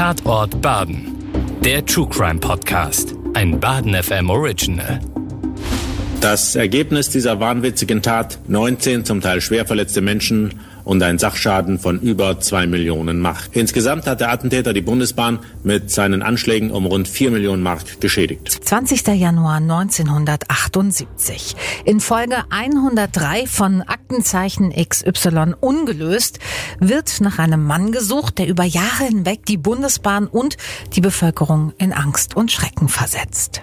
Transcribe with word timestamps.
Tatort 0.00 0.62
Baden. 0.62 1.14
Der 1.62 1.84
True 1.84 2.08
Crime 2.08 2.40
Podcast. 2.40 3.14
Ein 3.34 3.60
Baden 3.60 3.92
FM 3.92 4.30
Original. 4.30 4.98
Das 6.22 6.56
Ergebnis 6.56 7.10
dieser 7.10 7.38
wahnwitzigen 7.38 8.00
Tat 8.00 8.38
19 8.48 9.04
zum 9.04 9.20
Teil 9.20 9.42
schwer 9.42 9.66
verletzte 9.66 10.00
Menschen 10.00 10.58
und 10.90 11.00
ein 11.04 11.18
Sachschaden 11.18 11.78
von 11.78 12.00
über 12.00 12.40
zwei 12.40 12.66
Millionen 12.66 13.20
Mark. 13.20 13.50
Insgesamt 13.52 14.08
hat 14.08 14.20
der 14.20 14.32
Attentäter 14.32 14.72
die 14.72 14.80
Bundesbahn 14.80 15.38
mit 15.62 15.88
seinen 15.88 16.20
Anschlägen 16.20 16.72
um 16.72 16.84
rund 16.84 17.06
vier 17.06 17.30
Millionen 17.30 17.62
Mark 17.62 18.00
geschädigt. 18.00 18.48
20. 18.64 19.06
Januar 19.06 19.58
1978. 19.58 21.54
In 21.84 22.00
Folge 22.00 22.38
103 22.50 23.46
von 23.46 23.82
Aktenzeichen 23.82 24.72
XY 24.72 25.54
ungelöst 25.60 26.40
wird 26.80 27.20
nach 27.20 27.38
einem 27.38 27.64
Mann 27.64 27.92
gesucht, 27.92 28.38
der 28.38 28.48
über 28.48 28.64
Jahre 28.64 29.04
hinweg 29.04 29.46
die 29.46 29.58
Bundesbahn 29.58 30.26
und 30.26 30.56
die 30.96 31.00
Bevölkerung 31.00 31.72
in 31.78 31.92
Angst 31.92 32.34
und 32.34 32.50
Schrecken 32.50 32.88
versetzt. 32.88 33.62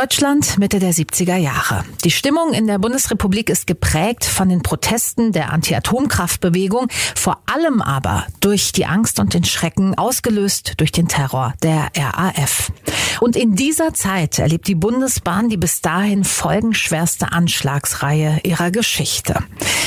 Deutschland 0.00 0.56
Mitte 0.56 0.78
der 0.78 0.94
70er 0.94 1.36
Jahre. 1.36 1.84
Die 2.04 2.10
Stimmung 2.10 2.54
in 2.54 2.66
der 2.66 2.78
Bundesrepublik 2.78 3.50
ist 3.50 3.66
geprägt 3.66 4.24
von 4.24 4.48
den 4.48 4.62
Protesten 4.62 5.32
der 5.32 5.52
Anti-Atomkraftbewegung, 5.52 6.86
vor 7.14 7.42
allem 7.44 7.82
aber 7.82 8.24
durch 8.40 8.72
die 8.72 8.86
Angst 8.86 9.20
und 9.20 9.34
den 9.34 9.44
Schrecken, 9.44 9.98
ausgelöst 9.98 10.72
durch 10.78 10.90
den 10.90 11.06
Terror 11.06 11.52
der 11.62 11.90
RAF. 11.94 12.72
Und 13.20 13.36
in 13.36 13.56
dieser 13.56 13.92
Zeit 13.92 14.38
erlebt 14.38 14.68
die 14.68 14.74
Bundesbahn 14.74 15.50
die 15.50 15.58
bis 15.58 15.82
dahin 15.82 16.24
folgenschwerste 16.24 17.32
Anschlagsreihe 17.32 18.40
ihrer 18.44 18.70
Geschichte. 18.70 19.44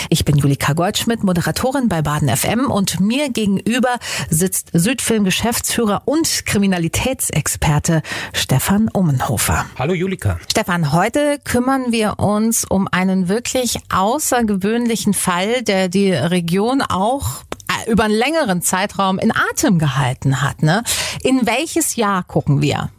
Ich 0.09 0.25
bin 0.25 0.37
Julika 0.37 0.73
Goldschmidt, 0.73 1.23
Moderatorin 1.23 1.89
bei 1.89 2.03
Baden 2.03 2.29
FM 2.29 2.69
und 2.69 2.99
mir 2.99 3.29
gegenüber 3.29 3.97
sitzt 4.29 4.69
Südfilm-Geschäftsführer 4.73 6.03
und 6.05 6.45
Kriminalitätsexperte 6.45 8.03
Stefan 8.33 8.89
Ummenhofer. 8.89 9.65
Hallo 9.79 9.93
Julika. 10.03 10.37
Stefan, 10.51 10.91
heute 10.91 11.39
kümmern 11.45 11.93
wir 11.93 12.19
uns 12.19 12.65
um 12.65 12.89
einen 12.91 13.29
wirklich 13.29 13.77
außergewöhnlichen 13.89 15.13
Fall, 15.13 15.61
der 15.61 15.87
die 15.87 16.11
Region 16.11 16.81
auch 16.81 17.43
äh, 17.69 17.89
über 17.89 18.03
einen 18.03 18.13
längeren 18.13 18.61
Zeitraum 18.61 19.17
in 19.17 19.31
Atem 19.31 19.79
gehalten 19.79 20.41
hat. 20.41 20.61
Ne? 20.61 20.83
In 21.21 21.45
welches 21.45 21.95
Jahr 21.95 22.23
gucken 22.23 22.61
wir? 22.61 22.89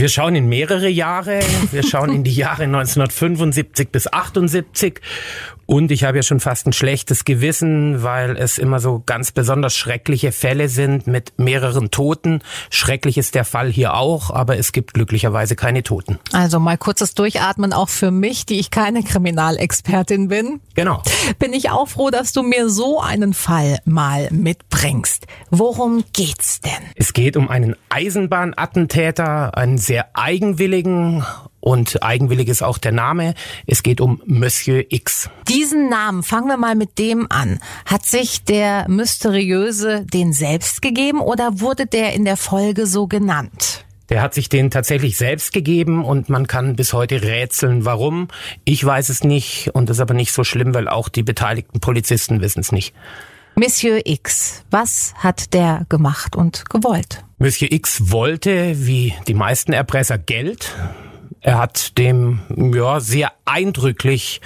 Wir 0.00 0.08
schauen 0.08 0.34
in 0.34 0.48
mehrere 0.48 0.88
Jahre. 0.88 1.40
Wir 1.72 1.82
schauen 1.82 2.10
in 2.14 2.24
die 2.24 2.32
Jahre 2.32 2.62
1975 2.62 3.90
bis 3.90 4.10
78 4.10 4.98
und 5.70 5.92
ich 5.92 6.02
habe 6.02 6.18
ja 6.18 6.24
schon 6.24 6.40
fast 6.40 6.66
ein 6.66 6.72
schlechtes 6.72 7.24
Gewissen, 7.24 8.02
weil 8.02 8.36
es 8.36 8.58
immer 8.58 8.80
so 8.80 9.04
ganz 9.06 9.30
besonders 9.30 9.76
schreckliche 9.76 10.32
Fälle 10.32 10.68
sind 10.68 11.06
mit 11.06 11.34
mehreren 11.38 11.92
Toten. 11.92 12.40
Schrecklich 12.70 13.16
ist 13.16 13.36
der 13.36 13.44
Fall 13.44 13.70
hier 13.70 13.94
auch, 13.94 14.30
aber 14.32 14.58
es 14.58 14.72
gibt 14.72 14.94
glücklicherweise 14.94 15.54
keine 15.54 15.84
Toten. 15.84 16.18
Also 16.32 16.58
mal 16.58 16.76
kurzes 16.76 17.14
Durchatmen 17.14 17.72
auch 17.72 17.88
für 17.88 18.10
mich, 18.10 18.46
die 18.46 18.58
ich 18.58 18.72
keine 18.72 19.04
Kriminalexpertin 19.04 20.26
bin. 20.26 20.58
Genau. 20.74 21.04
Bin 21.38 21.52
ich 21.52 21.70
auch 21.70 21.86
froh, 21.86 22.10
dass 22.10 22.32
du 22.32 22.42
mir 22.42 22.68
so 22.68 23.00
einen 23.00 23.32
Fall 23.32 23.78
mal 23.84 24.26
mitbringst. 24.32 25.28
Worum 25.50 26.02
geht's 26.12 26.60
denn? 26.62 26.72
Es 26.96 27.12
geht 27.12 27.36
um 27.36 27.48
einen 27.48 27.76
Eisenbahnattentäter, 27.90 29.56
einen 29.56 29.78
sehr 29.90 30.08
eigenwilligen 30.14 31.24
und 31.58 32.00
eigenwillig 32.00 32.46
ist 32.46 32.62
auch 32.62 32.78
der 32.78 32.92
Name. 32.92 33.34
Es 33.66 33.82
geht 33.82 34.00
um 34.00 34.22
Monsieur 34.24 34.84
X. 34.88 35.28
Diesen 35.48 35.88
Namen, 35.88 36.22
fangen 36.22 36.46
wir 36.46 36.56
mal 36.56 36.76
mit 36.76 37.00
dem 37.00 37.26
an. 37.28 37.58
Hat 37.86 38.06
sich 38.06 38.44
der 38.44 38.88
Mysteriöse 38.88 40.06
den 40.06 40.32
selbst 40.32 40.80
gegeben 40.80 41.18
oder 41.18 41.58
wurde 41.58 41.86
der 41.86 42.12
in 42.12 42.24
der 42.24 42.36
Folge 42.36 42.86
so 42.86 43.08
genannt? 43.08 43.84
Der 44.10 44.22
hat 44.22 44.32
sich 44.32 44.48
den 44.48 44.70
tatsächlich 44.70 45.16
selbst 45.16 45.52
gegeben 45.52 46.04
und 46.04 46.28
man 46.28 46.46
kann 46.46 46.76
bis 46.76 46.92
heute 46.92 47.22
rätseln, 47.22 47.84
warum. 47.84 48.28
Ich 48.64 48.84
weiß 48.84 49.08
es 49.08 49.24
nicht 49.24 49.70
und 49.74 49.90
das 49.90 49.96
ist 49.96 50.02
aber 50.02 50.14
nicht 50.14 50.32
so 50.32 50.44
schlimm, 50.44 50.72
weil 50.72 50.86
auch 50.86 51.08
die 51.08 51.24
beteiligten 51.24 51.80
Polizisten 51.80 52.40
wissen 52.40 52.60
es 52.60 52.70
nicht. 52.70 52.94
Monsieur 53.60 54.00
X, 54.06 54.64
was 54.70 55.12
hat 55.16 55.52
der 55.52 55.84
gemacht 55.90 56.34
und 56.34 56.70
gewollt? 56.70 57.22
Monsieur 57.36 57.70
X 57.70 58.10
wollte, 58.10 58.86
wie 58.86 59.12
die 59.28 59.34
meisten 59.34 59.74
Erpresser, 59.74 60.16
Geld. 60.16 60.74
Er 61.42 61.58
hat 61.58 61.98
dem 61.98 62.40
ja 62.72 63.00
sehr 63.00 63.32
eindrücklich 63.44 64.40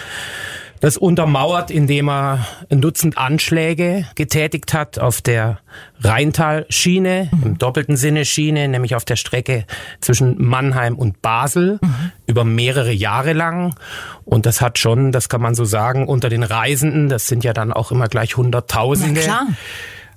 das 0.85 0.99
untermauert, 0.99 1.71
indem 1.71 2.11
er 2.11 2.47
ein 2.69 2.83
Dutzend 2.83 3.17
Anschläge 3.17 4.05
getätigt 4.17 4.75
hat 4.75 4.99
auf 4.99 5.23
der 5.23 5.61
Rheintalschiene, 6.03 7.31
mhm. 7.33 7.43
im 7.43 7.59
doppelten 7.59 7.97
Sinne 7.97 8.27
Schiene, 8.27 8.69
nämlich 8.69 8.95
auf 8.95 9.07
der 9.07 9.17
Strecke 9.17 9.65
zwischen 10.03 10.37
Mannheim 10.47 10.97
und 10.97 11.23
Basel 11.23 11.79
mhm. 11.81 12.13
über 12.27 12.45
mehrere 12.45 12.93
Jahre 12.93 13.33
lang. 13.33 13.75
Und 14.27 14.45
das 14.45 14.61
hat 14.61 14.79
schon, 14.79 15.11
das 15.11 15.31
kann 15.31 15.41
man 15.41 15.55
so 15.55 15.65
sagen, 15.65 16.07
unter 16.07 16.29
den 16.29 16.43
Reisenden, 16.43 17.09
das 17.09 17.29
sind 17.29 17.45
ja 17.45 17.55
dann 17.55 17.73
auch 17.73 17.91
immer 17.91 18.09
gleich 18.09 18.37
Hunderttausende, 18.37 19.23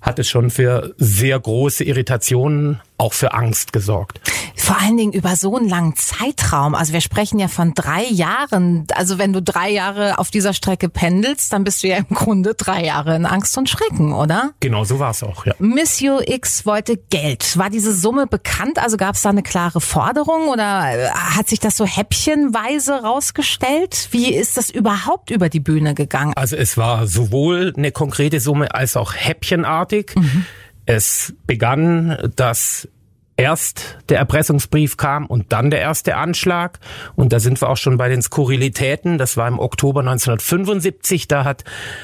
hat 0.02 0.20
es 0.20 0.28
schon 0.28 0.50
für 0.50 0.94
sehr 0.98 1.40
große 1.40 1.86
Irritationen 1.86 2.82
auch 2.98 3.14
für 3.14 3.34
Angst 3.34 3.72
gesorgt. 3.72 4.20
Vor 4.68 4.82
allen 4.82 4.98
Dingen 4.98 5.14
über 5.14 5.38
so 5.38 5.56
einen 5.56 5.70
langen 5.70 5.96
Zeitraum. 5.96 6.76
Also 6.76 6.92
wir 6.92 7.00
sprechen 7.00 7.40
ja 7.40 7.48
von 7.48 7.74
drei 7.74 8.04
Jahren. 8.04 8.86
Also 8.94 9.18
wenn 9.18 9.32
du 9.32 9.42
drei 9.42 9.70
Jahre 9.70 10.20
auf 10.20 10.30
dieser 10.30 10.52
Strecke 10.52 10.90
pendelst, 10.90 11.54
dann 11.54 11.64
bist 11.64 11.84
du 11.84 11.88
ja 11.88 11.96
im 11.96 12.10
Grunde 12.14 12.54
drei 12.54 12.84
Jahre 12.84 13.16
in 13.16 13.26
Angst 13.26 13.58
und 13.58 13.70
Schrecken, 13.70 14.12
oder? 14.12 14.52
Genau, 14.60 14.84
so 14.84 15.00
war 15.00 15.12
es 15.12 15.24
auch, 15.24 15.46
ja. 15.46 15.54
Monsieur 15.60 16.28
X 16.28 16.66
wollte 16.66 16.98
Geld. 16.98 17.58
War 17.58 17.70
diese 17.70 17.96
Summe 17.96 18.28
bekannt? 18.28 18.78
Also 18.78 18.98
gab 18.98 19.16
es 19.16 19.22
da 19.22 19.30
eine 19.30 19.42
klare 19.42 19.80
Forderung 19.80 20.50
oder 20.50 20.92
äh, 20.92 21.12
hat 21.12 21.48
sich 21.48 21.62
das 21.62 21.78
so 21.78 21.86
häppchenweise 21.86 23.04
rausgestellt? 23.04 24.10
Wie 24.12 24.34
ist 24.34 24.58
das 24.58 24.70
überhaupt 24.70 25.32
über 25.32 25.48
die 25.48 25.62
Bühne 25.62 25.94
gegangen? 25.94 26.34
Also 26.36 26.58
es 26.58 26.76
war 26.76 27.08
sowohl 27.08 27.74
eine 27.78 27.94
konkrete 27.94 28.42
Summe 28.42 28.76
als 28.76 28.98
auch 28.98 29.14
häppchenartig. 29.16 30.12
Mhm. 30.18 30.46
Es 30.86 31.34
begann, 31.46 32.18
dass 32.36 32.90
erst 33.38 33.98
der 34.10 34.18
Erpressungsbrief 34.18 34.98
kam 34.98 35.28
und 35.28 35.54
dann 35.54 35.70
der 35.70 35.80
erste 35.80 36.18
Anschlag. 36.18 36.80
Und 37.16 37.32
da 37.32 37.40
sind 37.40 37.62
wir 37.62 37.70
auch 37.70 37.78
schon 37.78 37.98
bei 37.98 38.10
den 38.10 38.22
Skurrilitäten. 38.22 39.18
Das 39.18 39.38
war 39.38 39.48
im 39.48 39.60
Oktober 39.60 40.02
1975. 40.02 41.28
Da 41.28 41.46
hat 41.46 41.64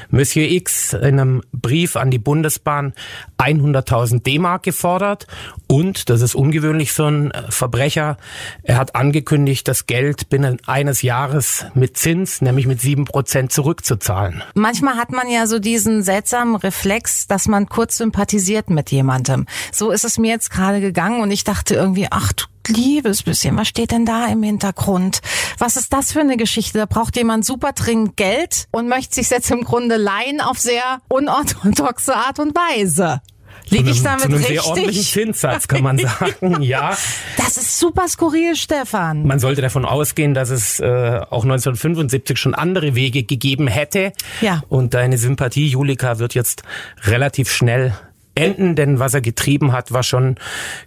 Monsieur 0.09 0.49
X 0.49 0.93
in 0.93 1.19
einem 1.19 1.41
Brief 1.51 1.95
an 1.95 2.11
die 2.11 2.19
Bundesbahn 2.19 2.93
100.000 3.39 4.23
D-Mark 4.23 4.63
gefordert. 4.63 5.27
Und, 5.73 6.11
das 6.11 6.21
ist 6.21 6.35
ungewöhnlich 6.35 6.91
für 6.91 7.07
einen 7.07 7.33
Verbrecher, 7.49 8.17
er 8.61 8.77
hat 8.77 8.95
angekündigt, 8.95 9.67
das 9.67 9.87
Geld 9.87 10.29
binnen 10.29 10.59
eines 10.67 11.01
Jahres 11.01 11.65
mit 11.73 11.97
Zins, 11.97 12.41
nämlich 12.41 12.67
mit 12.67 12.79
sieben 12.79 13.05
Prozent 13.05 13.51
zurückzuzahlen. 13.51 14.43
Manchmal 14.53 14.97
hat 14.97 15.11
man 15.11 15.27
ja 15.31 15.47
so 15.47 15.57
diesen 15.57 16.03
seltsamen 16.03 16.57
Reflex, 16.57 17.25
dass 17.25 17.47
man 17.47 17.69
kurz 17.69 17.97
sympathisiert 17.97 18.69
mit 18.69 18.91
jemandem. 18.91 19.47
So 19.71 19.89
ist 19.89 20.05
es 20.05 20.19
mir 20.19 20.29
jetzt 20.29 20.51
gerade 20.51 20.79
gegangen 20.79 21.21
und 21.21 21.31
ich 21.31 21.43
dachte 21.43 21.73
irgendwie, 21.73 22.05
ach 22.11 22.33
du 22.33 22.45
liebes 22.67 23.23
bisschen, 23.23 23.57
was 23.57 23.67
steht 23.67 23.89
denn 23.89 24.05
da 24.05 24.27
im 24.27 24.43
Hintergrund? 24.43 25.21
Was 25.57 25.75
ist 25.75 25.91
das 25.91 26.11
für 26.11 26.19
eine 26.19 26.37
Geschichte? 26.37 26.77
Da 26.77 26.85
braucht 26.85 27.17
jemand 27.17 27.45
super 27.45 27.71
dringend 27.73 28.15
Geld 28.15 28.67
und 28.69 28.87
möchte 28.87 29.15
sich 29.15 29.31
jetzt 29.31 29.49
im 29.49 29.63
Grunde 29.63 29.97
leihen 29.97 30.39
auf 30.39 30.59
sehr 30.59 30.99
unorthodoxe 31.09 32.15
Art 32.15 32.37
und 32.37 32.55
Weise. 32.55 33.21
Liege 33.69 33.91
ich 33.91 34.03
damit 34.03 34.21
zu 34.21 34.27
einem 34.27 34.37
richtig? 34.37 34.59
sehr 34.59 34.65
ordentlichen 34.65 35.03
Zinssatz, 35.03 35.67
kann 35.67 35.83
man 35.83 35.97
sagen, 36.19 36.61
ja. 36.61 36.95
Das 37.37 37.57
ist 37.57 37.79
super 37.79 38.07
skurril, 38.07 38.55
Stefan. 38.55 39.25
Man 39.25 39.39
sollte 39.39 39.61
davon 39.61 39.85
ausgehen, 39.85 40.33
dass 40.33 40.49
es 40.49 40.79
äh, 40.79 40.85
auch 41.29 41.43
1975 41.43 42.37
schon 42.37 42.55
andere 42.55 42.95
Wege 42.95 43.23
gegeben 43.23 43.67
hätte. 43.67 44.13
Ja. 44.41 44.63
Und 44.69 44.93
deine 44.93 45.17
Sympathie, 45.17 45.67
Julika, 45.67 46.19
wird 46.19 46.33
jetzt 46.33 46.63
relativ 47.05 47.51
schnell 47.51 47.93
enden, 48.35 48.75
denn 48.75 48.99
was 48.99 49.13
er 49.13 49.21
getrieben 49.21 49.71
hat, 49.71 49.91
war 49.91 50.03
schon 50.03 50.35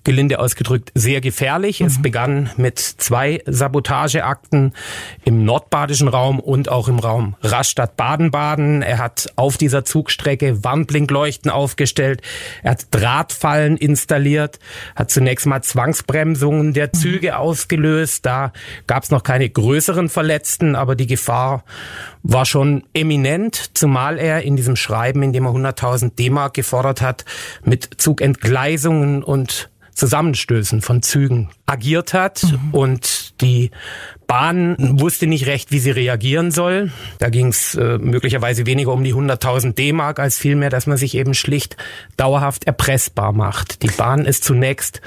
gelinde 0.05 0.39
ausgedrückt 0.39 0.91
sehr 0.95 1.21
gefährlich. 1.21 1.81
Mhm. 1.81 1.87
Es 1.87 2.03
begann 2.03 2.51
mit 2.57 2.79
zwei 2.79 3.43
Sabotageakten 3.47 4.73
im 5.25 5.45
nordbadischen 5.45 6.09
Raum 6.09 6.41
und 6.41 6.69
auch 6.69 6.89
im 6.89 6.99
Raum 6.99 7.37
Rastatt-Baden-Baden. 7.43 8.83
Er 8.83 8.99
hat 8.99 9.33
auf 9.37 9.57
dieser 9.57 9.85
Zugstrecke 9.85 10.65
Warnblinkleuchten 10.65 11.51
aufgestellt, 11.51 12.23
er 12.63 12.73
hat 12.73 12.87
Drahtfallen 12.91 13.77
installiert, 13.77 14.59
hat 14.95 15.11
zunächst 15.11 15.47
mal 15.47 15.63
Zwangsbremsungen 15.63 16.73
der 16.73 16.89
mhm. 16.89 16.99
Züge 16.99 17.29
mhm. 17.29 17.37
ausgelöst. 17.37 18.27
Da 18.27 18.53
gab 18.87 19.05
es 19.05 19.11
noch 19.11 19.23
keine 19.23 19.49
größeren 19.49 20.09
Verletzten, 20.09 20.75
aber 20.75 20.97
die 20.97 21.07
Gefahr 21.07 21.65
war 22.29 22.45
schon 22.45 22.83
eminent, 22.93 23.71
zumal 23.75 24.19
er 24.19 24.43
in 24.43 24.57
diesem 24.57 24.77
Schreiben, 24.77 25.23
in 25.23 25.33
dem 25.33 25.47
er 25.47 25.53
100.000 25.53 26.17
D-Mark 26.17 26.55
gefordert 26.55 27.01
hat, 27.01 27.25
mit 27.65 27.89
Zugentgleisungen 27.99 29.23
und 29.23 29.71
Zusammenstößen 29.95 30.83
von 30.83 31.03
Zügen 31.03 31.49
agiert 31.65 32.13
hat 32.13 32.43
mhm. 32.43 32.75
und 32.75 33.41
die 33.41 33.71
Bahn 34.27 34.77
wusste 34.79 35.27
nicht 35.27 35.47
recht, 35.47 35.71
wie 35.71 35.79
sie 35.79 35.91
reagieren 35.91 36.51
soll. 36.51 36.93
Da 37.19 37.31
ging 37.31 37.49
es 37.49 37.75
äh, 37.77 37.97
möglicherweise 37.97 38.67
weniger 38.67 38.93
um 38.93 39.05
die 39.05 39.15
100.000 39.15 39.73
D-Mark 39.73 40.19
als 40.19 40.37
vielmehr, 40.37 40.69
dass 40.69 40.87
man 40.87 40.99
sich 40.99 41.15
eben 41.15 41.33
schlicht 41.33 41.79
dauerhaft 42.19 42.65
erpressbar 42.65 43.33
macht. 43.33 43.83
Die 43.83 43.91
Bahn 43.91 44.27
ist 44.27 44.45
zunächst 44.45 45.01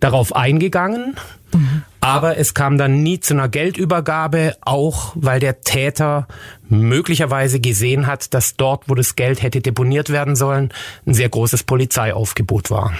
darauf 0.00 0.34
eingegangen, 0.34 1.16
mhm. 1.52 1.82
Aber 2.02 2.36
es 2.36 2.52
kam 2.52 2.78
dann 2.78 3.02
nie 3.02 3.20
zu 3.20 3.32
einer 3.32 3.48
Geldübergabe, 3.48 4.56
auch 4.60 5.12
weil 5.14 5.38
der 5.38 5.60
Täter 5.60 6.26
möglicherweise 6.68 7.60
gesehen 7.60 8.08
hat, 8.08 8.34
dass 8.34 8.56
dort, 8.56 8.88
wo 8.88 8.96
das 8.96 9.14
Geld 9.14 9.40
hätte 9.40 9.60
deponiert 9.60 10.10
werden 10.10 10.34
sollen, 10.34 10.72
ein 11.06 11.14
sehr 11.14 11.28
großes 11.28 11.62
Polizeiaufgebot 11.62 12.70
war. 12.70 12.92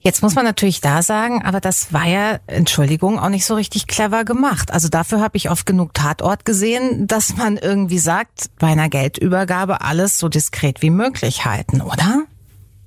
Jetzt 0.00 0.20
muss 0.20 0.34
man 0.34 0.44
natürlich 0.44 0.80
da 0.80 1.02
sagen, 1.02 1.44
aber 1.44 1.60
das 1.60 1.92
war 1.92 2.06
ja, 2.08 2.40
Entschuldigung, 2.48 3.20
auch 3.20 3.28
nicht 3.28 3.46
so 3.46 3.54
richtig 3.54 3.86
clever 3.86 4.24
gemacht. 4.24 4.72
Also 4.72 4.88
dafür 4.88 5.20
habe 5.20 5.36
ich 5.36 5.48
oft 5.48 5.64
genug 5.64 5.94
Tatort 5.94 6.44
gesehen, 6.44 7.06
dass 7.06 7.36
man 7.36 7.56
irgendwie 7.56 8.00
sagt, 8.00 8.50
bei 8.58 8.66
einer 8.66 8.88
Geldübergabe 8.88 9.82
alles 9.82 10.18
so 10.18 10.28
diskret 10.28 10.82
wie 10.82 10.90
möglich 10.90 11.44
halten, 11.44 11.80
oder? 11.80 12.24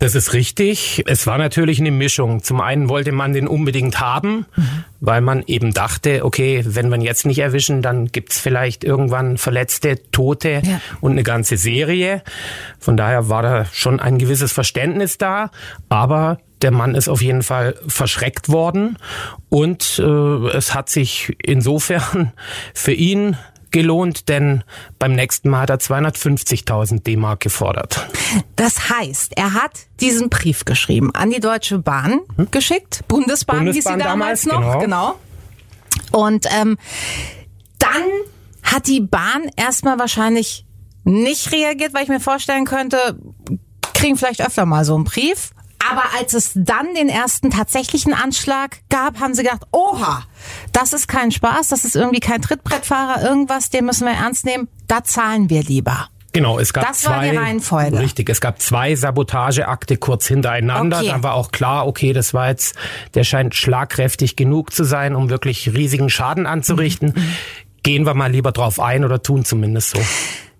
Das 0.05 0.13
ist 0.13 0.33
richtig. 0.33 1.03
Es 1.07 1.25
war 1.25 1.39
natürlich 1.39 1.79
eine 1.79 1.89
Mischung. 1.89 2.43
Zum 2.43 2.61
einen 2.61 2.89
wollte 2.89 3.11
man 3.11 3.33
den 3.33 3.47
unbedingt 3.47 3.99
haben, 3.99 4.45
mhm. 4.55 4.83
weil 4.99 5.19
man 5.19 5.41
eben 5.47 5.73
dachte, 5.73 6.23
okay, 6.23 6.61
wenn 6.63 6.89
wir 6.89 6.97
ihn 6.97 7.01
jetzt 7.01 7.25
nicht 7.25 7.39
erwischen, 7.39 7.81
dann 7.81 8.09
gibt's 8.11 8.39
vielleicht 8.39 8.83
irgendwann 8.83 9.39
Verletzte, 9.39 9.99
Tote 10.11 10.61
ja. 10.63 10.79
und 11.01 11.13
eine 11.13 11.23
ganze 11.23 11.57
Serie. 11.57 12.21
Von 12.77 12.97
daher 12.97 13.29
war 13.29 13.41
da 13.41 13.65
schon 13.65 13.99
ein 13.99 14.19
gewisses 14.19 14.51
Verständnis 14.51 15.17
da. 15.17 15.49
Aber 15.89 16.37
der 16.61 16.69
Mann 16.69 16.93
ist 16.93 17.09
auf 17.09 17.23
jeden 17.23 17.41
Fall 17.41 17.73
verschreckt 17.87 18.49
worden 18.49 18.97
und 19.49 19.97
äh, 19.97 20.47
es 20.49 20.75
hat 20.75 20.89
sich 20.89 21.35
insofern 21.43 22.31
für 22.75 22.93
ihn 22.93 23.37
gelohnt, 23.75 24.29
denn 24.29 24.63
beim 24.99 25.15
nächsten 25.15 25.49
Mal 25.49 25.63
hat 25.63 25.69
er 25.69 25.79
250.000 25.79 27.03
D-Mark 27.03 27.41
gefordert. 27.41 28.07
Das 28.55 28.89
heißt, 28.89 29.33
er 29.35 29.53
hat 29.53 29.71
diesen 29.99 30.29
Brief 30.29 30.63
geschrieben, 30.63 31.13
an 31.13 31.29
die 31.29 31.41
Deutsche 31.41 31.79
Bahn 31.79 32.21
hm? 32.37 32.51
geschickt, 32.51 33.03
Bundesbahn, 33.09 33.65
Bundesbahn 33.65 33.73
hieß 33.73 33.83
sie 33.83 33.97
damals, 33.97 34.43
damals 34.43 34.45
noch, 34.45 34.79
genau. 34.79 35.19
genau. 36.09 36.25
Und 36.25 36.45
ähm, 36.57 36.77
dann 37.77 38.03
hat 38.63 38.87
die 38.87 39.01
Bahn 39.01 39.49
erstmal 39.57 39.99
wahrscheinlich 39.99 40.65
nicht 41.03 41.51
reagiert, 41.51 41.93
weil 41.93 42.03
ich 42.03 42.09
mir 42.09 42.21
vorstellen 42.21 42.63
könnte, 42.63 43.19
kriegen 43.93 44.15
vielleicht 44.15 44.41
öfter 44.41 44.65
mal 44.65 44.85
so 44.85 44.95
einen 44.95 45.03
Brief. 45.03 45.51
Aber 45.79 46.03
als 46.17 46.33
es 46.33 46.51
dann 46.55 46.93
den 46.95 47.09
ersten 47.09 47.51
tatsächlichen 47.51 48.13
Anschlag 48.13 48.77
gab, 48.89 49.19
haben 49.19 49.33
sie 49.33 49.43
gedacht, 49.43 49.63
oha, 49.71 50.23
das 50.71 50.93
ist 50.93 51.07
kein 51.07 51.31
Spaß, 51.31 51.69
das 51.69 51.85
ist 51.85 51.95
irgendwie 51.95 52.19
kein 52.19 52.41
Trittbrettfahrer, 52.41 53.23
irgendwas, 53.23 53.69
den 53.69 53.85
müssen 53.85 54.05
wir 54.05 54.13
ernst 54.13 54.45
nehmen, 54.45 54.67
da 54.87 55.03
zahlen 55.03 55.49
wir 55.49 55.63
lieber. 55.63 56.09
Genau, 56.35 56.59
es 56.59 56.73
gab 56.73 56.85
das 56.85 56.99
zwei, 56.99 57.11
war 57.11 57.23
die 57.23 57.37
Reihenfolge. 57.37 57.97
Richtig, 57.97 58.29
es 58.29 58.41
gab 58.41 58.61
zwei 58.61 58.93
Sabotageakte 58.93 59.95
kurz 59.95 60.27
hintereinander. 60.27 60.97
Okay. 60.97 61.07
Dann 61.07 61.23
war 61.23 61.33
auch 61.33 61.51
klar, 61.51 61.87
okay, 61.87 62.11
das 62.11 62.33
war 62.33 62.49
jetzt, 62.49 62.75
der 63.13 63.23
scheint 63.23 63.55
schlagkräftig 63.55 64.35
genug 64.35 64.73
zu 64.73 64.83
sein, 64.83 65.15
um 65.15 65.29
wirklich 65.29 65.73
riesigen 65.73 66.09
Schaden 66.09 66.45
anzurichten. 66.45 67.13
Mhm. 67.15 67.33
Gehen 67.83 68.05
wir 68.05 68.15
mal 68.15 68.31
lieber 68.31 68.51
drauf 68.51 68.81
ein 68.81 69.05
oder 69.05 69.21
tun 69.21 69.45
zumindest 69.45 69.91
so. 69.91 70.01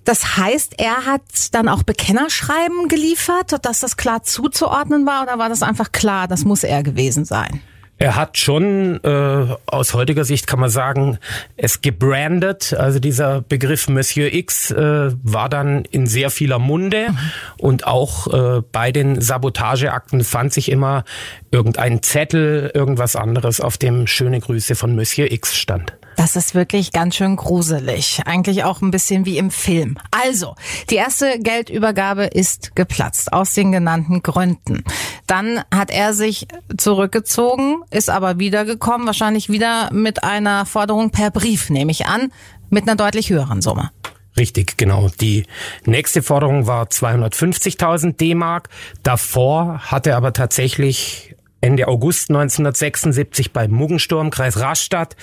Das 0.05 0.37
heißt, 0.37 0.75
er 0.77 1.05
hat 1.05 1.53
dann 1.53 1.67
auch 1.67 1.83
Bekennerschreiben 1.83 2.87
geliefert, 2.87 3.65
dass 3.65 3.79
das 3.79 3.97
klar 3.97 4.23
zuzuordnen 4.23 5.05
war 5.05 5.23
oder 5.23 5.37
war 5.39 5.49
das 5.49 5.63
einfach 5.63 5.91
klar, 5.91 6.27
das 6.27 6.45
muss 6.45 6.63
er 6.63 6.83
gewesen 6.83 7.25
sein? 7.25 7.61
Er 7.97 8.17
hat 8.17 8.37
schon 8.37 9.01
äh, 9.05 9.55
aus 9.65 9.93
heutiger 9.93 10.25
Sicht 10.25 10.47
kann 10.47 10.59
man 10.59 10.69
sagen, 10.69 11.17
es 11.55 11.81
gebrandet. 11.81 12.73
Also 12.73 12.99
dieser 12.99 13.41
Begriff 13.41 13.87
Monsieur 13.87 14.33
X 14.33 14.69
äh, 14.71 15.11
war 15.23 15.47
dann 15.47 15.85
in 15.85 16.05
sehr 16.05 16.29
vieler 16.29 16.59
Munde 16.59 17.07
mhm. 17.11 17.17
und 17.57 17.87
auch 17.87 18.27
äh, 18.27 18.61
bei 18.69 18.91
den 18.91 19.21
Sabotageakten 19.21 20.25
fand 20.25 20.51
sich 20.51 20.69
immer 20.69 21.05
irgendein 21.51 22.03
Zettel, 22.03 22.69
irgendwas 22.73 23.15
anderes, 23.15 23.61
auf 23.61 23.77
dem 23.77 24.07
schöne 24.07 24.41
Grüße 24.41 24.75
von 24.75 24.93
Monsieur 24.93 25.31
X 25.31 25.55
stand. 25.55 25.93
Das 26.15 26.35
ist 26.35 26.55
wirklich 26.55 26.91
ganz 26.91 27.15
schön 27.15 27.35
gruselig. 27.35 28.21
Eigentlich 28.25 28.63
auch 28.63 28.81
ein 28.81 28.91
bisschen 28.91 29.25
wie 29.25 29.37
im 29.37 29.51
Film. 29.51 29.97
Also, 30.11 30.55
die 30.89 30.95
erste 30.95 31.39
Geldübergabe 31.39 32.25
ist 32.25 32.75
geplatzt, 32.75 33.33
aus 33.33 33.53
den 33.53 33.71
genannten 33.71 34.23
Gründen. 34.23 34.83
Dann 35.27 35.61
hat 35.73 35.91
er 35.91 36.13
sich 36.13 36.47
zurückgezogen, 36.77 37.83
ist 37.91 38.09
aber 38.09 38.39
wiedergekommen, 38.39 39.07
wahrscheinlich 39.07 39.49
wieder 39.49 39.91
mit 39.91 40.23
einer 40.23 40.65
Forderung 40.65 41.09
per 41.09 41.31
Brief, 41.31 41.69
nehme 41.69 41.91
ich 41.91 42.05
an, 42.05 42.31
mit 42.69 42.83
einer 42.83 42.95
deutlich 42.95 43.29
höheren 43.29 43.61
Summe. 43.61 43.91
Richtig, 44.37 44.77
genau. 44.77 45.09
Die 45.21 45.45
nächste 45.85 46.21
Forderung 46.21 46.67
war 46.67 46.85
250.000 46.85 48.17
D-Mark. 48.17 48.69
Davor 49.01 49.79
hat 49.79 50.07
er 50.07 50.17
aber 50.17 50.33
tatsächlich 50.33 51.34
Ende 51.65 51.87
August 51.87 52.29
1976 52.29 53.51
bei 53.51 53.67
Muggensturm, 53.67 54.29
Kreis 54.29 54.59
Rastatt, 54.59 55.15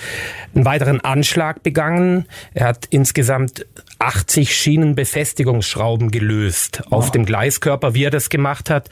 einen 0.53 0.65
weiteren 0.65 0.99
Anschlag 0.99 1.63
begangen. 1.63 2.25
Er 2.53 2.67
hat 2.67 2.85
insgesamt 2.89 3.65
80 3.99 4.53
Schienenbefestigungsschrauben 4.53 6.11
gelöst 6.11 6.83
auf 6.89 7.11
dem 7.11 7.25
Gleiskörper. 7.25 7.93
Wie 7.93 8.03
er 8.03 8.09
das 8.09 8.27
gemacht 8.27 8.69
hat, 8.69 8.89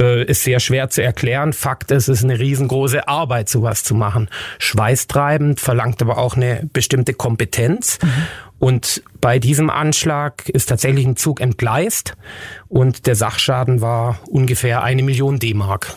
äh, 0.00 0.24
ist 0.24 0.42
sehr 0.42 0.58
schwer 0.58 0.90
zu 0.90 1.00
erklären. 1.00 1.52
Fakt 1.52 1.92
ist, 1.92 2.08
es 2.08 2.18
ist 2.18 2.24
eine 2.24 2.40
riesengroße 2.40 3.06
Arbeit, 3.06 3.48
sowas 3.48 3.84
zu 3.84 3.94
machen. 3.94 4.28
Schweißtreibend, 4.58 5.60
verlangt 5.60 6.02
aber 6.02 6.18
auch 6.18 6.34
eine 6.34 6.68
bestimmte 6.72 7.14
Kompetenz. 7.14 8.00
Mhm. 8.02 8.08
Und 8.58 9.04
bei 9.20 9.38
diesem 9.38 9.70
Anschlag 9.70 10.48
ist 10.48 10.70
tatsächlich 10.70 11.06
ein 11.06 11.14
Zug 11.14 11.40
entgleist 11.40 12.16
und 12.66 13.06
der 13.06 13.14
Sachschaden 13.14 13.80
war 13.80 14.18
ungefähr 14.26 14.82
eine 14.82 15.04
Million 15.04 15.38
D-Mark. 15.38 15.94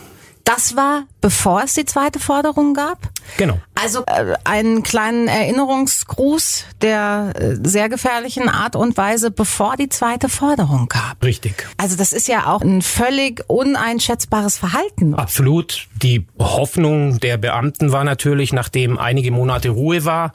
Das 0.48 0.78
war, 0.78 1.04
bevor 1.20 1.64
es 1.64 1.74
die 1.74 1.84
zweite 1.84 2.20
Forderung 2.20 2.74
gab? 2.74 3.10
Genau. 3.36 3.60
Also 3.76 4.06
äh, 4.06 4.34
einen 4.46 4.82
kleinen 4.82 5.28
Erinnerungsgruß 5.28 6.64
der 6.82 7.34
äh, 7.36 7.56
sehr 7.68 7.90
gefährlichen 7.90 8.48
Art 8.48 8.78
und 8.78 8.96
Weise, 8.96 9.30
bevor 9.30 9.76
die 9.76 9.90
zweite 9.90 10.30
Forderung 10.30 10.88
gab. 10.88 11.22
Richtig. 11.22 11.68
Also 11.76 11.98
das 11.98 12.14
ist 12.14 12.30
ja 12.30 12.48
auch 12.48 12.62
ein 12.62 12.82
völlig 12.82 13.44
uneinschätzbares 13.48 14.58
Verhalten. 14.58 15.16
Absolut. 15.16 15.90
Die 16.02 16.26
Hoffnung 16.40 17.20
der 17.20 17.36
Beamten 17.36 17.92
war 17.92 18.06
natürlich, 18.06 18.54
nachdem 18.54 18.98
einige 18.98 19.32
Monate 19.32 19.68
Ruhe 19.68 20.06
war, 20.06 20.32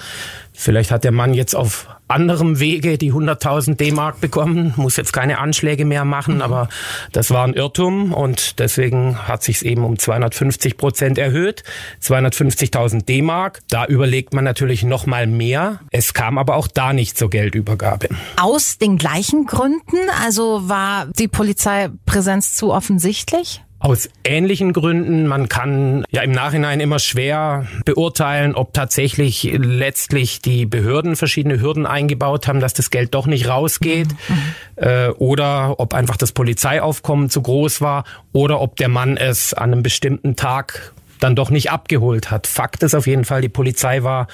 vielleicht 0.53 0.91
hat 0.91 1.05
der 1.05 1.13
Mann 1.13 1.33
jetzt 1.33 1.57
auf 1.57 1.87
anderem 2.13 2.61
Wege 2.61 2.99
die 2.99 3.13
100.000 3.13 3.77
D-Mark 3.77 4.21
bekommen, 4.21 4.75
muss 4.77 4.97
jetzt 4.97 5.13
keine 5.13 5.39
Anschläge 5.39 5.85
mehr 5.85 6.05
machen, 6.05 6.37
mhm. 6.37 6.43
aber 6.43 6.69
das 7.13 7.31
war 7.31 7.45
ein 7.45 7.55
Irrtum 7.55 8.13
und 8.13 8.59
deswegen 8.59 9.27
hat 9.27 9.43
sich 9.43 9.65
eben 9.65 9.85
um 9.85 9.99
250 9.99 10.77
Prozent 10.77 11.19
erhöht, 11.19 11.65
250.000 12.03 13.05
D-Mark. 13.05 13.61
Da 13.69 13.87
überlegt 13.87 14.35
man 14.35 14.45
natürlich 14.45 14.85
noch 14.85 15.07
mal 15.07 15.27
mehr. 15.27 15.81
Es 15.91 16.15
kam 16.15 16.39
aber 16.39 16.57
auch 16.57 16.69
da 16.69 16.93
nicht 16.93 17.19
zur 17.19 17.31
Geldübergabe. 17.31 18.09
Aus 18.41 18.79
den 18.79 18.99
gleichen 18.99 19.47
Gründen, 19.47 19.99
also 20.25 20.69
war 20.69 21.07
die 21.19 21.29
Polizeipräsenz 21.29 22.55
zu 22.55 22.73
offensichtlich? 22.73 23.63
Aus 23.83 24.09
ähnlichen 24.23 24.73
Gründen. 24.73 25.27
Man 25.27 25.49
kann 25.49 26.05
ja 26.09 26.23
im 26.23 26.31
Nachhinein 26.31 26.79
immer 26.79 27.01
schwer 27.01 27.67
beurteilen, 27.85 28.55
ob 28.55 28.73
tatsächlich 28.73 29.43
letztlich 29.59 30.41
die 30.41 30.67
Behörden 30.67 31.17
verschiedene 31.17 31.61
Hürden 31.61 31.85
eingebaut 31.85 32.47
haben, 32.47 32.61
dass 32.61 32.75
das 32.75 32.91
Geld 32.91 33.13
doch 33.13 33.27
nicht 33.27 33.49
rausgeht. 33.49 34.07
Mhm. 34.29 34.43
Äh, 34.77 35.09
oder 35.09 35.81
ob 35.81 35.95
einfach 35.95 36.17
das 36.17 36.31
Polizeiaufkommen 36.31 37.29
zu 37.29 37.43
groß 37.43 37.81
war 37.81 38.05
oder 38.33 38.61
ob 38.61 38.77
der 38.77 38.89
Mann 38.89 39.17
es 39.17 39.53
an 39.53 39.73
einem 39.73 39.83
bestimmten 39.83 40.37
Tag 40.37 40.93
dann 41.23 41.37
doch 41.37 41.51
nicht 41.51 41.71
abgeholt 41.71 42.31
hat. 42.31 42.47
Fakt 42.47 42.83
ist 42.83 42.95
auf 42.95 43.07
jeden 43.07 43.25
Fall, 43.25 43.41
die 43.41 43.49
Polizei 43.49 44.03
war 44.03 44.27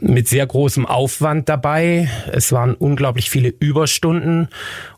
mit 0.00 0.28
sehr 0.28 0.46
großem 0.46 0.86
Aufwand 0.86 1.48
dabei. 1.48 2.08
Es 2.30 2.52
waren 2.52 2.74
unglaublich 2.74 3.30
viele 3.30 3.48
Überstunden 3.48 4.48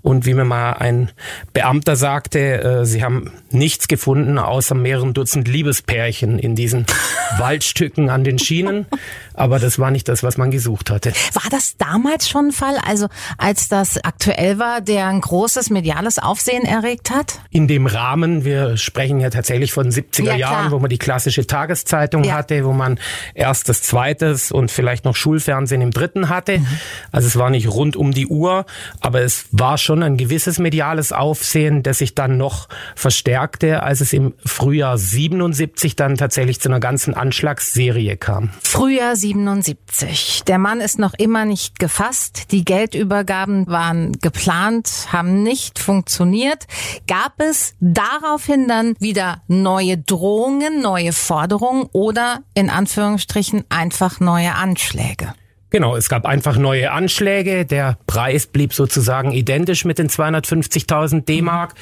und 0.02 0.26
wie 0.26 0.34
mir 0.34 0.44
mal 0.44 0.72
ein 0.72 1.10
Beamter 1.52 1.96
sagte, 1.96 2.62
äh, 2.62 2.84
sie 2.84 3.02
haben 3.02 3.32
nichts 3.50 3.88
gefunden 3.88 4.38
außer 4.38 4.74
mehreren 4.74 5.14
Dutzend 5.14 5.48
Liebespärchen 5.48 6.38
in 6.38 6.54
diesen 6.54 6.86
Waldstücken 7.38 8.10
an 8.10 8.24
den 8.24 8.38
Schienen. 8.38 8.86
Aber 9.34 9.58
das 9.58 9.78
war 9.78 9.90
nicht 9.90 10.08
das, 10.08 10.22
was 10.22 10.36
man 10.36 10.50
gesucht 10.50 10.90
hatte. 10.90 11.12
War 11.32 11.50
das 11.50 11.76
damals 11.76 12.28
schon 12.28 12.46
ein 12.46 12.52
Fall, 12.52 12.76
also 12.86 13.08
als 13.38 13.68
das 13.68 14.02
aktuell 14.02 14.58
war, 14.58 14.80
der 14.80 15.08
ein 15.08 15.20
großes 15.20 15.70
mediales 15.70 16.18
Aufsehen 16.18 16.64
erregt 16.64 17.10
hat? 17.10 17.40
In 17.50 17.68
dem 17.68 17.86
Rahmen, 17.86 18.44
wir 18.44 18.76
sprechen 18.76 19.20
ja 19.20 19.30
tatsächlich 19.30 19.72
von 19.72 19.90
70er 19.90 20.24
ja, 20.24 20.36
Jahren, 20.36 20.70
wo 20.70 20.78
man 20.78 20.88
die 20.88 20.98
klassische 20.98 21.46
Tageszeitung 21.46 22.24
ja. 22.24 22.34
hatte, 22.34 22.64
wo 22.64 22.72
man 22.72 22.98
erstes, 23.34 23.82
zweites 23.82 24.52
und 24.52 24.70
vielleicht 24.70 25.04
noch 25.04 25.16
Schulfernsehen 25.16 25.80
im 25.80 25.90
dritten 25.90 26.28
hatte. 26.28 26.58
Mhm. 26.58 26.66
Also 27.12 27.28
es 27.28 27.36
war 27.36 27.50
nicht 27.50 27.68
rund 27.68 27.96
um 27.96 28.12
die 28.12 28.26
Uhr, 28.26 28.66
aber 29.00 29.22
es 29.22 29.46
war 29.50 29.78
schon 29.78 30.02
ein 30.02 30.16
gewisses 30.16 30.58
mediales 30.58 31.12
Aufsehen, 31.12 31.82
das 31.82 31.98
sich 31.98 32.14
dann 32.14 32.36
noch 32.36 32.68
verstärkte, 32.94 33.82
als 33.82 34.00
es 34.00 34.12
im 34.12 34.34
Frühjahr 34.44 34.96
77 34.98 35.96
dann 35.96 36.16
tatsächlich 36.16 36.60
zu 36.60 36.68
einer 36.68 36.80
ganzen 36.80 37.14
Anschlagsserie 37.14 38.16
kam. 38.16 38.50
Frühjahr 38.62 39.16
77. 39.24 40.42
Der 40.46 40.58
Mann 40.58 40.82
ist 40.82 40.98
noch 40.98 41.14
immer 41.14 41.46
nicht 41.46 41.78
gefasst. 41.78 42.52
Die 42.52 42.62
Geldübergaben 42.62 43.66
waren 43.66 44.12
geplant, 44.20 45.08
haben 45.12 45.42
nicht 45.42 45.78
funktioniert. 45.78 46.66
Gab 47.06 47.40
es 47.40 47.74
daraufhin 47.80 48.68
dann 48.68 48.96
wieder 49.00 49.40
neue 49.48 49.96
Drohungen, 49.96 50.82
neue 50.82 51.14
Forderungen 51.14 51.88
oder 51.92 52.40
in 52.52 52.68
Anführungsstrichen 52.68 53.64
einfach 53.70 54.20
neue 54.20 54.54
Anschläge? 54.56 55.32
Genau, 55.70 55.96
es 55.96 56.10
gab 56.10 56.26
einfach 56.26 56.58
neue 56.58 56.92
Anschläge. 56.92 57.64
Der 57.64 57.96
Preis 58.06 58.46
blieb 58.46 58.74
sozusagen 58.74 59.32
identisch 59.32 59.86
mit 59.86 59.98
den 59.98 60.10
250.000 60.10 61.24
D-Mark. 61.24 61.74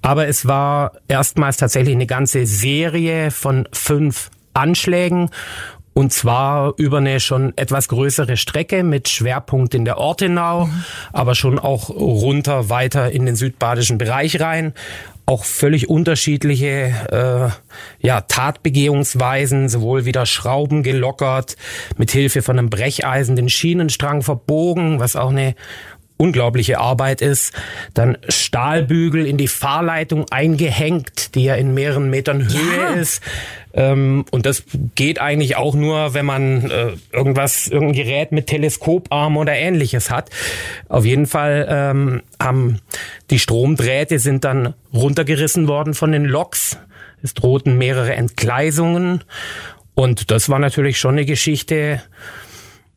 Aber 0.00 0.28
es 0.28 0.46
war 0.46 0.92
erstmals 1.08 1.58
tatsächlich 1.58 1.94
eine 1.94 2.06
ganze 2.06 2.46
Serie 2.46 3.30
von 3.30 3.68
fünf 3.70 4.30
Anschlägen. 4.54 5.28
Und 5.96 6.12
zwar 6.12 6.74
über 6.76 6.98
eine 6.98 7.20
schon 7.20 7.54
etwas 7.56 7.88
größere 7.88 8.36
Strecke 8.36 8.82
mit 8.82 9.08
Schwerpunkt 9.08 9.74
in 9.74 9.86
der 9.86 9.96
Ortenau, 9.96 10.66
mhm. 10.66 10.84
aber 11.14 11.34
schon 11.34 11.58
auch 11.58 11.88
runter 11.88 12.68
weiter 12.68 13.10
in 13.12 13.24
den 13.24 13.34
südbadischen 13.34 13.96
Bereich 13.96 14.38
rein 14.38 14.74
auch 15.28 15.44
völlig 15.44 15.88
unterschiedliche 15.88 16.92
äh, 17.10 18.06
ja, 18.06 18.20
Tatbegehungsweisen, 18.20 19.68
sowohl 19.68 20.04
wieder 20.04 20.24
Schrauben 20.24 20.84
gelockert, 20.84 21.56
mit 21.96 22.12
Hilfe 22.12 22.42
von 22.42 22.60
einem 22.60 22.70
Brecheisen 22.70 23.34
den 23.34 23.48
Schienenstrang 23.48 24.22
verbogen, 24.22 25.00
was 25.00 25.16
auch 25.16 25.30
eine 25.30 25.56
unglaubliche 26.16 26.78
Arbeit 26.78 27.20
ist. 27.20 27.54
Dann 27.94 28.18
Stahlbügel 28.28 29.26
in 29.26 29.36
die 29.36 29.48
Fahrleitung 29.48 30.26
eingehängt, 30.30 31.34
die 31.34 31.44
ja 31.44 31.54
in 31.54 31.74
mehreren 31.74 32.10
Metern 32.10 32.48
Höhe 32.48 32.76
ja. 32.76 32.88
ist. 32.94 33.22
Ähm, 33.74 34.24
und 34.30 34.46
das 34.46 34.64
geht 34.94 35.20
eigentlich 35.20 35.56
auch 35.56 35.74
nur, 35.74 36.14
wenn 36.14 36.24
man 36.24 36.70
äh, 36.70 36.92
irgendwas, 37.12 37.68
irgendein 37.68 38.04
Gerät 38.04 38.32
mit 38.32 38.46
Teleskoparm 38.46 39.36
oder 39.36 39.52
ähnliches 39.52 40.10
hat. 40.10 40.30
Auf 40.88 41.04
jeden 41.04 41.26
Fall 41.26 41.66
ähm, 41.68 42.22
haben 42.40 42.80
die 43.30 43.38
Stromdrähte 43.38 44.18
sind 44.18 44.44
dann 44.44 44.74
runtergerissen 44.94 45.68
worden 45.68 45.92
von 45.94 46.12
den 46.12 46.24
Loks. 46.24 46.78
Es 47.22 47.34
drohten 47.34 47.76
mehrere 47.76 48.14
Entgleisungen. 48.14 49.24
Und 49.94 50.30
das 50.30 50.48
war 50.48 50.58
natürlich 50.58 50.98
schon 50.98 51.12
eine 51.12 51.24
Geschichte, 51.24 52.02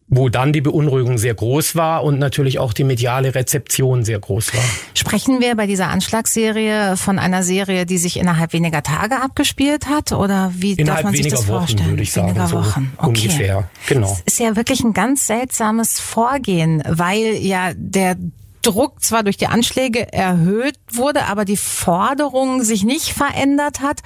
wo 0.10 0.30
dann 0.30 0.54
die 0.54 0.62
Beunruhigung 0.62 1.18
sehr 1.18 1.36
groß 1.36 1.76
war 1.76 2.04
und 2.04 2.18
natürlich 2.18 2.58
auch 2.58 2.74
die 2.74 2.84
mediale 2.84 3.36
Rezeption 3.36 4.04
sehr 4.04 4.20
groß 4.20 4.54
war. 4.56 4.64
Sprechen 4.96 5.40
wir 5.40 5.56
bei 5.56 5.68
dieser 5.68 5.90
Anschlagsserie 5.90 6.98
von 6.98 7.20
einer 7.20 7.44
Serie, 7.44 7.86
die 7.86 8.00
sich 8.00 8.18
innerhalb 8.18 8.54
weniger 8.54 8.82
Tage 8.82 9.22
abgespielt 9.22 9.88
hat 9.88 10.12
oder 10.12 10.52
wie 10.56 10.74
innerhalb 10.74 11.04
darf 11.04 11.12
man 11.12 11.14
sich 11.14 11.28
das 11.28 11.48
Wochen, 11.48 11.58
vorstellen? 11.60 11.90
Würde 11.92 12.04
ich 12.04 12.12
sagen, 12.12 12.30
weniger 12.30 12.52
Wochen, 12.52 12.92
okay. 12.98 13.08
ungefähr. 13.08 13.70
Genau. 13.88 14.10
Das 14.10 14.22
ist 14.22 14.40
ja 14.40 14.56
wirklich 14.56 14.84
ein 14.84 14.94
ganz 14.94 15.28
seltsames 15.28 16.00
Vorgehen, 16.00 16.82
weil 16.88 17.36
ja 17.36 17.72
der 17.76 18.16
Druck 18.62 19.02
zwar 19.02 19.24
durch 19.24 19.38
die 19.38 19.48
Anschläge 19.48 20.12
erhöht 20.12 20.76
wurde, 20.92 21.26
aber 21.26 21.46
die 21.46 21.58
Forderung 21.58 22.64
sich 22.64 22.84
nicht 22.84 23.14
verändert 23.14 23.80
hat 23.82 24.02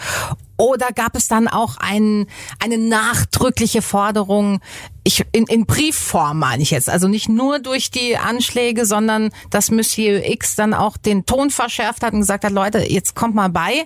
oder 0.58 0.90
gab 0.94 1.16
es 1.16 1.28
dann 1.28 1.48
auch 1.48 1.78
ein, 1.78 2.28
eine 2.60 2.78
nachdrückliche 2.78 3.82
Forderung, 3.82 4.60
ich, 5.06 5.26
in, 5.34 5.46
in 5.48 5.66
Briefform 5.66 6.40
meine 6.40 6.64
ich 6.64 6.72
jetzt, 6.72 6.90
also 6.90 7.08
nicht 7.08 7.28
nur 7.28 7.60
durch 7.60 7.92
die 7.92 8.18
Anschläge, 8.18 8.86
sondern 8.86 9.32
dass 9.50 9.70
Monsieur 9.70 10.26
X 10.26 10.56
dann 10.56 10.74
auch 10.74 10.96
den 10.96 11.26
Ton 11.26 11.50
verschärft 11.50 12.04
hat 12.04 12.14
und 12.14 12.22
gesagt 12.22 12.46
hat, 12.46 12.52
Leute, 12.52 12.80
jetzt 12.80 13.14
kommt 13.14 13.36
mal 13.36 13.50
bei, 13.50 13.86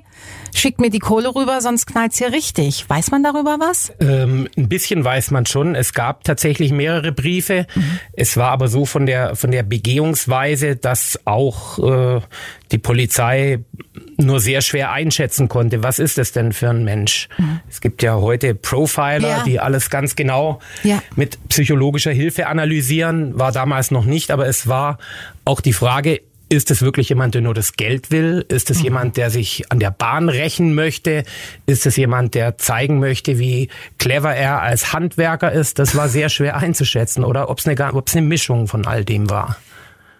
schickt 0.53 0.79
mir 0.79 0.91
die 0.91 0.99
Kohle 0.99 1.33
rüber, 1.33 1.59
sonst 1.61 1.87
knallt's 1.87 2.19
hier 2.19 2.31
richtig. 2.31 2.87
Weiß 2.87 3.09
man 3.09 3.23
darüber 3.23 3.57
was? 3.59 3.91
Ähm, 3.99 4.47
ein 4.57 4.69
bisschen 4.69 5.03
weiß 5.03 5.31
man 5.31 5.45
schon. 5.47 5.73
Es 5.73 5.93
gab 5.93 6.23
tatsächlich 6.23 6.71
mehrere 6.71 7.11
Briefe. 7.11 7.65
Mhm. 7.73 7.99
Es 8.13 8.37
war 8.37 8.51
aber 8.51 8.67
so 8.67 8.85
von 8.85 9.07
der, 9.07 9.35
von 9.35 9.51
der 9.51 9.63
Begehungsweise, 9.63 10.75
dass 10.75 11.19
auch 11.25 11.79
äh, 11.79 12.21
die 12.71 12.77
Polizei 12.77 13.59
nur 14.17 14.39
sehr 14.39 14.61
schwer 14.61 14.91
einschätzen 14.91 15.47
konnte, 15.47 15.83
was 15.83 15.99
ist 15.99 16.17
es 16.17 16.31
denn 16.31 16.53
für 16.53 16.69
ein 16.69 16.83
Mensch. 16.83 17.29
Mhm. 17.37 17.59
Es 17.69 17.81
gibt 17.81 18.03
ja 18.03 18.15
heute 18.15 18.55
Profiler, 18.55 19.19
ja. 19.19 19.43
die 19.43 19.59
alles 19.59 19.89
ganz 19.89 20.15
genau 20.15 20.59
ja. 20.83 21.01
Mit 21.15 21.37
psychologischer 21.49 22.11
Hilfe 22.11 22.47
analysieren, 22.47 23.37
war 23.37 23.51
damals 23.51 23.91
noch 23.91 24.05
nicht, 24.05 24.31
aber 24.31 24.47
es 24.47 24.67
war 24.67 24.97
auch 25.45 25.61
die 25.61 25.73
Frage, 25.73 26.21
ist 26.49 26.71
es 26.71 26.81
wirklich 26.81 27.09
jemand, 27.09 27.35
der 27.35 27.41
nur 27.41 27.53
das 27.53 27.73
Geld 27.73 28.09
will? 28.11 28.45
Ist 28.47 28.69
es 28.69 28.79
mhm. 28.79 28.83
jemand, 28.85 29.17
der 29.17 29.29
sich 29.29 29.69
an 29.69 29.79
der 29.79 29.91
Bahn 29.91 30.29
rächen 30.29 30.75
möchte? 30.75 31.23
Ist 31.65 31.85
es 31.85 31.97
jemand, 31.97 32.35
der 32.35 32.57
zeigen 32.57 32.99
möchte, 32.99 33.37
wie 33.37 33.69
clever 33.97 34.33
er 34.33 34.61
als 34.61 34.93
Handwerker 34.93 35.51
ist? 35.51 35.79
Das 35.79 35.95
war 35.95 36.07
sehr 36.07 36.29
schwer 36.29 36.57
einzuschätzen 36.57 37.23
oder 37.23 37.49
ob 37.49 37.59
es 37.59 37.67
eine, 37.67 37.83
eine 37.83 38.21
Mischung 38.21 38.67
von 38.67 38.85
all 38.85 39.03
dem 39.03 39.29
war. 39.29 39.57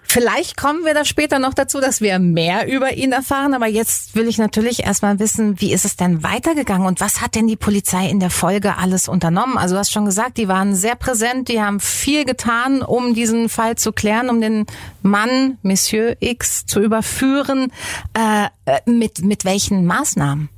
Vielleicht 0.10 0.56
kommen 0.56 0.86
wir 0.86 0.94
da 0.94 1.04
später 1.04 1.38
noch 1.38 1.54
dazu, 1.54 1.82
dass 1.82 2.00
wir 2.00 2.18
mehr 2.18 2.74
über 2.74 2.94
ihn 2.94 3.12
erfahren. 3.12 3.54
Aber 3.54 3.68
jetzt 3.68 4.16
will 4.16 4.30
ich 4.30 4.38
natürlich 4.38 4.86
erstmal 4.86 5.20
wissen, 5.20 5.60
wie 5.60 5.74
ist 5.74 5.84
es 5.84 5.98
denn 5.98 6.24
weitergegangen 6.24 6.88
und 6.88 7.02
was 7.02 7.22
hat 7.22 7.36
denn 7.36 7.46
die 7.46 7.58
Polizei 7.58 8.08
in 8.08 8.22
der 8.22 8.30
Folge 8.30 8.78
alles 8.78 9.10
unternommen? 9.10 9.58
Also 9.58 9.76
du 9.76 9.80
hast 9.80 9.92
schon 9.92 10.06
gesagt, 10.06 10.38
die 10.38 10.48
waren 10.48 10.76
sehr 10.76 10.96
präsent, 10.96 11.50
die 11.50 11.62
haben 11.62 11.82
viel 11.82 12.24
getan, 12.24 12.82
um 12.82 13.16
diesen 13.16 13.50
Fall 13.50 13.76
zu 13.76 13.92
klären, 13.92 14.30
um 14.30 14.40
den 14.40 14.66
Mann, 15.02 15.58
Monsieur 15.62 16.16
X, 16.22 16.66
zu 16.66 16.80
überführen. 16.80 17.74
Äh, 18.14 18.46
äh 18.66 18.80
mit, 18.90 19.22
mit 19.24 19.44
welchen 19.44 19.86
Maßnahmen? 19.86 20.50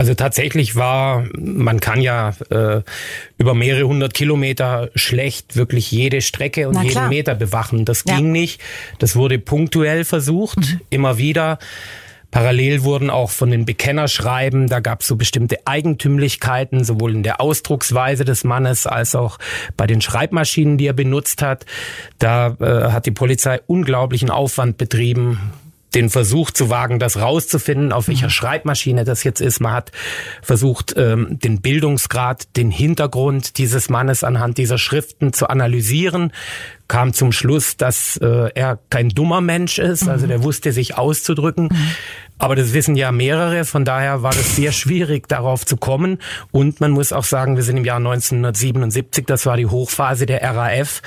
Also 0.00 0.14
tatsächlich 0.14 0.76
war, 0.76 1.26
man 1.38 1.78
kann 1.78 2.00
ja 2.00 2.32
äh, 2.48 2.80
über 3.36 3.52
mehrere 3.52 3.86
hundert 3.86 4.14
Kilometer 4.14 4.88
schlecht 4.94 5.56
wirklich 5.56 5.90
jede 5.90 6.22
Strecke 6.22 6.70
und 6.70 6.82
jeden 6.82 7.10
Meter 7.10 7.34
bewachen. 7.34 7.84
Das 7.84 8.04
ja. 8.08 8.16
ging 8.16 8.32
nicht. 8.32 8.62
Das 8.98 9.14
wurde 9.14 9.38
punktuell 9.38 10.06
versucht, 10.06 10.56
mhm. 10.56 10.80
immer 10.88 11.18
wieder. 11.18 11.58
Parallel 12.30 12.82
wurden 12.82 13.10
auch 13.10 13.28
von 13.28 13.50
den 13.50 13.66
Bekennerschreiben, 13.66 14.68
da 14.68 14.80
gab 14.80 15.02
es 15.02 15.06
so 15.06 15.16
bestimmte 15.16 15.58
Eigentümlichkeiten, 15.66 16.82
sowohl 16.82 17.14
in 17.14 17.22
der 17.22 17.42
Ausdrucksweise 17.42 18.24
des 18.24 18.42
Mannes 18.42 18.86
als 18.86 19.14
auch 19.14 19.38
bei 19.76 19.86
den 19.86 20.00
Schreibmaschinen, 20.00 20.78
die 20.78 20.86
er 20.86 20.94
benutzt 20.94 21.42
hat. 21.42 21.66
Da 22.18 22.56
äh, 22.58 22.90
hat 22.90 23.04
die 23.04 23.10
Polizei 23.10 23.60
unglaublichen 23.66 24.30
Aufwand 24.30 24.78
betrieben, 24.78 25.52
den 25.94 26.10
Versuch 26.10 26.50
zu 26.50 26.70
wagen, 26.70 26.98
das 26.98 27.18
rauszufinden, 27.18 27.92
auf 27.92 28.08
welcher 28.08 28.26
mhm. 28.26 28.30
Schreibmaschine 28.30 29.04
das 29.04 29.24
jetzt 29.24 29.40
ist. 29.40 29.60
Man 29.60 29.72
hat 29.72 29.92
versucht, 30.42 30.94
ähm, 30.96 31.38
den 31.38 31.60
Bildungsgrad, 31.60 32.56
den 32.56 32.70
Hintergrund 32.70 33.58
dieses 33.58 33.88
Mannes 33.88 34.24
anhand 34.24 34.58
dieser 34.58 34.78
Schriften 34.78 35.32
zu 35.32 35.48
analysieren, 35.48 36.32
kam 36.88 37.12
zum 37.12 37.32
Schluss, 37.32 37.76
dass 37.76 38.16
äh, 38.16 38.50
er 38.54 38.78
kein 38.90 39.10
dummer 39.10 39.40
Mensch 39.40 39.78
ist, 39.78 40.08
also 40.08 40.26
mhm. 40.26 40.30
der 40.30 40.42
wusste 40.42 40.72
sich 40.72 40.96
auszudrücken. 40.98 41.68
Aber 42.40 42.56
das 42.56 42.72
wissen 42.72 42.96
ja 42.96 43.12
mehrere, 43.12 43.64
von 43.66 43.84
daher 43.84 44.22
war 44.22 44.32
es 44.32 44.56
sehr 44.56 44.72
schwierig, 44.72 45.28
darauf 45.28 45.66
zu 45.66 45.76
kommen. 45.76 46.18
Und 46.50 46.80
man 46.80 46.90
muss 46.90 47.12
auch 47.12 47.24
sagen, 47.24 47.56
wir 47.56 47.62
sind 47.62 47.76
im 47.76 47.84
Jahr 47.84 47.98
1977, 47.98 49.26
das 49.26 49.44
war 49.44 49.58
die 49.58 49.66
Hochphase 49.66 50.24
der 50.24 50.42
RAF 50.42 51.02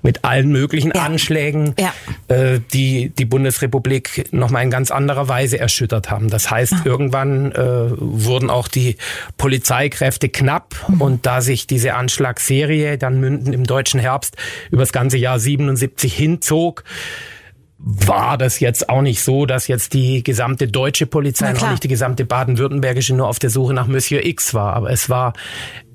mit 0.00 0.24
allen 0.24 0.50
möglichen 0.50 0.92
ja. 0.94 1.02
Anschlägen, 1.02 1.74
ja. 1.78 1.92
Äh, 2.28 2.60
die 2.72 3.10
die 3.10 3.26
Bundesrepublik 3.26 4.32
nochmal 4.32 4.62
in 4.62 4.70
ganz 4.70 4.90
anderer 4.90 5.28
Weise 5.28 5.58
erschüttert 5.58 6.10
haben. 6.10 6.30
Das 6.30 6.50
heißt, 6.50 6.72
ja. 6.72 6.80
irgendwann 6.84 7.52
äh, 7.52 7.90
wurden 7.90 8.48
auch 8.48 8.68
die 8.68 8.96
Polizeikräfte 9.36 10.30
knapp 10.30 10.74
mhm. 10.88 11.02
und 11.02 11.26
da 11.26 11.42
sich 11.42 11.66
diese 11.66 11.94
Anschlagsserie 11.94 12.96
dann 12.96 13.20
münden 13.20 13.52
im 13.52 13.64
deutschen 13.64 14.00
Herbst 14.00 14.36
über 14.70 14.82
das 14.82 14.92
ganze 14.92 15.18
Jahr 15.18 15.38
77 15.38 16.14
hinzog, 16.14 16.84
war 17.78 18.36
das 18.36 18.58
jetzt 18.58 18.88
auch 18.88 19.02
nicht 19.02 19.22
so, 19.22 19.46
dass 19.46 19.68
jetzt 19.68 19.94
die 19.94 20.24
gesamte 20.24 20.66
deutsche 20.66 21.06
Polizei 21.06 21.50
und 21.50 21.62
auch 21.62 21.70
nicht 21.70 21.84
die 21.84 21.88
gesamte 21.88 22.24
baden-württembergische 22.24 23.14
nur 23.14 23.28
auf 23.28 23.38
der 23.38 23.50
Suche 23.50 23.72
nach 23.72 23.86
Monsieur 23.86 24.24
X 24.24 24.52
war. 24.52 24.74
Aber 24.74 24.90
es 24.90 25.08
war 25.08 25.32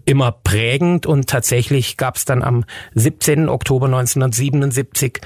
immer 0.05 0.31
prägend 0.31 1.05
und 1.05 1.27
tatsächlich 1.29 1.97
gab 1.97 2.15
es 2.15 2.25
dann 2.25 2.41
am 2.41 2.63
17. 2.95 3.49
Oktober 3.49 3.85
1977 3.87 5.19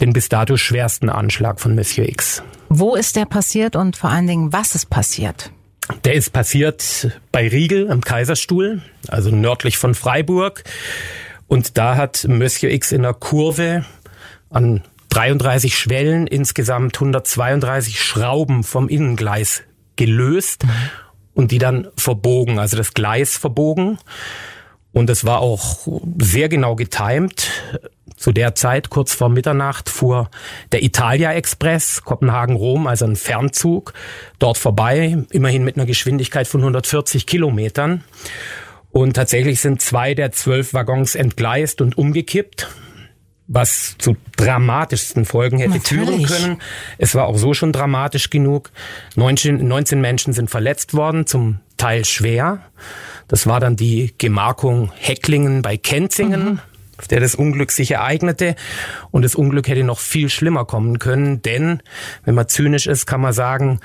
den 0.00 0.12
bis 0.12 0.28
dato 0.28 0.56
schwersten 0.56 1.08
Anschlag 1.08 1.60
von 1.60 1.74
Monsieur 1.74 2.08
X. 2.08 2.42
Wo 2.68 2.94
ist 2.94 3.16
der 3.16 3.24
passiert 3.24 3.76
und 3.76 3.96
vor 3.96 4.10
allen 4.10 4.26
Dingen, 4.26 4.52
was 4.52 4.74
ist 4.74 4.90
passiert? 4.90 5.52
Der 6.04 6.14
ist 6.14 6.32
passiert 6.32 7.10
bei 7.32 7.48
Riegel 7.48 7.90
am 7.90 8.00
Kaiserstuhl, 8.00 8.82
also 9.08 9.30
nördlich 9.30 9.78
von 9.78 9.94
Freiburg. 9.94 10.64
Und 11.46 11.78
da 11.78 11.96
hat 11.96 12.26
Monsieur 12.28 12.72
X 12.72 12.92
in 12.92 13.02
der 13.02 13.14
Kurve 13.14 13.84
an 14.50 14.82
33 15.16 15.78
Schwellen 15.78 16.26
insgesamt 16.26 16.94
132 16.96 18.02
Schrauben 18.02 18.62
vom 18.62 18.86
Innengleis 18.86 19.62
gelöst 19.96 20.66
und 21.32 21.52
die 21.52 21.58
dann 21.58 21.88
verbogen, 21.96 22.58
also 22.58 22.76
das 22.76 22.92
Gleis 22.92 23.38
verbogen. 23.38 23.96
Und 24.92 25.08
es 25.08 25.24
war 25.24 25.40
auch 25.40 25.88
sehr 26.18 26.50
genau 26.50 26.76
getimt. 26.76 27.50
Zu 28.16 28.32
der 28.32 28.54
Zeit, 28.54 28.90
kurz 28.90 29.14
vor 29.14 29.30
Mitternacht, 29.30 29.88
fuhr 29.88 30.30
der 30.72 30.82
Italia 30.82 31.32
Express 31.32 32.02
Kopenhagen-Rom, 32.04 32.86
also 32.86 33.06
ein 33.06 33.16
Fernzug, 33.16 33.94
dort 34.38 34.58
vorbei, 34.58 35.24
immerhin 35.30 35.64
mit 35.64 35.76
einer 35.76 35.86
Geschwindigkeit 35.86 36.46
von 36.46 36.60
140 36.60 37.26
Kilometern. 37.26 38.04
Und 38.90 39.14
tatsächlich 39.14 39.60
sind 39.60 39.80
zwei 39.80 40.14
der 40.14 40.32
zwölf 40.32 40.74
Waggons 40.74 41.14
entgleist 41.14 41.80
und 41.80 41.96
umgekippt 41.96 42.68
was 43.48 43.96
zu 43.98 44.16
dramatischsten 44.36 45.24
Folgen 45.24 45.58
hätte 45.58 45.78
Natürlich. 45.78 46.06
führen 46.08 46.24
können. 46.24 46.58
Es 46.98 47.14
war 47.14 47.26
auch 47.26 47.36
so 47.36 47.54
schon 47.54 47.72
dramatisch 47.72 48.30
genug. 48.30 48.70
19, 49.14 49.66
19 49.66 50.00
Menschen 50.00 50.32
sind 50.32 50.50
verletzt 50.50 50.94
worden, 50.94 51.26
zum 51.26 51.60
Teil 51.76 52.04
schwer. 52.04 52.60
Das 53.28 53.46
war 53.46 53.60
dann 53.60 53.76
die 53.76 54.14
Gemarkung 54.18 54.92
Hecklingen 54.96 55.62
bei 55.62 55.76
Kenzingen. 55.76 56.44
Mhm 56.44 56.60
auf 56.98 57.08
der 57.08 57.20
das 57.20 57.34
Unglück 57.34 57.72
sich 57.72 57.90
ereignete. 57.90 58.54
Und 59.10 59.22
das 59.22 59.34
Unglück 59.34 59.68
hätte 59.68 59.84
noch 59.84 59.98
viel 59.98 60.30
schlimmer 60.30 60.64
kommen 60.64 60.98
können, 60.98 61.42
denn, 61.42 61.82
wenn 62.24 62.34
man 62.34 62.48
zynisch 62.48 62.86
ist, 62.86 63.06
kann 63.06 63.20
man 63.20 63.32
sagen, 63.32 63.80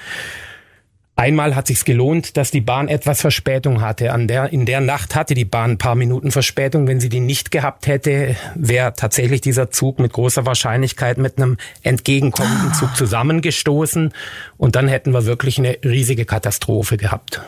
Einmal 1.16 1.56
hat 1.56 1.68
sich's 1.68 1.86
gelohnt, 1.86 2.38
dass 2.38 2.52
die 2.52 2.62
Bahn 2.62 2.88
etwas 2.88 3.22
Verspätung 3.22 3.82
hatte. 3.82 4.12
An 4.14 4.28
der, 4.28 4.52
in 4.54 4.66
der 4.66 4.82
Nacht 4.82 5.14
hatte 5.14 5.34
die 5.34 5.46
Bahn 5.46 5.72
ein 5.72 5.78
paar 5.78 5.96
Minuten 5.96 6.32
Verspätung. 6.32 6.88
Wenn 6.88 7.00
sie 7.00 7.10
die 7.10 7.20
nicht 7.20 7.52
gehabt 7.52 7.86
hätte, 7.86 8.36
wäre 8.56 8.94
tatsächlich 8.94 9.42
dieser 9.42 9.70
Zug 9.70 10.00
mit 10.00 10.14
großer 10.14 10.46
Wahrscheinlichkeit 10.46 11.18
mit 11.18 11.38
einem 11.38 11.58
entgegenkommenden 11.84 12.74
Zug 12.74 12.96
zusammengestoßen. 12.96 14.14
Und 14.58 14.76
dann 14.76 14.88
hätten 14.88 15.12
wir 15.14 15.26
wirklich 15.26 15.60
eine 15.60 15.78
riesige 15.84 16.26
Katastrophe 16.26 16.98
gehabt. 16.98 17.42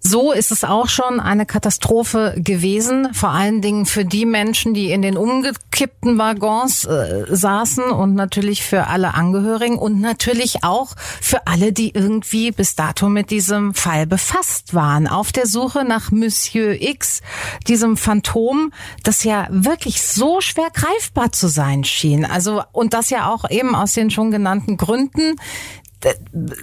So 0.00 0.32
ist 0.32 0.52
es 0.52 0.64
auch 0.64 0.88
schon 0.88 1.18
eine 1.18 1.44
Katastrophe 1.44 2.34
gewesen, 2.36 3.12
vor 3.12 3.30
allen 3.30 3.60
Dingen 3.60 3.84
für 3.84 4.04
die 4.04 4.26
Menschen, 4.26 4.72
die 4.72 4.90
in 4.90 5.02
den 5.02 5.16
umgekippten 5.16 6.16
Waggons 6.18 6.84
äh, 6.84 7.24
saßen 7.28 7.84
und 7.84 8.14
natürlich 8.14 8.62
für 8.62 8.86
alle 8.86 9.14
Angehörigen 9.14 9.76
und 9.76 10.00
natürlich 10.00 10.62
auch 10.62 10.94
für 10.96 11.46
alle, 11.46 11.72
die 11.72 11.90
irgendwie 11.90 12.52
bis 12.52 12.76
dato 12.76 13.08
mit 13.08 13.30
diesem 13.30 13.74
Fall 13.74 14.06
befasst 14.06 14.72
waren. 14.72 15.08
Auf 15.08 15.32
der 15.32 15.46
Suche 15.46 15.84
nach 15.84 16.12
Monsieur 16.12 16.80
X, 16.80 17.20
diesem 17.66 17.96
Phantom, 17.96 18.72
das 19.02 19.24
ja 19.24 19.48
wirklich 19.50 20.02
so 20.02 20.40
schwer 20.40 20.68
greifbar 20.72 21.32
zu 21.32 21.48
sein 21.48 21.82
schien. 21.82 22.24
Also, 22.24 22.62
und 22.72 22.94
das 22.94 23.10
ja 23.10 23.30
auch 23.30 23.50
eben 23.50 23.74
aus 23.74 23.94
den 23.94 24.10
schon 24.10 24.30
genannten 24.30 24.76
Gründen, 24.76 25.36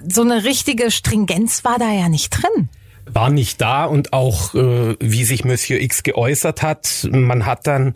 so 0.08 0.22
eine 0.22 0.46
richtige 0.46 0.90
Stringenz 0.90 1.66
war 1.66 1.78
da 1.78 1.92
ja 1.92 2.08
nicht 2.08 2.30
drin 2.30 2.70
war 3.16 3.30
nicht 3.30 3.62
da 3.62 3.86
und 3.86 4.12
auch 4.12 4.54
äh, 4.54 4.98
wie 5.00 5.24
sich 5.24 5.46
Monsieur 5.46 5.80
X 5.80 6.04
geäußert 6.04 6.62
hat, 6.62 7.08
man 7.10 7.46
hat 7.46 7.66
dann 7.66 7.94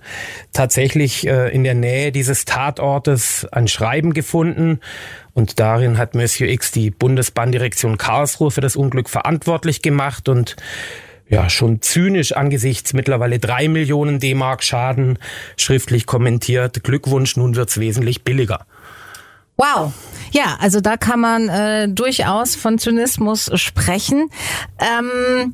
tatsächlich 0.53 1.27
äh, 1.27 1.53
in 1.53 1.65
der 1.65 1.73
Nähe 1.73 2.13
dieses 2.13 2.45
Tatortes 2.45 3.45
ein 3.51 3.67
Schreiben 3.67 4.13
gefunden 4.13 4.79
und 5.33 5.59
darin 5.59 5.97
hat 5.97 6.15
Monsieur 6.15 6.49
X 6.49 6.71
die 6.71 6.89
Bundesbahndirektion 6.89 7.97
Karlsruhe 7.97 8.49
für 8.49 8.61
das 8.61 8.77
Unglück 8.77 9.09
verantwortlich 9.09 9.81
gemacht 9.81 10.29
und 10.29 10.55
ja, 11.27 11.49
schon 11.49 11.81
zynisch 11.81 12.31
angesichts 12.31 12.93
mittlerweile 12.93 13.39
drei 13.39 13.67
Millionen 13.67 14.19
D-Mark 14.19 14.63
Schaden 14.63 15.19
schriftlich 15.57 16.07
kommentiert. 16.07 16.83
Glückwunsch, 16.83 17.35
nun 17.35 17.55
wird's 17.55 17.79
wesentlich 17.79 18.23
billiger. 18.23 18.65
Wow. 19.59 19.91
Ja, 20.31 20.57
also 20.61 20.79
da 20.79 20.95
kann 20.95 21.19
man 21.19 21.49
äh, 21.49 21.89
durchaus 21.89 22.55
von 22.55 22.79
Zynismus 22.79 23.51
sprechen. 23.55 24.29
Ähm, 24.79 25.53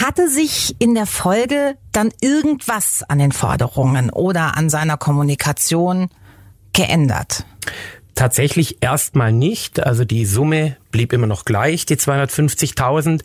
hatte 0.00 0.30
sich 0.30 0.74
in 0.78 0.94
der 0.94 1.04
Folge 1.04 1.76
dann 1.92 2.10
irgendwas 2.22 3.02
an 3.06 3.18
den 3.18 3.32
Forderungen 3.32 4.08
oder 4.08 4.56
an 4.56 4.70
seiner 4.70 4.96
Kommunikation 4.96 6.08
geändert? 6.72 7.44
Tatsächlich 8.14 8.78
erstmal 8.80 9.32
nicht. 9.32 9.84
Also 9.84 10.06
die 10.06 10.24
Summe 10.24 10.78
blieb 10.90 11.12
immer 11.12 11.26
noch 11.26 11.44
gleich, 11.44 11.84
die 11.84 11.96
250.000. 11.96 13.20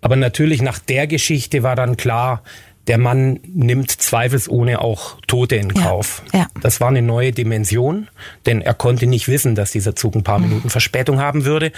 Aber 0.00 0.16
natürlich 0.16 0.62
nach 0.62 0.78
der 0.78 1.06
Geschichte 1.06 1.62
war 1.62 1.76
dann 1.76 1.98
klar, 1.98 2.42
der 2.90 2.98
Mann 2.98 3.38
nimmt 3.44 3.88
zweifelsohne 3.92 4.80
auch 4.80 5.16
Tote 5.28 5.54
in 5.54 5.74
Kauf. 5.74 6.22
Ja, 6.32 6.40
ja. 6.40 6.46
Das 6.60 6.80
war 6.80 6.88
eine 6.88 7.02
neue 7.02 7.30
Dimension, 7.30 8.08
denn 8.46 8.62
er 8.62 8.74
konnte 8.74 9.06
nicht 9.06 9.28
wissen, 9.28 9.54
dass 9.54 9.70
dieser 9.70 9.94
Zug 9.94 10.16
ein 10.16 10.24
paar 10.24 10.40
mhm. 10.40 10.48
Minuten 10.48 10.70
Verspätung 10.70 11.20
haben 11.20 11.44
würde. 11.44 11.70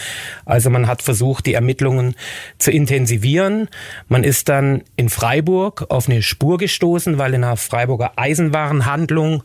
Also 0.46 0.70
man 0.70 0.86
hat 0.86 1.02
versucht, 1.02 1.44
die 1.44 1.52
Ermittlungen 1.52 2.14
zu 2.56 2.70
intensivieren. 2.70 3.68
Man 4.08 4.24
ist 4.24 4.48
dann 4.48 4.84
in 4.96 5.10
Freiburg 5.10 5.84
auf 5.90 6.08
eine 6.08 6.22
Spur 6.22 6.56
gestoßen, 6.56 7.18
weil 7.18 7.34
in 7.34 7.44
einer 7.44 7.58
Freiburger 7.58 8.12
Eisenwarenhandlung 8.16 9.42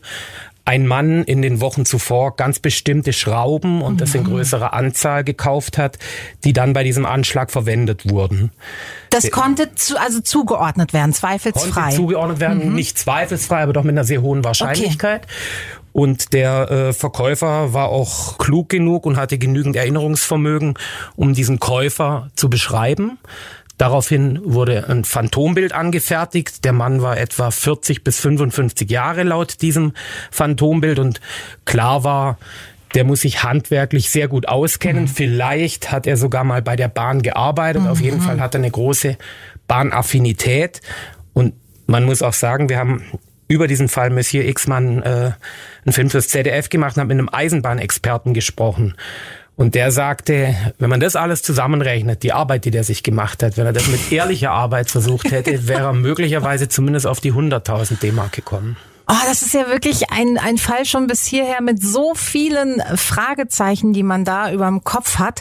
ein 0.68 0.86
Mann 0.86 1.24
in 1.24 1.40
den 1.40 1.62
Wochen 1.62 1.86
zuvor 1.86 2.36
ganz 2.36 2.58
bestimmte 2.58 3.14
Schrauben 3.14 3.80
und 3.80 4.02
das 4.02 4.14
in 4.14 4.24
mhm. 4.24 4.26
größerer 4.26 4.74
Anzahl 4.74 5.24
gekauft 5.24 5.78
hat, 5.78 5.98
die 6.44 6.52
dann 6.52 6.74
bei 6.74 6.84
diesem 6.84 7.06
Anschlag 7.06 7.50
verwendet 7.50 8.10
wurden. 8.10 8.52
Das 9.08 9.24
äh, 9.24 9.30
konnte 9.30 9.74
zu, 9.76 9.98
also 9.98 10.20
zugeordnet 10.20 10.92
werden, 10.92 11.14
zweifelsfrei. 11.14 11.80
Konnte 11.80 11.96
zugeordnet 11.96 12.40
werden, 12.40 12.68
mhm. 12.68 12.74
nicht 12.74 12.98
zweifelsfrei, 12.98 13.62
aber 13.62 13.72
doch 13.72 13.82
mit 13.82 13.94
einer 13.94 14.04
sehr 14.04 14.20
hohen 14.20 14.44
Wahrscheinlichkeit. 14.44 15.22
Okay. 15.24 15.34
Und 15.92 16.34
der 16.34 16.70
äh, 16.70 16.92
Verkäufer 16.92 17.72
war 17.72 17.88
auch 17.88 18.36
klug 18.36 18.68
genug 18.68 19.06
und 19.06 19.16
hatte 19.16 19.38
genügend 19.38 19.74
Erinnerungsvermögen, 19.74 20.74
um 21.16 21.32
diesen 21.32 21.60
Käufer 21.60 22.28
zu 22.34 22.50
beschreiben. 22.50 23.18
Daraufhin 23.78 24.40
wurde 24.42 24.88
ein 24.88 25.04
Phantombild 25.04 25.72
angefertigt. 25.72 26.64
Der 26.64 26.72
Mann 26.72 27.00
war 27.00 27.16
etwa 27.16 27.50
40 27.52 28.02
bis 28.02 28.18
55 28.20 28.90
Jahre 28.90 29.22
laut 29.22 29.62
diesem 29.62 29.92
Phantombild 30.32 30.98
und 30.98 31.20
klar 31.64 32.02
war, 32.02 32.38
der 32.94 33.04
muss 33.04 33.20
sich 33.20 33.44
handwerklich 33.44 34.10
sehr 34.10 34.28
gut 34.28 34.48
auskennen. 34.48 35.04
Mhm. 35.04 35.08
Vielleicht 35.08 35.92
hat 35.92 36.06
er 36.06 36.16
sogar 36.16 36.42
mal 36.42 36.60
bei 36.60 36.74
der 36.74 36.88
Bahn 36.88 37.22
gearbeitet. 37.22 37.82
Mhm. 37.82 37.88
Auf 37.88 38.00
jeden 38.00 38.18
mhm. 38.18 38.22
Fall 38.22 38.40
hat 38.40 38.54
er 38.54 38.60
eine 38.60 38.70
große 38.70 39.16
Bahnaffinität. 39.68 40.80
Und 41.32 41.54
man 41.86 42.04
muss 42.04 42.22
auch 42.22 42.32
sagen, 42.32 42.68
wir 42.68 42.78
haben 42.78 43.02
über 43.46 43.66
diesen 43.66 43.88
Fall 43.88 44.10
Monsieur 44.10 44.44
X-Mann 44.44 45.02
äh, 45.02 45.32
einen 45.84 45.92
Film 45.92 46.10
fürs 46.10 46.28
ZDF 46.28 46.68
gemacht 46.68 46.96
und 46.96 47.00
haben 47.00 47.08
mit 47.08 47.18
einem 47.18 47.30
Eisenbahnexperten 47.30 48.34
gesprochen. 48.34 48.94
Und 49.58 49.74
der 49.74 49.90
sagte, 49.90 50.54
wenn 50.78 50.88
man 50.88 51.00
das 51.00 51.16
alles 51.16 51.42
zusammenrechnet, 51.42 52.22
die 52.22 52.32
Arbeit, 52.32 52.64
die 52.64 52.70
der 52.70 52.84
sich 52.84 53.02
gemacht 53.02 53.42
hat, 53.42 53.56
wenn 53.56 53.66
er 53.66 53.72
das 53.72 53.88
mit 53.88 54.12
ehrlicher 54.12 54.52
Arbeit 54.52 54.88
versucht 54.88 55.32
hätte, 55.32 55.66
wäre 55.66 55.82
er 55.82 55.92
möglicherweise 55.92 56.68
zumindest 56.68 57.08
auf 57.08 57.18
die 57.18 57.32
100.000 57.32 57.98
D-Mark 57.98 58.30
gekommen. 58.30 58.76
Oh, 59.10 59.14
das 59.26 59.40
ist 59.40 59.54
ja 59.54 59.68
wirklich 59.68 60.10
ein, 60.10 60.36
ein 60.36 60.58
Fall 60.58 60.84
schon 60.84 61.06
bis 61.06 61.24
hierher 61.24 61.62
mit 61.62 61.82
so 61.82 62.12
vielen 62.14 62.82
Fragezeichen, 62.94 63.94
die 63.94 64.02
man 64.02 64.26
da 64.26 64.52
über 64.52 64.66
dem 64.66 64.84
Kopf 64.84 65.18
hat. 65.18 65.40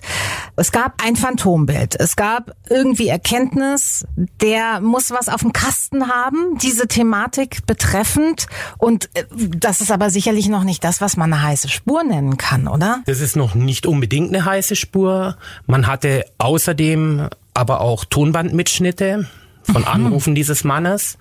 Es 0.55 0.71
gab 0.71 1.03
ein 1.03 1.17
Phantombild. 1.17 1.99
Es 1.99 2.15
gab 2.15 2.55
irgendwie 2.69 3.09
Erkenntnis, 3.09 4.05
der 4.41 4.79
muss 4.79 5.11
was 5.11 5.27
auf 5.27 5.41
dem 5.41 5.51
Kasten 5.51 6.07
haben, 6.07 6.57
diese 6.61 6.87
Thematik 6.87 7.65
betreffend. 7.67 8.47
Und 8.77 9.09
äh, 9.15 9.25
das 9.57 9.81
ist 9.81 9.91
aber 9.91 10.11
sicherlich 10.11 10.47
noch 10.47 10.63
nicht 10.63 10.85
das, 10.85 11.01
was 11.01 11.17
man 11.17 11.33
eine 11.33 11.43
heiße 11.43 11.67
Spur 11.67 12.05
nennen 12.05 12.37
kann, 12.37 12.69
oder? 12.69 13.01
Das 13.05 13.19
ist 13.19 13.35
noch 13.35 13.53
nicht 13.53 13.85
unbedingt 13.85 14.33
eine 14.33 14.45
heiße 14.45 14.77
Spur. 14.77 15.35
Man 15.65 15.87
hatte 15.87 16.23
außerdem 16.37 17.27
aber 17.53 17.81
auch 17.81 18.05
Tonbandmitschnitte 18.05 19.27
von 19.63 19.81
mhm. 19.81 19.87
Anrufen 19.87 20.35
dieses 20.35 20.63
Mannes. 20.63 21.17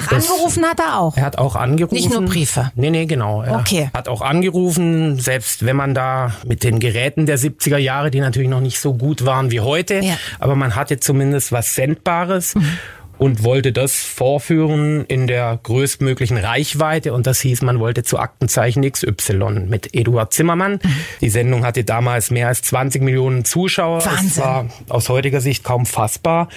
Ach, 0.00 0.06
das, 0.08 0.30
angerufen 0.30 0.64
hat 0.64 0.80
er 0.80 0.98
auch? 0.98 1.16
Er 1.16 1.24
hat 1.24 1.38
auch 1.38 1.56
angerufen. 1.56 1.94
Nicht 1.94 2.10
nur 2.10 2.22
Briefe? 2.22 2.70
Nee, 2.74 2.90
nee, 2.90 3.06
genau. 3.06 3.42
Er 3.42 3.56
okay. 3.56 3.90
hat 3.94 4.08
auch 4.08 4.22
angerufen, 4.22 5.18
selbst 5.18 5.64
wenn 5.64 5.76
man 5.76 5.94
da 5.94 6.34
mit 6.46 6.62
den 6.62 6.78
Geräten 6.80 7.26
der 7.26 7.38
70er 7.38 7.78
Jahre, 7.78 8.10
die 8.10 8.20
natürlich 8.20 8.48
noch 8.48 8.60
nicht 8.60 8.80
so 8.80 8.94
gut 8.94 9.24
waren 9.24 9.50
wie 9.50 9.60
heute, 9.60 10.00
ja. 10.00 10.16
aber 10.38 10.54
man 10.54 10.74
hatte 10.74 11.00
zumindest 11.00 11.52
was 11.52 11.74
Sendbares. 11.74 12.54
Mhm 12.54 12.78
und 13.18 13.42
wollte 13.42 13.72
das 13.72 13.96
vorführen 13.96 15.04
in 15.06 15.26
der 15.26 15.58
größtmöglichen 15.62 16.36
Reichweite 16.36 17.12
und 17.12 17.26
das 17.26 17.40
hieß, 17.40 17.62
man 17.62 17.80
wollte 17.80 18.04
zu 18.04 18.18
Aktenzeichen 18.18 18.90
XY 18.90 19.66
mit 19.68 19.94
Eduard 19.94 20.32
Zimmermann. 20.32 20.74
Mhm. 20.82 20.94
Die 21.20 21.28
Sendung 21.28 21.64
hatte 21.64 21.84
damals 21.84 22.30
mehr 22.30 22.48
als 22.48 22.62
20 22.62 23.02
Millionen 23.02 23.44
Zuschauer. 23.44 24.04
Wahnsinn. 24.04 24.28
Es 24.28 24.38
war 24.38 24.66
aus 24.88 25.08
heutiger 25.08 25.40
Sicht 25.40 25.64
kaum 25.64 25.84
fassbar 25.84 26.48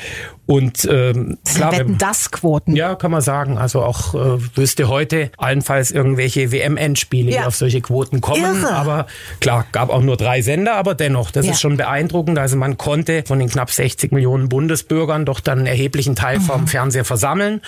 Und 0.47 0.86
ähm, 0.91 1.38
klar, 1.45 1.71
wetten 1.71 1.97
das 1.97 2.32
Quoten. 2.32 2.75
Ja, 2.75 2.95
kann 2.95 3.12
man 3.12 3.21
sagen. 3.21 3.58
Also 3.58 3.84
auch 3.84 4.15
äh, 4.15 4.58
wüsste 4.58 4.89
heute 4.89 5.32
allenfalls 5.38 5.91
irgendwelche 5.91 6.51
WM-Endspiele, 6.51 7.32
ja. 7.32 7.41
die 7.41 7.47
auf 7.47 7.56
solche 7.56 7.80
Quoten 7.82 8.21
kommen. 8.21 8.63
Irre. 8.63 8.73
Aber 8.73 9.06
klar, 9.39 9.65
gab 9.71 9.89
auch 9.89 10.01
nur 10.01 10.17
drei 10.17 10.41
Sender, 10.41 10.75
aber 10.75 10.95
dennoch, 10.95 11.32
das 11.32 11.45
ja. 11.45 11.54
ist 11.54 11.62
schon 11.62 11.77
beeindruckend. 11.77 12.39
Also 12.39 12.58
man 12.58 12.77
konnte 12.77 13.23
von 13.25 13.39
den 13.39 13.49
knapp 13.49 13.71
60 13.71 14.12
Millionen 14.12 14.49
Bundesbürgern 14.49 15.25
doch 15.25 15.39
dann 15.39 15.60
einen 15.60 15.67
erheblichen 15.67 16.15
Teil 16.15 16.39
mhm. 16.39 16.43
vom 16.43 16.67
Fernseher 16.67 17.06
versammeln 17.06 17.62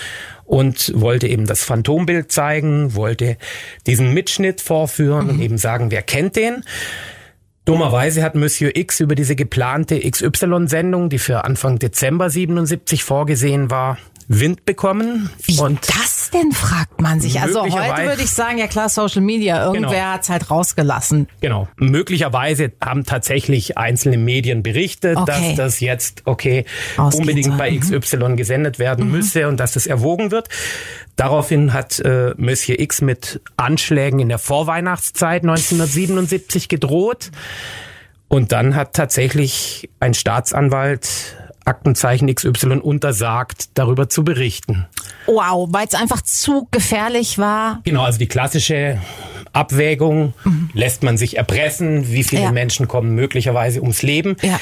und 0.45 0.91
wollte 0.95 1.27
eben 1.27 1.45
das 1.45 1.63
Phantombild 1.63 2.31
zeigen, 2.31 2.95
wollte 2.95 3.37
diesen 3.87 4.13
Mitschnitt 4.13 4.61
vorführen 4.61 5.25
mhm. 5.25 5.29
und 5.29 5.41
eben 5.41 5.57
sagen, 5.57 5.91
wer 5.91 6.01
kennt 6.01 6.35
den. 6.35 6.63
Dummerweise 7.65 8.23
hat 8.23 8.35
Monsieur 8.35 8.75
X 8.75 8.99
über 8.99 9.15
diese 9.15 9.37
geplante 9.37 9.99
XY-Sendung, 9.99 11.09
die 11.09 11.19
für 11.19 11.45
Anfang 11.45 11.79
Dezember 11.79 12.29
77 12.29 13.05
vorgesehen 13.05 13.69
war, 13.71 13.97
Wind 14.27 14.65
bekommen. 14.65 15.29
Wie 15.43 15.59
und 15.59 15.79
das 15.87 16.29
denn, 16.31 16.51
fragt 16.51 17.01
man 17.01 17.19
sich. 17.19 17.39
Also 17.39 17.63
heute 17.63 18.07
würde 18.07 18.23
ich 18.23 18.31
sagen, 18.31 18.57
ja 18.57 18.67
klar, 18.67 18.89
Social 18.89 19.21
Media, 19.21 19.65
irgendwer 19.65 19.89
genau. 19.89 20.01
hat's 20.01 20.29
halt 20.29 20.49
rausgelassen. 20.49 21.27
Genau. 21.41 21.67
Möglicherweise 21.77 22.71
haben 22.83 23.03
tatsächlich 23.05 23.77
einzelne 23.77 24.17
Medien 24.17 24.63
berichtet, 24.63 25.17
okay. 25.17 25.31
dass 25.31 25.55
das 25.55 25.79
jetzt, 25.79 26.23
okay, 26.25 26.65
Ausgehen 26.97 27.21
unbedingt 27.21 27.45
soll. 27.47 27.57
bei 27.57 27.77
XY 27.77 28.35
gesendet 28.35 28.79
werden 28.79 29.05
mhm. 29.05 29.11
müsse 29.11 29.47
und 29.47 29.59
dass 29.59 29.73
das 29.73 29.87
erwogen 29.87 30.31
wird. 30.31 30.49
Daraufhin 31.15 31.73
hat 31.73 31.99
äh, 31.99 32.33
Monsieur 32.37 32.79
X 32.79 33.01
mit 33.01 33.41
Anschlägen 33.57 34.19
in 34.19 34.29
der 34.29 34.39
Vorweihnachtszeit 34.39 35.43
1977 35.43 36.69
gedroht. 36.69 37.31
Und 38.27 38.51
dann 38.51 38.75
hat 38.75 38.93
tatsächlich 38.93 39.89
ein 39.99 40.15
Staatsanwalt 40.15 41.35
Aktenzeichen 41.65 42.33
XY 42.33 42.79
untersagt, 42.81 43.69
darüber 43.75 44.09
zu 44.09 44.23
berichten. 44.23 44.85
Wow, 45.25 45.69
weil 45.71 45.87
es 45.87 45.95
einfach 45.95 46.21
zu 46.21 46.67
gefährlich 46.71 47.37
war. 47.37 47.81
Genau, 47.83 48.03
also 48.03 48.19
die 48.19 48.27
klassische 48.27 48.99
Abwägung, 49.53 50.33
mhm. 50.43 50.69
lässt 50.73 51.03
man 51.03 51.17
sich 51.17 51.37
erpressen, 51.37 52.11
wie 52.11 52.23
viele 52.23 52.43
ja. 52.43 52.51
Menschen 52.51 52.87
kommen 52.87 53.13
möglicherweise 53.15 53.81
ums 53.81 54.01
Leben. 54.01 54.35
Ja. 54.41 54.59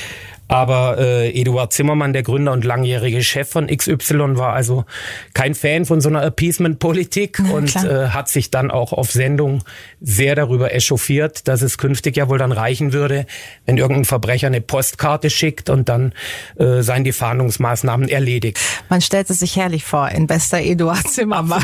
Aber 0.52 0.98
äh, 1.00 1.30
Eduard 1.30 1.74
Zimmermann, 1.74 2.14
der 2.14 2.24
Gründer 2.24 2.52
und 2.52 2.66
langjährige 2.66 3.24
Chef 3.24 3.50
von 3.50 3.68
XY, 3.68 4.38
war 4.38 4.54
also 4.54 4.86
kein 5.34 5.56
Fan 5.56 5.86
von 5.86 6.02
so 6.02 6.10
einer 6.10 6.24
Appeasement-Politik 6.24 7.42
und 7.52 7.76
äh, 7.76 8.10
hat 8.10 8.30
sich 8.30 8.52
dann 8.52 8.70
auch 8.70 8.94
auf 8.94 9.12
Sendung 9.12 9.64
sehr 10.02 10.36
darüber 10.36 10.74
echauffiert, 10.74 11.48
dass 11.48 11.62
es 11.62 11.78
künftig 11.78 12.18
ja 12.18 12.28
wohl 12.28 12.38
dann 12.38 12.52
reichen 12.52 12.92
würde, 12.94 13.26
wenn 13.66 13.78
irgendein 13.78 14.06
Verbrecher 14.06 14.48
eine 14.48 14.62
Postkarte 14.62 15.30
schickt 15.30 15.70
und 15.70 15.90
dann 15.90 16.14
äh, 16.58 16.82
seien 16.82 17.06
die 17.06 17.14
Fahndungsmaßnahmen 17.14 18.10
erledigt. 18.10 18.60
Man 18.90 19.02
stellt 19.02 19.30
es 19.30 19.40
sich 19.40 19.56
herrlich 19.56 19.86
vor, 19.86 20.10
in 20.10 20.28
bester 20.28 20.60
Eduard 20.60 21.08
Zimmermann 21.10 21.64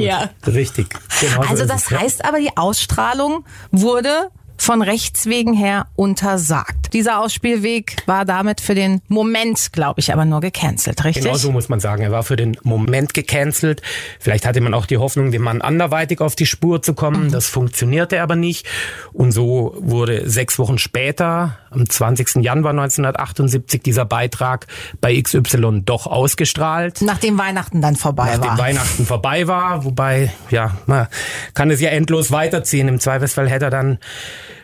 Manier. 0.00 0.30
Richtig. 0.46 0.88
Genau 1.20 1.40
also 1.42 1.62
so 1.62 1.66
das 1.66 1.90
es, 1.90 1.98
heißt 1.98 2.20
ja. 2.20 2.28
aber, 2.28 2.38
die 2.38 2.56
Ausstrahlung 2.56 3.44
wurde 3.70 4.30
von 4.62 4.82
Rechts 4.82 5.26
wegen 5.26 5.54
her 5.54 5.86
untersagt. 5.96 6.92
Dieser 6.92 7.20
Ausspielweg 7.20 7.96
war 8.06 8.24
damit 8.24 8.60
für 8.60 8.74
den 8.74 9.00
Moment, 9.08 9.72
glaube 9.72 10.00
ich, 10.00 10.12
aber 10.12 10.24
nur 10.24 10.40
gecancelt, 10.40 11.04
richtig? 11.04 11.24
Genau 11.24 11.36
so 11.36 11.52
muss 11.52 11.68
man 11.68 11.80
sagen. 11.80 12.02
Er 12.02 12.10
war 12.10 12.22
für 12.22 12.36
den 12.36 12.56
Moment 12.62 13.14
gecancelt. 13.14 13.80
Vielleicht 14.18 14.46
hatte 14.46 14.60
man 14.60 14.74
auch 14.74 14.86
die 14.86 14.98
Hoffnung, 14.98 15.30
dem 15.30 15.42
Mann 15.42 15.62
anderweitig 15.62 16.20
auf 16.20 16.34
die 16.34 16.46
Spur 16.46 16.82
zu 16.82 16.94
kommen. 16.94 17.24
Mhm. 17.26 17.32
Das 17.32 17.46
funktionierte 17.46 18.20
aber 18.20 18.36
nicht. 18.36 18.66
Und 19.12 19.32
so 19.32 19.74
wurde 19.78 20.28
sechs 20.28 20.58
Wochen 20.58 20.78
später, 20.78 21.58
am 21.70 21.88
20. 21.88 22.42
Januar 22.42 22.70
1978, 22.70 23.82
dieser 23.82 24.04
Beitrag 24.04 24.66
bei 25.00 25.20
XY 25.20 25.82
doch 25.84 26.06
ausgestrahlt. 26.06 27.02
Nachdem 27.02 27.38
Weihnachten 27.38 27.80
dann 27.80 27.96
vorbei 27.96 28.24
Nachdem 28.24 28.40
war. 28.40 28.48
Nachdem 28.48 28.64
Weihnachten 28.64 29.06
vorbei 29.06 29.46
war, 29.46 29.84
wobei, 29.84 30.32
ja, 30.50 30.76
man 30.86 31.06
kann 31.54 31.70
es 31.70 31.80
ja 31.80 31.90
endlos 31.90 32.30
weiterziehen. 32.30 32.88
Im 32.88 33.00
Zweifelsfall 33.00 33.48
hätte 33.48 33.66
er 33.66 33.70
dann 33.70 33.98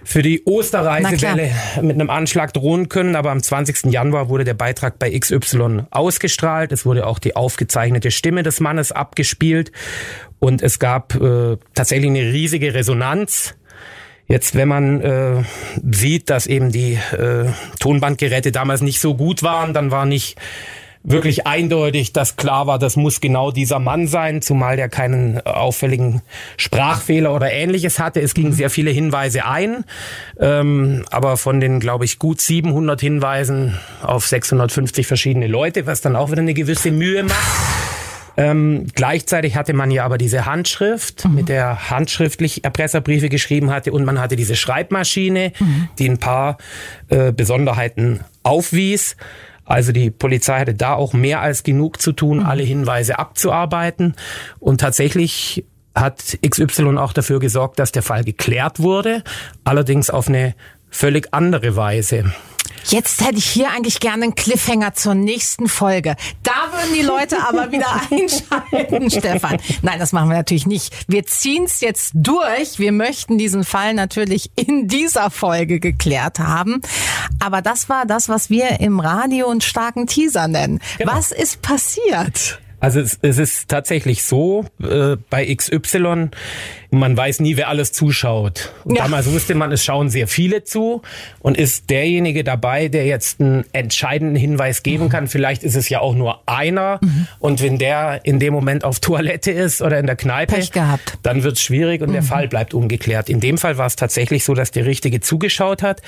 für 0.04 0.22
die 0.22 0.44
Osterreisewelle 0.44 1.50
mit 1.82 1.94
einem 1.94 2.10
Anschlag 2.10 2.52
drohen 2.52 2.88
können. 2.88 3.16
Aber 3.16 3.30
am 3.30 3.42
20. 3.42 3.92
Januar 3.92 4.28
wurde 4.28 4.44
der 4.44 4.54
Beitrag 4.54 4.98
bei 4.98 5.10
XY 5.18 5.84
ausgestrahlt. 5.90 6.72
Es 6.72 6.86
wurde 6.86 7.06
auch 7.06 7.18
die 7.18 7.36
aufgezeichnete 7.36 8.10
Stimme 8.10 8.42
des 8.42 8.60
Mannes 8.60 8.92
abgespielt. 8.92 9.72
Und 10.38 10.62
es 10.62 10.78
gab 10.78 11.14
äh, 11.14 11.56
tatsächlich 11.74 12.10
eine 12.10 12.32
riesige 12.32 12.74
Resonanz. 12.74 13.54
Jetzt, 14.28 14.56
wenn 14.56 14.68
man 14.68 15.00
äh, 15.00 15.44
sieht, 15.92 16.30
dass 16.30 16.46
eben 16.46 16.72
die 16.72 16.94
äh, 16.94 17.46
Tonbandgeräte 17.78 18.50
damals 18.50 18.80
nicht 18.80 19.00
so 19.00 19.14
gut 19.14 19.42
waren, 19.42 19.72
dann 19.72 19.92
war 19.92 20.04
nicht 20.04 20.36
wirklich 21.06 21.46
eindeutig, 21.46 22.12
dass 22.12 22.36
klar 22.36 22.66
war, 22.66 22.78
das 22.78 22.96
muss 22.96 23.20
genau 23.20 23.52
dieser 23.52 23.78
Mann 23.78 24.08
sein, 24.08 24.42
zumal 24.42 24.76
der 24.76 24.88
keinen 24.88 25.40
auffälligen 25.46 26.20
Sprachfehler 26.56 27.32
oder 27.32 27.52
ähnliches 27.52 27.98
hatte. 27.98 28.20
Es 28.20 28.34
gingen 28.34 28.52
sehr 28.52 28.70
viele 28.70 28.90
Hinweise 28.90 29.46
ein, 29.46 29.84
ähm, 30.40 31.04
aber 31.10 31.36
von 31.36 31.60
den, 31.60 31.78
glaube 31.78 32.04
ich, 32.04 32.18
gut 32.18 32.40
700 32.40 33.00
Hinweisen 33.00 33.78
auf 34.02 34.26
650 34.26 35.06
verschiedene 35.06 35.46
Leute, 35.46 35.86
was 35.86 36.00
dann 36.00 36.16
auch 36.16 36.30
wieder 36.30 36.42
eine 36.42 36.54
gewisse 36.54 36.90
Mühe 36.90 37.22
macht. 37.22 37.36
Ähm, 38.38 38.86
gleichzeitig 38.94 39.56
hatte 39.56 39.72
man 39.72 39.90
ja 39.90 40.04
aber 40.04 40.18
diese 40.18 40.44
Handschrift, 40.44 41.24
mhm. 41.24 41.34
mit 41.36 41.48
der 41.48 41.90
handschriftlich 41.90 42.64
Erpresserbriefe 42.64 43.28
geschrieben 43.28 43.70
hatte 43.70 43.92
und 43.92 44.04
man 44.04 44.20
hatte 44.20 44.36
diese 44.36 44.56
Schreibmaschine, 44.56 45.52
mhm. 45.58 45.88
die 45.98 46.08
ein 46.08 46.18
paar 46.18 46.58
äh, 47.08 47.32
Besonderheiten 47.32 48.20
aufwies. 48.42 49.16
Also 49.66 49.92
die 49.92 50.10
Polizei 50.10 50.60
hatte 50.60 50.74
da 50.74 50.94
auch 50.94 51.12
mehr 51.12 51.40
als 51.40 51.62
genug 51.62 52.00
zu 52.00 52.12
tun, 52.12 52.38
mhm. 52.38 52.46
alle 52.46 52.62
Hinweise 52.62 53.18
abzuarbeiten. 53.18 54.14
Und 54.58 54.80
tatsächlich 54.80 55.64
hat 55.94 56.38
XY 56.46 56.98
auch 56.98 57.12
dafür 57.12 57.40
gesorgt, 57.40 57.78
dass 57.78 57.92
der 57.92 58.02
Fall 58.02 58.24
geklärt 58.24 58.80
wurde, 58.80 59.22
allerdings 59.64 60.10
auf 60.10 60.28
eine 60.28 60.54
völlig 60.90 61.32
andere 61.32 61.76
Weise. 61.76 62.32
Jetzt 62.88 63.24
hätte 63.24 63.38
ich 63.38 63.46
hier 63.46 63.70
eigentlich 63.70 63.98
gerne 64.00 64.24
einen 64.24 64.34
Cliffhanger 64.34 64.94
zur 64.94 65.14
nächsten 65.14 65.68
Folge. 65.68 66.14
Da 66.42 66.52
würden 66.72 66.94
die 66.94 67.02
Leute 67.02 67.36
aber 67.46 67.72
wieder 67.72 68.00
einschalten, 68.10 69.10
Stefan. 69.10 69.58
Nein, 69.82 69.98
das 69.98 70.12
machen 70.12 70.28
wir 70.28 70.36
natürlich 70.36 70.66
nicht. 70.66 70.94
Wir 71.08 71.26
ziehen 71.26 71.64
es 71.64 71.80
jetzt 71.80 72.12
durch. 72.14 72.78
Wir 72.78 72.92
möchten 72.92 73.38
diesen 73.38 73.64
Fall 73.64 73.94
natürlich 73.94 74.50
in 74.54 74.86
dieser 74.86 75.30
Folge 75.30 75.80
geklärt 75.80 76.38
haben. 76.38 76.80
Aber 77.40 77.60
das 77.60 77.88
war 77.88 78.06
das, 78.06 78.28
was 78.28 78.50
wir 78.50 78.80
im 78.80 79.00
Radio 79.00 79.50
einen 79.50 79.60
starken 79.60 80.06
Teaser 80.06 80.46
nennen. 80.46 80.80
Genau. 80.98 81.12
Was 81.12 81.32
ist 81.32 81.62
passiert? 81.62 82.60
Also 82.78 83.00
es, 83.00 83.18
es 83.22 83.38
ist 83.38 83.68
tatsächlich 83.68 84.22
so, 84.22 84.66
äh, 84.82 85.16
bei 85.30 85.52
XY 85.54 86.28
man 86.98 87.16
weiß 87.16 87.40
nie, 87.40 87.56
wer 87.56 87.68
alles 87.68 87.92
zuschaut. 87.92 88.72
Ja. 88.84 89.02
Damals 89.02 89.30
wusste 89.30 89.54
man, 89.54 89.72
es 89.72 89.84
schauen 89.84 90.08
sehr 90.08 90.28
viele 90.28 90.64
zu 90.64 91.02
und 91.40 91.56
ist 91.56 91.90
derjenige 91.90 92.44
dabei, 92.44 92.88
der 92.88 93.06
jetzt 93.06 93.40
einen 93.40 93.64
entscheidenden 93.72 94.36
Hinweis 94.36 94.82
geben 94.82 95.08
kann. 95.08 95.28
Vielleicht 95.28 95.62
ist 95.62 95.76
es 95.76 95.88
ja 95.88 96.00
auch 96.00 96.14
nur 96.14 96.40
einer 96.46 96.98
mhm. 97.02 97.26
und 97.38 97.62
wenn 97.62 97.78
der 97.78 98.20
in 98.24 98.40
dem 98.40 98.52
Moment 98.52 98.84
auf 98.84 99.00
Toilette 99.00 99.50
ist 99.50 99.82
oder 99.82 99.98
in 99.98 100.06
der 100.06 100.16
Kneipe, 100.16 100.56
dann 101.22 101.42
wird 101.42 101.56
es 101.56 101.62
schwierig 101.62 102.02
und 102.02 102.10
mhm. 102.10 102.14
der 102.14 102.22
Fall 102.22 102.48
bleibt 102.48 102.74
ungeklärt. 102.74 103.28
In 103.28 103.40
dem 103.40 103.58
Fall 103.58 103.78
war 103.78 103.86
es 103.86 103.96
tatsächlich 103.96 104.44
so, 104.44 104.54
dass 104.54 104.70
der 104.70 104.86
Richtige 104.86 105.20
zugeschaut 105.20 105.82
hat, 105.82 106.02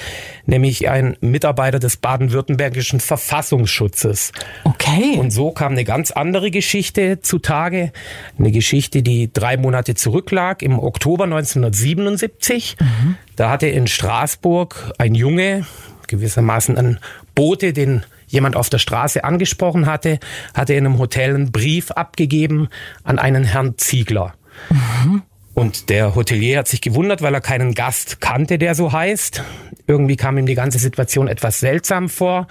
nämlich 0.46 0.88
ein 0.88 1.16
Mitarbeiter 1.20 1.78
des 1.78 1.96
baden-württembergischen 1.96 3.00
Verfassungsschutzes. 3.00 4.32
Okay. 4.64 5.16
Und 5.18 5.30
so 5.30 5.50
kam 5.50 5.72
eine 5.72 5.84
ganz 5.84 6.10
andere 6.10 6.50
Geschichte 6.50 7.20
zutage. 7.20 7.92
Eine 8.38 8.52
Geschichte, 8.52 9.02
die 9.02 9.32
drei 9.32 9.56
Monate 9.56 9.94
zurücklag 9.94 10.62
im 10.62 10.77
Oktober 10.78 11.24
1977. 11.24 12.76
Mhm. 12.80 13.16
Da 13.36 13.50
hatte 13.50 13.66
in 13.66 13.86
Straßburg 13.86 14.92
ein 14.98 15.14
Junge, 15.14 15.66
gewissermaßen 16.06 16.76
ein 16.76 16.98
Bote, 17.34 17.72
den 17.72 18.04
jemand 18.26 18.56
auf 18.56 18.68
der 18.68 18.78
Straße 18.78 19.24
angesprochen 19.24 19.86
hatte, 19.86 20.18
hatte 20.54 20.74
in 20.74 20.86
einem 20.86 20.98
Hotel 20.98 21.34
einen 21.34 21.52
Brief 21.52 21.90
abgegeben 21.90 22.68
an 23.04 23.18
einen 23.18 23.44
Herrn 23.44 23.78
Ziegler. 23.78 24.34
Mhm. 24.70 25.22
Und 25.54 25.90
der 25.90 26.14
Hotelier 26.14 26.58
hat 26.58 26.68
sich 26.68 26.80
gewundert, 26.80 27.20
weil 27.20 27.34
er 27.34 27.40
keinen 27.40 27.74
Gast 27.74 28.20
kannte, 28.20 28.58
der 28.58 28.76
so 28.76 28.92
heißt. 28.92 29.42
Irgendwie 29.88 30.14
kam 30.14 30.38
ihm 30.38 30.46
die 30.46 30.54
ganze 30.54 30.78
Situation 30.78 31.26
etwas 31.26 31.58
seltsam 31.58 32.08
vor. 32.08 32.46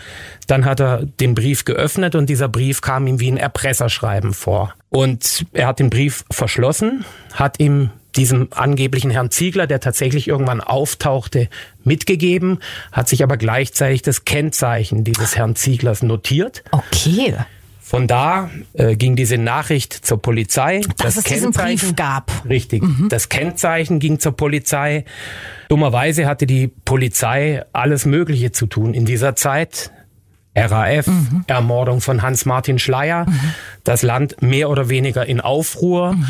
Dann 0.47 0.65
hat 0.65 0.81
er 0.81 1.05
den 1.05 1.33
Brief 1.33 1.63
geöffnet 1.63 2.15
und 2.15 2.27
dieser 2.27 2.49
Brief 2.49 2.81
kam 2.81 3.07
ihm 3.07 3.21
wie 3.21 3.31
ein 3.31 3.37
Erpresserschreiben 3.37 4.33
vor. 4.33 4.73
Und 4.89 5.45
er 5.53 5.67
hat 5.67 5.79
den 5.79 5.89
Brief 5.89 6.25
verschlossen, 6.29 7.05
hat 7.33 7.61
ihm 7.61 7.91
diesem 8.17 8.49
angeblichen 8.51 9.11
Herrn 9.11 9.31
Ziegler, 9.31 9.67
der 9.67 9.79
tatsächlich 9.79 10.27
irgendwann 10.27 10.59
auftauchte, 10.59 11.47
mitgegeben, 11.83 12.59
hat 12.91 13.07
sich 13.07 13.23
aber 13.23 13.37
gleichzeitig 13.37 14.01
das 14.01 14.25
Kennzeichen 14.25 15.03
dieses 15.03 15.37
Herrn 15.37 15.55
Zieglers 15.55 16.03
notiert. 16.03 16.63
Okay. 16.71 17.35
Von 17.79 18.05
da 18.05 18.49
äh, 18.73 18.97
ging 18.97 19.15
diese 19.15 19.37
Nachricht 19.37 19.93
zur 19.93 20.21
Polizei. 20.21 20.81
Dass 20.97 21.15
das 21.15 21.17
es 21.17 21.23
diesen 21.23 21.51
Brief 21.53 21.95
gab. 21.95 22.29
Richtig. 22.49 22.83
Mhm. 22.83 23.07
Das 23.07 23.29
Kennzeichen 23.29 23.99
ging 23.99 24.19
zur 24.19 24.33
Polizei. 24.33 25.05
Dummerweise 25.69 26.25
hatte 26.25 26.45
die 26.45 26.67
Polizei 26.67 27.63
alles 27.71 28.05
Mögliche 28.05 28.51
zu 28.51 28.65
tun 28.65 28.93
in 28.93 29.05
dieser 29.05 29.37
Zeit. 29.37 29.91
RAF, 30.53 31.07
mhm. 31.07 31.45
Ermordung 31.47 32.01
von 32.01 32.23
Hans-Martin 32.23 32.77
Schleier, 32.77 33.25
mhm. 33.29 33.39
das 33.85 34.01
Land 34.01 34.41
mehr 34.41 34.69
oder 34.69 34.89
weniger 34.89 35.25
in 35.25 35.39
Aufruhr 35.39 36.13
mhm. 36.13 36.25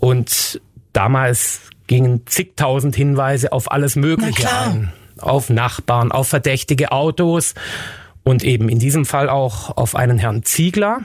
und 0.00 0.60
damals 0.92 1.60
gingen 1.86 2.26
zigtausend 2.26 2.96
Hinweise 2.96 3.52
auf 3.52 3.70
alles 3.70 3.96
Mögliche 3.96 4.48
ein. 4.50 4.92
Auf 5.18 5.50
Nachbarn, 5.50 6.10
auf 6.10 6.28
verdächtige 6.28 6.90
Autos 6.90 7.54
und 8.24 8.44
eben 8.44 8.68
in 8.68 8.78
diesem 8.78 9.04
Fall 9.04 9.28
auch 9.28 9.76
auf 9.76 9.94
einen 9.94 10.18
Herrn 10.18 10.42
Ziegler 10.42 11.00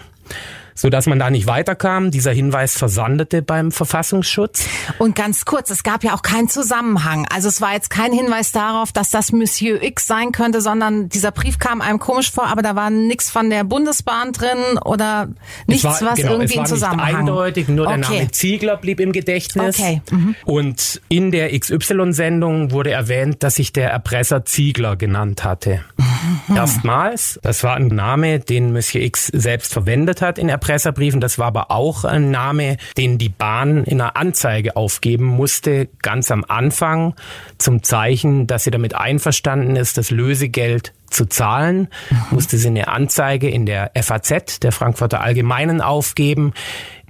so 0.77 0.89
dass 0.89 1.07
man 1.07 1.17
da 1.17 1.29
nicht 1.29 1.47
weiterkam. 1.47 2.11
Dieser 2.11 2.31
Hinweis 2.31 2.77
versandete 2.77 3.41
beim 3.41 3.71
Verfassungsschutz. 3.71 4.65
Und 4.99 5.15
ganz 5.15 5.43
kurz, 5.43 5.71
es 5.71 5.81
gab 5.81 6.03
ja 6.03 6.13
auch 6.13 6.21
keinen 6.21 6.47
Zusammenhang. 6.49 7.27
Also 7.33 7.49
es 7.49 7.59
war 7.61 7.73
jetzt 7.73 7.89
kein 7.89 8.13
Hinweis 8.13 8.51
darauf, 8.51 8.91
dass 8.91 9.09
das 9.09 9.31
Monsieur 9.31 9.81
X 9.81 10.05
sein 10.05 10.31
könnte, 10.31 10.61
sondern 10.61 11.09
dieser 11.09 11.31
Brief 11.31 11.57
kam 11.57 11.81
einem 11.81 11.97
komisch 11.97 12.31
vor, 12.31 12.45
aber 12.47 12.61
da 12.61 12.75
war 12.75 12.91
nichts 12.91 13.31
von 13.31 13.49
der 13.49 13.63
Bundesbahn 13.63 14.33
drin 14.33 14.77
oder 14.85 15.29
nichts, 15.65 15.83
war, 15.83 16.01
was 16.01 16.15
genau, 16.15 16.33
irgendwie 16.33 16.51
es 16.51 16.57
war 16.57 16.63
in 16.63 16.69
Zusammenhang. 16.69 17.07
Nicht 17.07 17.17
eindeutig, 17.17 17.67
nur 17.69 17.87
okay. 17.87 17.99
der 17.99 18.09
Name 18.09 18.31
Ziegler 18.31 18.77
blieb 18.77 18.99
im 18.99 19.11
Gedächtnis. 19.11 19.79
Okay. 19.79 20.01
Mhm. 20.11 20.35
Und 20.45 21.01
in 21.09 21.31
der 21.31 21.57
XY-Sendung 21.57 22.69
wurde 22.71 22.91
erwähnt, 22.91 23.41
dass 23.41 23.55
sich 23.55 23.73
der 23.73 23.89
Erpresser 23.89 24.45
Ziegler 24.45 24.95
genannt 24.95 25.43
hatte. 25.43 25.81
Mhm. 25.97 26.55
Erstmals. 26.55 27.39
Das 27.41 27.63
war 27.63 27.75
ein 27.75 27.87
Name, 27.87 28.39
den 28.39 28.73
Monsieur 28.73 29.03
X 29.03 29.27
selbst 29.27 29.73
verwendet 29.73 30.21
hat 30.21 30.37
in 30.37 30.49
Erpressung 30.49 30.66
Erpresserbriefen. 30.67 31.21
Das 31.21 31.39
war 31.39 31.47
aber 31.47 31.71
auch 31.71 32.03
ein 32.03 32.29
Name, 32.29 32.75
den 32.97 33.17
die 33.17 33.29
Bahn 33.29 33.85
in 33.85 34.01
einer 34.01 34.17
Anzeige 34.17 34.75
aufgeben 34.75 35.23
musste, 35.23 35.87
ganz 36.01 36.29
am 36.29 36.43
Anfang, 36.45 37.15
zum 37.57 37.83
Zeichen, 37.83 38.47
dass 38.47 38.65
sie 38.65 38.71
damit 38.71 38.93
einverstanden 38.93 39.77
ist, 39.77 39.97
das 39.97 40.11
Lösegeld 40.11 40.93
zu 41.09 41.25
zahlen, 41.25 41.87
mhm. 42.09 42.17
musste 42.31 42.57
sie 42.57 42.67
eine 42.67 42.89
Anzeige 42.89 43.49
in 43.49 43.65
der 43.65 43.91
FAZ, 43.95 44.59
der 44.59 44.73
Frankfurter 44.73 45.21
Allgemeinen, 45.21 45.79
aufgeben, 45.79 46.51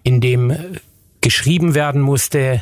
in 0.04 0.22
dem 0.22 0.56
geschrieben 1.22 1.74
werden 1.74 2.02
musste, 2.02 2.62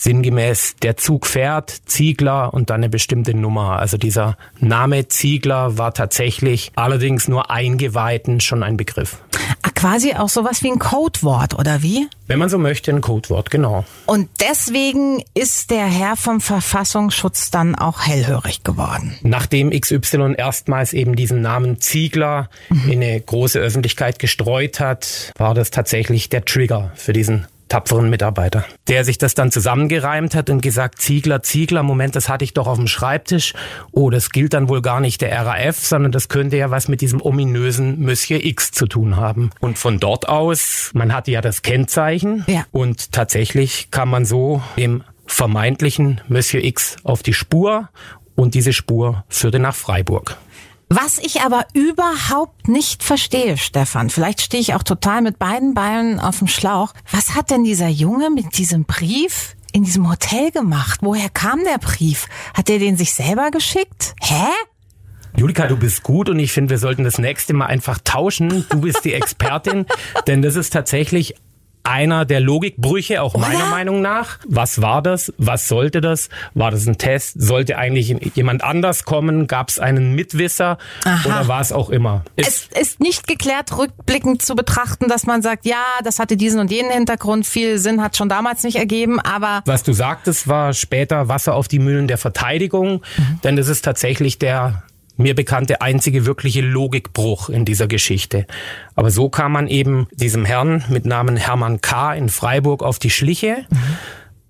sinngemäß 0.00 0.76
der 0.82 0.96
Zug 0.96 1.26
fährt, 1.26 1.82
Ziegler 1.84 2.54
und 2.54 2.70
dann 2.70 2.80
eine 2.80 2.88
bestimmte 2.88 3.34
Nummer. 3.34 3.78
Also 3.78 3.98
dieser 3.98 4.38
Name 4.58 5.08
Ziegler 5.08 5.76
war 5.76 5.92
tatsächlich 5.92 6.72
allerdings 6.74 7.28
nur 7.28 7.50
Eingeweihten 7.50 8.40
schon 8.40 8.62
ein 8.62 8.78
Begriff. 8.78 9.18
Ah, 9.62 9.70
quasi 9.74 10.14
auch 10.14 10.30
sowas 10.30 10.62
wie 10.62 10.70
ein 10.70 10.78
Codewort, 10.78 11.58
oder 11.58 11.82
wie? 11.82 12.08
Wenn 12.26 12.38
man 12.38 12.48
so 12.48 12.56
möchte, 12.56 12.90
ein 12.90 13.02
Codewort, 13.02 13.50
genau. 13.50 13.84
Und 14.06 14.30
deswegen 14.40 15.22
ist 15.34 15.70
der 15.70 15.84
Herr 15.84 16.16
vom 16.16 16.40
Verfassungsschutz 16.40 17.50
dann 17.50 17.74
auch 17.74 18.06
hellhörig 18.06 18.62
geworden. 18.62 19.18
Nachdem 19.22 19.70
XY 19.70 20.34
erstmals 20.38 20.94
eben 20.94 21.14
diesen 21.14 21.42
Namen 21.42 21.78
Ziegler 21.80 22.48
mhm. 22.70 22.90
in 22.90 23.02
eine 23.02 23.20
große 23.20 23.58
Öffentlichkeit 23.58 24.18
gestreut 24.18 24.80
hat, 24.80 25.32
war 25.36 25.52
das 25.52 25.70
tatsächlich 25.70 26.30
der 26.30 26.44
Trigger 26.46 26.92
für 26.94 27.12
diesen 27.12 27.46
tapferen 27.70 28.10
Mitarbeiter, 28.10 28.64
der 28.88 29.04
sich 29.04 29.16
das 29.16 29.34
dann 29.34 29.50
zusammengereimt 29.50 30.34
hat 30.34 30.50
und 30.50 30.60
gesagt, 30.60 31.00
Ziegler, 31.00 31.42
Ziegler, 31.42 31.82
Moment, 31.82 32.16
das 32.16 32.28
hatte 32.28 32.44
ich 32.44 32.52
doch 32.52 32.66
auf 32.66 32.76
dem 32.76 32.86
Schreibtisch. 32.86 33.54
Oh, 33.92 34.10
das 34.10 34.30
gilt 34.30 34.52
dann 34.52 34.68
wohl 34.68 34.82
gar 34.82 35.00
nicht 35.00 35.22
der 35.22 35.46
RAF, 35.46 35.78
sondern 35.78 36.12
das 36.12 36.28
könnte 36.28 36.58
ja 36.58 36.70
was 36.70 36.88
mit 36.88 37.00
diesem 37.00 37.22
ominösen 37.22 38.04
Monsieur 38.04 38.44
X 38.44 38.72
zu 38.72 38.86
tun 38.86 39.16
haben. 39.16 39.50
Und 39.60 39.78
von 39.78 39.98
dort 39.98 40.28
aus, 40.28 40.90
man 40.92 41.14
hatte 41.14 41.30
ja 41.30 41.40
das 41.40 41.62
Kennzeichen 41.62 42.44
ja. 42.48 42.66
und 42.72 43.12
tatsächlich 43.12 43.90
kam 43.90 44.10
man 44.10 44.24
so 44.24 44.62
dem 44.76 45.04
vermeintlichen 45.26 46.20
Monsieur 46.28 46.62
X 46.62 46.96
auf 47.04 47.22
die 47.22 47.34
Spur 47.34 47.88
und 48.34 48.54
diese 48.54 48.72
Spur 48.72 49.24
führte 49.28 49.60
nach 49.60 49.74
Freiburg. 49.74 50.36
Was 50.92 51.18
ich 51.18 51.42
aber 51.42 51.66
überhaupt 51.72 52.66
nicht 52.66 53.04
verstehe, 53.04 53.56
Stefan, 53.56 54.10
vielleicht 54.10 54.40
stehe 54.40 54.60
ich 54.60 54.74
auch 54.74 54.82
total 54.82 55.22
mit 55.22 55.38
beiden 55.38 55.72
Beinen 55.72 56.18
auf 56.18 56.40
dem 56.40 56.48
Schlauch. 56.48 56.94
Was 57.12 57.36
hat 57.36 57.52
denn 57.52 57.62
dieser 57.62 57.86
Junge 57.86 58.28
mit 58.28 58.58
diesem 58.58 58.86
Brief 58.86 59.54
in 59.72 59.84
diesem 59.84 60.10
Hotel 60.10 60.50
gemacht? 60.50 60.98
Woher 61.02 61.28
kam 61.28 61.60
der 61.62 61.78
Brief? 61.78 62.26
Hat 62.54 62.68
er 62.68 62.80
den 62.80 62.96
sich 62.96 63.14
selber 63.14 63.52
geschickt? 63.52 64.16
Hä? 64.20 64.48
Julika, 65.36 65.68
du 65.68 65.76
bist 65.76 66.02
gut 66.02 66.28
und 66.28 66.40
ich 66.40 66.50
finde, 66.50 66.70
wir 66.70 66.78
sollten 66.78 67.04
das 67.04 67.18
nächste 67.18 67.54
Mal 67.54 67.66
einfach 67.66 68.00
tauschen. 68.02 68.66
Du 68.68 68.80
bist 68.80 69.04
die 69.04 69.14
Expertin, 69.14 69.86
denn 70.26 70.42
das 70.42 70.56
ist 70.56 70.72
tatsächlich 70.72 71.36
einer 71.82 72.24
der 72.24 72.40
Logikbrüche, 72.40 73.22
auch 73.22 73.36
meiner 73.36 73.56
Oder? 73.56 73.66
Meinung 73.66 74.00
nach. 74.02 74.38
Was 74.46 74.82
war 74.82 75.02
das? 75.02 75.32
Was 75.38 75.68
sollte 75.68 76.00
das? 76.00 76.28
War 76.54 76.70
das 76.70 76.86
ein 76.86 76.98
Test? 76.98 77.40
Sollte 77.40 77.78
eigentlich 77.78 78.14
jemand 78.34 78.62
anders 78.62 79.04
kommen? 79.04 79.46
Gab 79.46 79.68
es 79.68 79.78
einen 79.78 80.14
Mitwisser? 80.14 80.78
Aha. 81.04 81.28
Oder 81.28 81.48
war 81.48 81.60
es 81.60 81.72
auch 81.72 81.90
immer? 81.90 82.24
Ist 82.36 82.68
es 82.72 82.90
ist 82.90 83.00
nicht 83.00 83.26
geklärt, 83.26 83.76
rückblickend 83.76 84.42
zu 84.42 84.54
betrachten, 84.54 85.08
dass 85.08 85.24
man 85.26 85.42
sagt, 85.42 85.64
ja, 85.64 85.84
das 86.04 86.18
hatte 86.18 86.36
diesen 86.36 86.60
und 86.60 86.70
jenen 86.70 86.90
Hintergrund. 86.90 87.46
Viel 87.46 87.78
Sinn 87.78 88.02
hat 88.02 88.16
schon 88.16 88.28
damals 88.28 88.62
nicht 88.62 88.76
ergeben, 88.76 89.20
aber... 89.20 89.62
Was 89.64 89.82
du 89.82 89.92
sagtest, 89.92 90.48
war 90.48 90.72
später 90.72 91.28
Wasser 91.28 91.54
auf 91.54 91.68
die 91.68 91.78
Mühlen 91.78 92.08
der 92.08 92.18
Verteidigung. 92.18 93.02
Mhm. 93.16 93.40
Denn 93.44 93.56
das 93.56 93.68
ist 93.68 93.84
tatsächlich 93.84 94.38
der 94.38 94.82
mir 95.20 95.34
bekannte 95.34 95.80
einzige 95.80 96.26
wirkliche 96.26 96.60
Logikbruch 96.60 97.48
in 97.48 97.64
dieser 97.64 97.86
Geschichte. 97.86 98.46
Aber 98.94 99.10
so 99.10 99.28
kam 99.28 99.52
man 99.52 99.68
eben 99.68 100.06
diesem 100.12 100.44
Herrn 100.44 100.84
mit 100.88 101.06
Namen 101.06 101.36
Hermann 101.36 101.80
K. 101.80 102.14
in 102.14 102.28
Freiburg 102.28 102.82
auf 102.82 102.98
die 102.98 103.10
Schliche. 103.10 103.64
Mhm. 103.70 103.76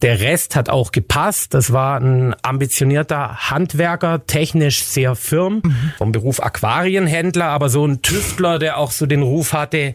Der 0.03 0.21
Rest 0.21 0.57
hat 0.57 0.71
auch 0.71 0.93
gepasst. 0.93 1.53
Das 1.53 1.73
war 1.73 2.01
ein 2.01 2.35
ambitionierter 2.43 3.51
Handwerker, 3.51 4.27
technisch 4.27 4.83
sehr 4.83 5.15
firm, 5.15 5.61
mhm. 5.63 5.93
vom 5.99 6.13
Beruf 6.13 6.41
Aquarienhändler, 6.43 7.47
aber 7.47 7.69
so 7.69 7.87
ein 7.87 8.01
Tüftler, 8.01 8.59
der 8.59 8.79
auch 8.79 8.93
so 8.93 9.05
den 9.05 9.23
Ruf 9.23 9.53
hatte, 9.53 9.95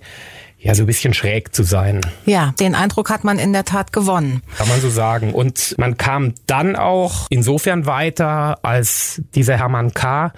ja, 0.65 0.73
so 0.73 0.81
ein 0.81 0.87
bisschen 0.87 1.13
schräg 1.13 1.53
zu 1.53 1.61
sein. 1.61 2.01
Ja, 2.25 2.55
den 2.59 2.73
Eindruck 2.73 3.11
hat 3.11 3.23
man 3.23 3.37
in 3.37 3.53
der 3.53 3.65
Tat 3.65 3.93
gewonnen. 3.93 4.41
Kann 4.57 4.67
man 4.67 4.81
so 4.81 4.89
sagen. 4.89 5.31
Und 5.31 5.75
man 5.77 5.95
kam 5.95 6.33
dann 6.47 6.75
auch 6.75 7.27
insofern 7.29 7.85
weiter, 7.85 8.57
als 8.63 9.21
dieser 9.35 9.57
Hermann 9.57 9.93
K. 9.93 10.33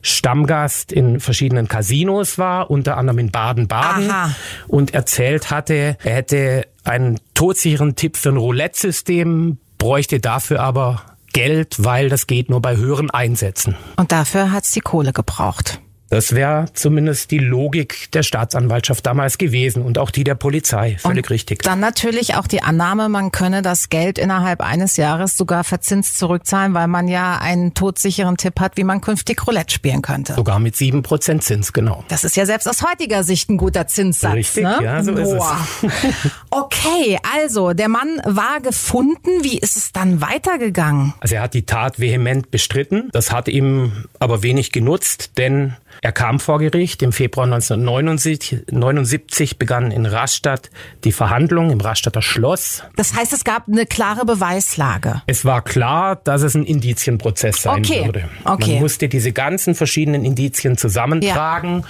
Stammgast 0.00 0.92
in 0.92 1.18
verschiedenen 1.18 1.66
Casinos 1.66 2.38
war, 2.38 2.70
unter 2.70 2.96
anderem 2.96 3.18
in 3.18 3.32
Baden-Baden 3.32 4.36
und 4.68 4.94
erzählt 4.94 5.50
hatte, 5.50 5.96
er 6.04 6.14
hätte 6.14 6.68
einen 6.84 7.18
todsicheren 7.34 7.96
Tipp 7.96 8.16
für 8.16 8.28
ein 8.28 8.36
Roulette-System, 8.36 9.58
bräuchte 9.78 10.20
dafür 10.20 10.60
aber 10.60 11.02
Geld, 11.32 11.82
weil 11.82 12.08
das 12.08 12.28
geht 12.28 12.50
nur 12.50 12.62
bei 12.62 12.76
höheren 12.76 13.10
Einsätzen. 13.10 13.74
Und 13.96 14.12
dafür 14.12 14.52
hat's 14.52 14.70
die 14.70 14.80
Kohle 14.80 15.12
gebraucht. 15.12 15.80
Das 16.12 16.34
wäre 16.34 16.66
zumindest 16.74 17.30
die 17.30 17.38
Logik 17.38 18.10
der 18.12 18.22
Staatsanwaltschaft 18.22 19.06
damals 19.06 19.38
gewesen 19.38 19.82
und 19.82 19.96
auch 19.96 20.10
die 20.10 20.24
der 20.24 20.34
Polizei. 20.34 20.98
Völlig 20.98 21.24
und 21.24 21.30
richtig. 21.30 21.62
Dann 21.62 21.80
natürlich 21.80 22.34
auch 22.34 22.46
die 22.46 22.62
Annahme, 22.62 23.08
man 23.08 23.32
könne 23.32 23.62
das 23.62 23.88
Geld 23.88 24.18
innerhalb 24.18 24.60
eines 24.60 24.98
Jahres 24.98 25.38
sogar 25.38 25.64
verzinst 25.64 26.18
zurückzahlen, 26.18 26.74
weil 26.74 26.86
man 26.86 27.08
ja 27.08 27.38
einen 27.38 27.72
todsicheren 27.72 28.36
Tipp 28.36 28.60
hat, 28.60 28.76
wie 28.76 28.84
man 28.84 29.00
künftig 29.00 29.46
Roulette 29.46 29.72
spielen 29.72 30.02
könnte. 30.02 30.34
Sogar 30.34 30.58
mit 30.58 30.76
sieben 30.76 31.02
Prozent 31.02 31.44
Zins, 31.44 31.72
genau. 31.72 32.04
Das 32.08 32.24
ist 32.24 32.36
ja 32.36 32.44
selbst 32.44 32.68
aus 32.68 32.82
heutiger 32.82 33.24
Sicht 33.24 33.48
ein 33.48 33.56
guter 33.56 33.86
Zinssatz. 33.86 34.34
Richtig, 34.34 34.64
ne? 34.64 34.80
ja, 34.82 35.02
so 35.02 35.14
Boah. 35.14 35.66
ist 35.82 35.94
es. 35.94 36.30
okay, 36.50 37.18
also 37.34 37.72
der 37.72 37.88
Mann 37.88 38.20
war 38.26 38.60
gefunden. 38.60 39.30
Wie 39.40 39.56
ist 39.56 39.78
es 39.78 39.92
dann 39.92 40.20
weitergegangen? 40.20 41.14
Also 41.20 41.36
er 41.36 41.40
hat 41.40 41.54
die 41.54 41.64
Tat 41.64 41.98
vehement 41.98 42.50
bestritten. 42.50 43.08
Das 43.12 43.32
hat 43.32 43.48
ihm 43.48 44.04
aber 44.18 44.42
wenig 44.42 44.72
genutzt, 44.72 45.38
denn 45.38 45.74
er 46.02 46.10
kam 46.10 46.40
vor 46.40 46.58
Gericht. 46.58 47.00
Im 47.02 47.12
Februar 47.12 47.46
1979 47.46 49.58
begann 49.58 49.92
in 49.92 50.04
Rastatt 50.04 50.70
die 51.04 51.12
Verhandlung 51.12 51.70
im 51.70 51.80
Rastatter 51.80 52.22
Schloss. 52.22 52.82
Das 52.96 53.14
heißt, 53.14 53.32
es 53.32 53.44
gab 53.44 53.68
eine 53.68 53.86
klare 53.86 54.24
Beweislage. 54.24 55.22
Es 55.28 55.44
war 55.44 55.62
klar, 55.62 56.16
dass 56.16 56.42
es 56.42 56.56
ein 56.56 56.64
Indizienprozess 56.64 57.62
sein 57.62 57.78
okay. 57.78 58.04
würde. 58.04 58.28
Okay. 58.44 58.72
Man 58.72 58.82
musste 58.82 59.08
diese 59.08 59.30
ganzen 59.30 59.76
verschiedenen 59.76 60.24
Indizien 60.24 60.76
zusammentragen. 60.76 61.80
Ja. 61.80 61.86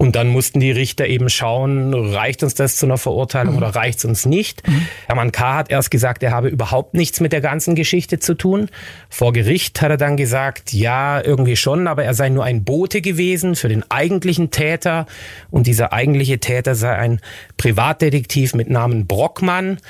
Und 0.00 0.16
dann 0.16 0.28
mussten 0.28 0.60
die 0.60 0.70
Richter 0.70 1.06
eben 1.08 1.28
schauen, 1.28 1.92
reicht 1.92 2.42
uns 2.42 2.54
das 2.54 2.76
zu 2.76 2.86
einer 2.86 2.96
Verurteilung 2.96 3.56
mhm. 3.56 3.58
oder 3.58 3.74
reicht 3.74 3.98
es 3.98 4.06
uns 4.06 4.24
nicht. 4.24 4.66
Mhm. 4.66 4.88
Hermann 5.04 5.30
K. 5.30 5.56
hat 5.56 5.70
erst 5.70 5.90
gesagt, 5.90 6.22
er 6.22 6.30
habe 6.30 6.48
überhaupt 6.48 6.94
nichts 6.94 7.20
mit 7.20 7.34
der 7.34 7.42
ganzen 7.42 7.74
Geschichte 7.74 8.18
zu 8.18 8.32
tun. 8.32 8.70
Vor 9.10 9.34
Gericht 9.34 9.82
hat 9.82 9.90
er 9.90 9.98
dann 9.98 10.16
gesagt, 10.16 10.72
ja, 10.72 11.20
irgendwie 11.20 11.54
schon, 11.54 11.86
aber 11.86 12.02
er 12.02 12.14
sei 12.14 12.30
nur 12.30 12.44
ein 12.44 12.64
Bote 12.64 13.02
gewesen 13.02 13.56
für 13.56 13.68
den 13.68 13.84
eigentlichen 13.90 14.50
Täter. 14.50 15.04
Und 15.50 15.66
dieser 15.66 15.92
eigentliche 15.92 16.38
Täter 16.38 16.74
sei 16.74 16.96
ein 16.96 17.20
Privatdetektiv 17.58 18.54
mit 18.54 18.70
Namen 18.70 19.06
Brockmann. 19.06 19.80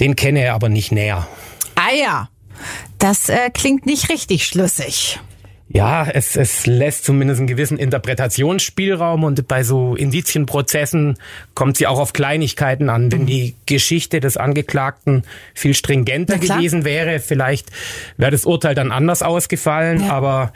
Den 0.00 0.16
kenne 0.16 0.40
er 0.44 0.52
aber 0.52 0.68
nicht 0.68 0.92
näher. 0.92 1.26
Ah 1.76 1.94
ja, 1.98 2.28
das 2.98 3.30
äh, 3.30 3.48
klingt 3.48 3.86
nicht 3.86 4.10
richtig 4.10 4.44
schlüssig. 4.44 5.18
Ja, 5.68 6.06
es, 6.06 6.36
es 6.36 6.66
lässt 6.66 7.04
zumindest 7.04 7.40
einen 7.40 7.48
gewissen 7.48 7.76
Interpretationsspielraum 7.76 9.24
und 9.24 9.48
bei 9.48 9.64
so 9.64 9.96
Indizienprozessen 9.96 11.18
kommt 11.54 11.76
sie 11.76 11.88
auch 11.88 11.98
auf 11.98 12.12
Kleinigkeiten 12.12 12.88
an. 12.88 13.10
Wenn 13.10 13.26
die 13.26 13.56
Geschichte 13.66 14.20
des 14.20 14.36
Angeklagten 14.36 15.24
viel 15.54 15.74
stringenter 15.74 16.38
gewesen 16.38 16.84
wäre, 16.84 17.18
vielleicht 17.18 17.70
wäre 18.16 18.30
das 18.30 18.46
Urteil 18.46 18.76
dann 18.76 18.92
anders 18.92 19.22
ausgefallen, 19.22 20.04
ja. 20.04 20.12
aber 20.12 20.52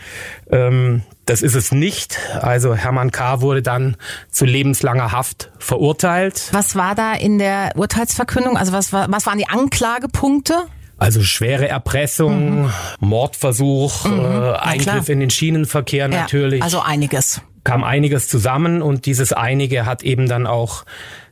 ähm, 0.50 1.02
das 1.26 1.42
ist 1.42 1.56
es 1.56 1.72
nicht. 1.72 2.18
Also 2.40 2.74
Hermann 2.74 3.10
K. 3.10 3.40
wurde 3.40 3.62
dann 3.62 3.96
zu 4.30 4.44
lebenslanger 4.44 5.12
Haft 5.12 5.50
verurteilt. 5.58 6.48
Was 6.52 6.76
war 6.76 6.94
da 6.94 7.14
in 7.14 7.38
der 7.38 7.72
Urteilsverkündung? 7.76 8.56
Also 8.56 8.72
was, 8.72 8.92
war, 8.92 9.10
was 9.10 9.26
waren 9.26 9.38
die 9.38 9.48
Anklagepunkte? 9.48 10.54
Also 11.00 11.22
schwere 11.22 11.66
Erpressung, 11.66 12.64
mhm. 12.64 12.70
Mordversuch, 13.00 14.04
mhm. 14.04 14.20
äh, 14.20 14.52
Eingriff 14.52 15.08
in 15.08 15.18
den 15.18 15.30
Schienenverkehr 15.30 16.08
natürlich. 16.08 16.58
Ja, 16.58 16.64
also 16.64 16.80
einiges. 16.80 17.40
Kam 17.64 17.84
einiges 17.84 18.28
zusammen 18.28 18.82
und 18.82 19.06
dieses 19.06 19.32
einige 19.32 19.86
hat 19.86 20.02
eben 20.02 20.28
dann 20.28 20.46
auch 20.46 20.84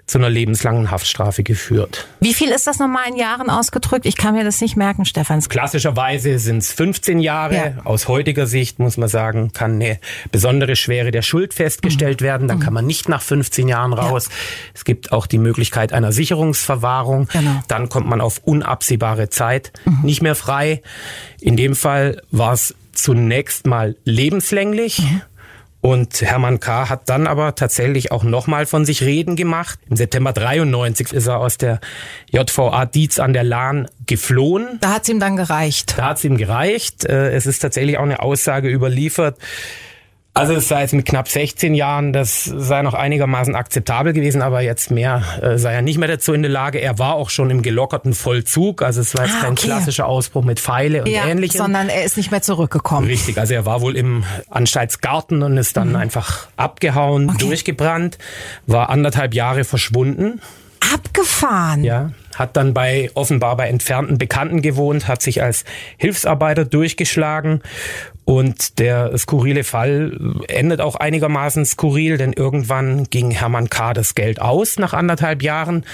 zu 0.09 0.18
einer 0.18 0.31
lebenslangen 0.31 0.90
Haftstrafe 0.90 1.42
geführt. 1.42 2.09
Wie 2.21 2.33
viel 2.33 2.49
ist 2.49 2.66
das 2.66 2.79
nochmal 2.79 3.09
in 3.09 3.16
Jahren 3.16 3.51
ausgedrückt? 3.51 4.07
Ich 4.07 4.16
kann 4.16 4.35
mir 4.35 4.42
das 4.42 4.61
nicht 4.62 4.75
merken, 4.75 5.05
Stefan. 5.05 5.40
Klassischerweise 5.40 6.38
sind 6.38 6.59
es 6.59 6.73
15 6.73 7.21
Jahre. 7.21 7.55
Ja. 7.55 7.73
Aus 7.85 8.09
heutiger 8.09 8.47
Sicht 8.47 8.79
muss 8.79 8.97
man 8.97 9.11
sagen, 9.11 9.53
kann 9.53 9.75
eine 9.75 10.01
besondere 10.33 10.77
Schwere 10.77 11.11
der 11.11 11.21
Schuld 11.21 11.53
festgestellt 11.53 12.23
mhm. 12.23 12.25
werden. 12.25 12.49
Dann 12.49 12.57
mhm. 12.57 12.62
kann 12.62 12.73
man 12.73 12.87
nicht 12.87 13.11
nach 13.11 13.21
15 13.21 13.68
Jahren 13.68 13.92
raus. 13.92 14.29
Ja. 14.29 14.35
Es 14.75 14.85
gibt 14.85 15.12
auch 15.12 15.27
die 15.27 15.38
Möglichkeit 15.38 15.92
einer 15.92 16.11
Sicherungsverwahrung. 16.11 17.29
Genau. 17.31 17.62
Dann 17.68 17.90
kommt 17.90 18.09
man 18.09 18.23
auf 18.23 18.40
unabsehbare 18.44 19.29
Zeit 19.29 19.73
mhm. 19.85 19.99
nicht 20.05 20.23
mehr 20.23 20.35
frei. 20.35 20.81
In 21.38 21.57
dem 21.57 21.77
Fall 21.77 22.23
war 22.31 22.55
es 22.55 22.75
zunächst 22.92 23.66
mal 23.66 23.94
lebenslänglich. 24.05 25.01
Mhm. 25.01 25.23
Und 25.81 26.23
Hermann 26.23 26.59
K. 26.59 26.88
hat 26.88 27.09
dann 27.09 27.29
aber 27.29 27.55
tatsächlich 27.55 28.11
auch 28.11 28.25
nochmal 28.25 28.67
von 28.67 28.85
sich 28.85 29.03
reden 29.03 29.37
gemacht. 29.37 29.79
Im 29.88 29.97
September 29.97 30.33
93 30.33 31.12
ist 31.12 31.29
er 31.29 31.38
aus 31.38 31.57
der 31.57 31.81
JVA 32.31 32.85
Dietz 32.85 33.21
an 33.21 33.33
der 33.33 33.45
Lahn 33.45 33.88
geflohen. 34.07 34.79
Da 34.81 34.95
hat 34.95 35.03
es 35.03 35.09
ihm 35.09 35.21
dann 35.21 35.37
gereicht. 35.37 35.95
Da 35.97 36.07
hat 36.07 36.19
es 36.19 36.25
ihm 36.25 36.37
gereicht. 36.37 37.05
Äh, 37.05 37.31
es 37.31 37.47
ist 37.47 37.61
tatsächlich 37.61 37.97
auch 37.97 38.03
eine 38.03 38.21
Aussage 38.21 38.69
überliefert, 38.69 39.38
also 40.38 40.55
es 40.55 40.68
sei 40.68 40.83
jetzt 40.83 40.94
mit 40.94 41.07
knapp 41.07 41.29
16 41.29 41.74
Jahren, 41.74 42.12
das 42.12 42.44
sei 42.44 42.83
noch 42.83 42.94
einigermaßen 42.94 43.55
akzeptabel 43.55 44.12
gewesen, 44.12 44.40
aber 44.42 44.61
jetzt 44.61 44.90
mehr 44.90 45.22
äh, 45.42 45.59
sei 45.59 45.74
er 45.74 45.83
nicht 45.83 45.98
mehr 45.98 46.09
dazu 46.09 46.33
in 46.33 46.42
der 46.42 46.51
Lage. 46.51 46.81
Er 46.81 46.98
war 46.98 47.14
auch 47.14 47.31
schon 47.31 47.51
im 47.51 47.62
gelockerten 47.62 48.14
Vollzug, 48.14 48.83
also 48.83 49.01
es 49.01 49.14
war 49.16 49.24
jetzt 49.24 49.37
ah, 49.38 49.42
kein 49.42 49.53
okay. 49.53 49.66
klassischer 49.66 50.07
Ausbruch 50.07 50.44
mit 50.44 50.61
Pfeile 50.61 51.03
und 51.03 51.11
ja, 51.11 51.27
ähnlichem. 51.27 51.59
Sondern 51.59 51.88
er 51.88 52.05
ist 52.05 52.16
nicht 52.16 52.31
mehr 52.31 52.42
zurückgekommen. 52.42 53.07
Richtig, 53.07 53.38
also 53.38 53.55
er 53.55 53.66
war 53.66 53.81
wohl 53.81 53.96
im 53.96 54.24
Anstaltsgarten 54.48 55.42
und 55.42 55.57
ist 55.57 55.77
dann 55.77 55.90
mhm. 55.90 55.96
einfach 55.96 56.48
abgehauen, 56.57 57.31
okay. 57.31 57.38
durchgebrannt, 57.38 58.18
war 58.66 58.90
anderthalb 58.90 59.35
Jahre 59.35 59.64
verschwunden. 59.64 60.40
Abgefahren? 60.94 61.85
Ja 61.85 62.11
hat 62.38 62.57
dann 62.57 62.74
bei 62.74 63.11
offenbar 63.14 63.57
bei 63.57 63.68
entfernten 63.68 64.18
Bekannten 64.18 64.62
gewohnt, 64.62 65.09
hat 65.09 65.22
sich 65.22 65.42
als 65.42 65.64
Hilfsarbeiter 65.96 66.64
durchgeschlagen 66.64 67.62
und 68.24 68.79
der 68.79 69.16
skurrile 69.18 69.64
Fall 69.64 70.18
endet 70.48 70.81
auch 70.81 70.96
einigermaßen 70.96 71.64
skurril, 71.64 72.18
denn 72.18 72.33
irgendwann 72.33 73.05
ging 73.05 73.31
Hermann 73.31 73.70
K. 73.70 73.92
das 73.92 74.14
Geld 74.14 74.40
aus 74.40 74.79
nach 74.79 74.92
anderthalb 74.92 75.42
Jahren 75.42 75.85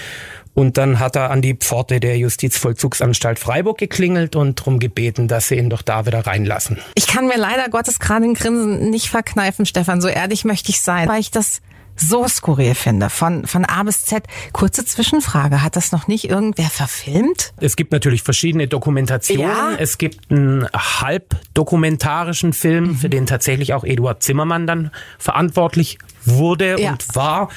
und 0.54 0.78
dann 0.78 1.00
hat 1.00 1.16
er 1.16 1.30
an 1.30 1.42
die 1.42 1.54
Pforte 1.54 1.98
der 1.98 2.16
Justizvollzugsanstalt 2.16 3.38
Freiburg 3.38 3.76
geklingelt 3.76 4.36
und 4.36 4.60
darum 4.60 4.78
gebeten, 4.78 5.26
dass 5.28 5.48
sie 5.48 5.56
ihn 5.56 5.68
doch 5.68 5.82
da 5.82 6.06
wieder 6.06 6.26
reinlassen. 6.26 6.78
Ich 6.94 7.08
kann 7.08 7.26
mir 7.26 7.36
leider 7.36 7.68
Gottes 7.68 7.98
gerade 7.98 8.22
den 8.22 8.34
Grinsen 8.34 8.90
nicht 8.90 9.08
verkneifen, 9.08 9.66
Stefan. 9.66 10.00
So 10.00 10.08
ehrlich 10.08 10.44
möchte 10.44 10.70
ich 10.70 10.80
sein, 10.80 11.08
weil 11.08 11.20
ich 11.20 11.32
das 11.32 11.60
so 11.96 12.26
skurril 12.28 12.74
finde. 12.74 13.10
Von, 13.10 13.46
von 13.46 13.64
A 13.64 13.82
bis 13.82 14.04
Z. 14.04 14.24
Kurze 14.52 14.84
Zwischenfrage. 14.84 15.62
Hat 15.62 15.76
das 15.76 15.92
noch 15.92 16.08
nicht 16.08 16.28
irgendwer 16.28 16.70
verfilmt? 16.70 17.52
Es 17.60 17.76
gibt 17.76 17.92
natürlich 17.92 18.22
verschiedene 18.22 18.66
Dokumentationen. 18.68 19.46
Ja? 19.46 19.72
Es 19.78 19.98
gibt 19.98 20.30
einen 20.30 20.66
halbdokumentarischen 20.74 22.52
Film, 22.52 22.84
mhm. 22.84 22.96
für 22.96 23.08
den 23.08 23.26
tatsächlich 23.26 23.74
auch 23.74 23.84
Eduard 23.84 24.22
Zimmermann 24.22 24.66
dann 24.66 24.90
verantwortlich 25.18 25.98
wurde 26.24 26.80
ja. 26.80 26.92
und 26.92 27.14
war. 27.14 27.48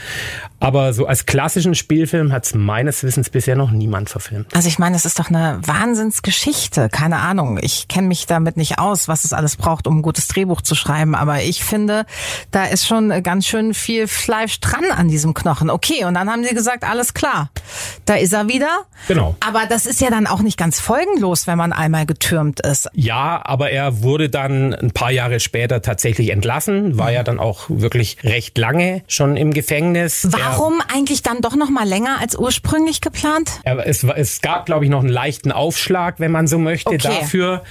Aber 0.59 0.93
so 0.93 1.05
als 1.05 1.25
klassischen 1.25 1.75
Spielfilm 1.75 2.31
hat 2.31 2.45
es 2.45 2.55
meines 2.55 3.03
Wissens 3.03 3.29
bisher 3.29 3.55
noch 3.55 3.71
niemand 3.71 4.09
verfilmt. 4.09 4.55
Also 4.55 4.67
ich 4.67 4.79
meine, 4.79 4.95
es 4.95 5.05
ist 5.05 5.19
doch 5.19 5.29
eine 5.29 5.59
Wahnsinnsgeschichte. 5.63 6.89
Keine 6.89 7.17
Ahnung. 7.17 7.59
Ich 7.61 7.87
kenne 7.87 8.07
mich 8.07 8.25
damit 8.25 8.57
nicht 8.57 8.79
aus, 8.79 9.07
was 9.07 9.23
es 9.23 9.33
alles 9.33 9.55
braucht, 9.55 9.85
um 9.85 9.99
ein 9.99 10.01
gutes 10.01 10.27
Drehbuch 10.27 10.61
zu 10.61 10.73
schreiben. 10.73 11.13
Aber 11.15 11.41
ich 11.41 11.63
finde, 11.63 12.05
da 12.51 12.65
ist 12.65 12.87
schon 12.87 13.21
ganz 13.21 13.45
schön 13.45 13.73
viel 13.73 14.07
Fleisch 14.07 14.59
dran 14.59 14.85
an 14.95 15.09
diesem 15.09 15.33
Knochen. 15.33 15.69
Okay, 15.69 16.05
und 16.05 16.15
dann 16.15 16.29
haben 16.29 16.43
sie 16.43 16.55
gesagt, 16.55 16.83
alles 16.83 17.13
klar. 17.13 17.51
Da 18.05 18.15
ist 18.15 18.33
er 18.33 18.47
wieder. 18.47 18.85
Genau. 19.07 19.35
Aber 19.45 19.65
das 19.67 19.85
ist 19.85 20.01
ja 20.01 20.09
dann 20.09 20.25
auch 20.25 20.41
nicht 20.41 20.57
ganz 20.57 20.79
folgenlos, 20.79 21.45
wenn 21.45 21.57
man 21.57 21.71
einmal 21.71 22.05
getürmt 22.05 22.61
ist. 22.61 22.89
Ja, 22.93 23.41
aber 23.43 23.69
er 23.71 24.01
wurde 24.01 24.29
dann 24.29 24.73
ein 24.73 24.91
paar 24.91 25.11
Jahre 25.11 25.39
später 25.39 25.81
tatsächlich 25.81 26.31
entlassen, 26.31 26.97
war 26.97 27.11
ja 27.11 27.23
dann 27.23 27.39
auch 27.39 27.65
wirklich 27.69 28.17
recht 28.23 28.57
lange 28.57 29.03
schon 29.07 29.37
im 29.37 29.53
Gefängnis. 29.53 30.27
Warum 30.51 30.81
eigentlich 30.93 31.21
dann 31.21 31.41
doch 31.41 31.55
noch 31.55 31.69
mal 31.69 31.87
länger 31.87 32.19
als 32.19 32.37
ursprünglich 32.37 33.01
geplant? 33.01 33.59
Es, 33.63 34.03
es 34.03 34.41
gab, 34.41 34.65
glaube 34.65 34.85
ich, 34.85 34.91
noch 34.91 34.99
einen 34.99 35.09
leichten 35.09 35.51
Aufschlag, 35.51 36.19
wenn 36.19 36.31
man 36.31 36.47
so 36.47 36.57
möchte, 36.57 36.89
okay. 36.89 36.97
dafür. 36.97 37.63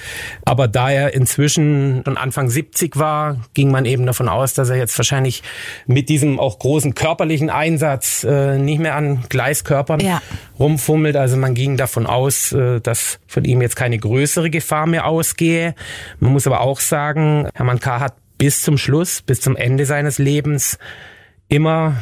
Aber 0.44 0.68
da 0.68 0.90
er 0.90 1.14
inzwischen 1.14 2.02
schon 2.04 2.16
Anfang 2.16 2.48
70 2.48 2.96
war, 2.96 3.36
ging 3.54 3.70
man 3.70 3.84
eben 3.84 4.06
davon 4.06 4.28
aus, 4.28 4.54
dass 4.54 4.70
er 4.70 4.76
jetzt 4.76 4.96
wahrscheinlich 4.98 5.42
mit 5.86 6.08
diesem 6.08 6.40
auch 6.40 6.58
großen 6.58 6.94
körperlichen 6.94 7.50
Einsatz 7.50 8.24
äh, 8.24 8.58
nicht 8.58 8.78
mehr 8.78 8.94
an 8.94 9.24
Gleiskörpern 9.28 10.00
ja. 10.00 10.22
rumfummelt. 10.58 11.16
Also 11.16 11.36
man 11.36 11.54
ging 11.54 11.76
davon 11.76 12.06
aus, 12.06 12.52
äh, 12.52 12.80
dass 12.80 13.18
von 13.26 13.44
ihm 13.44 13.62
jetzt 13.62 13.76
keine 13.76 13.98
größere 13.98 14.50
Gefahr 14.50 14.86
mehr 14.86 15.06
ausgehe. 15.06 15.74
Man 16.20 16.32
muss 16.32 16.46
aber 16.46 16.60
auch 16.60 16.80
sagen, 16.80 17.48
Hermann 17.54 17.80
K. 17.80 18.00
hat 18.00 18.14
bis 18.38 18.62
zum 18.62 18.78
Schluss, 18.78 19.22
bis 19.22 19.40
zum 19.40 19.56
Ende 19.56 19.86
seines 19.86 20.18
Lebens 20.18 20.78
immer 21.48 21.96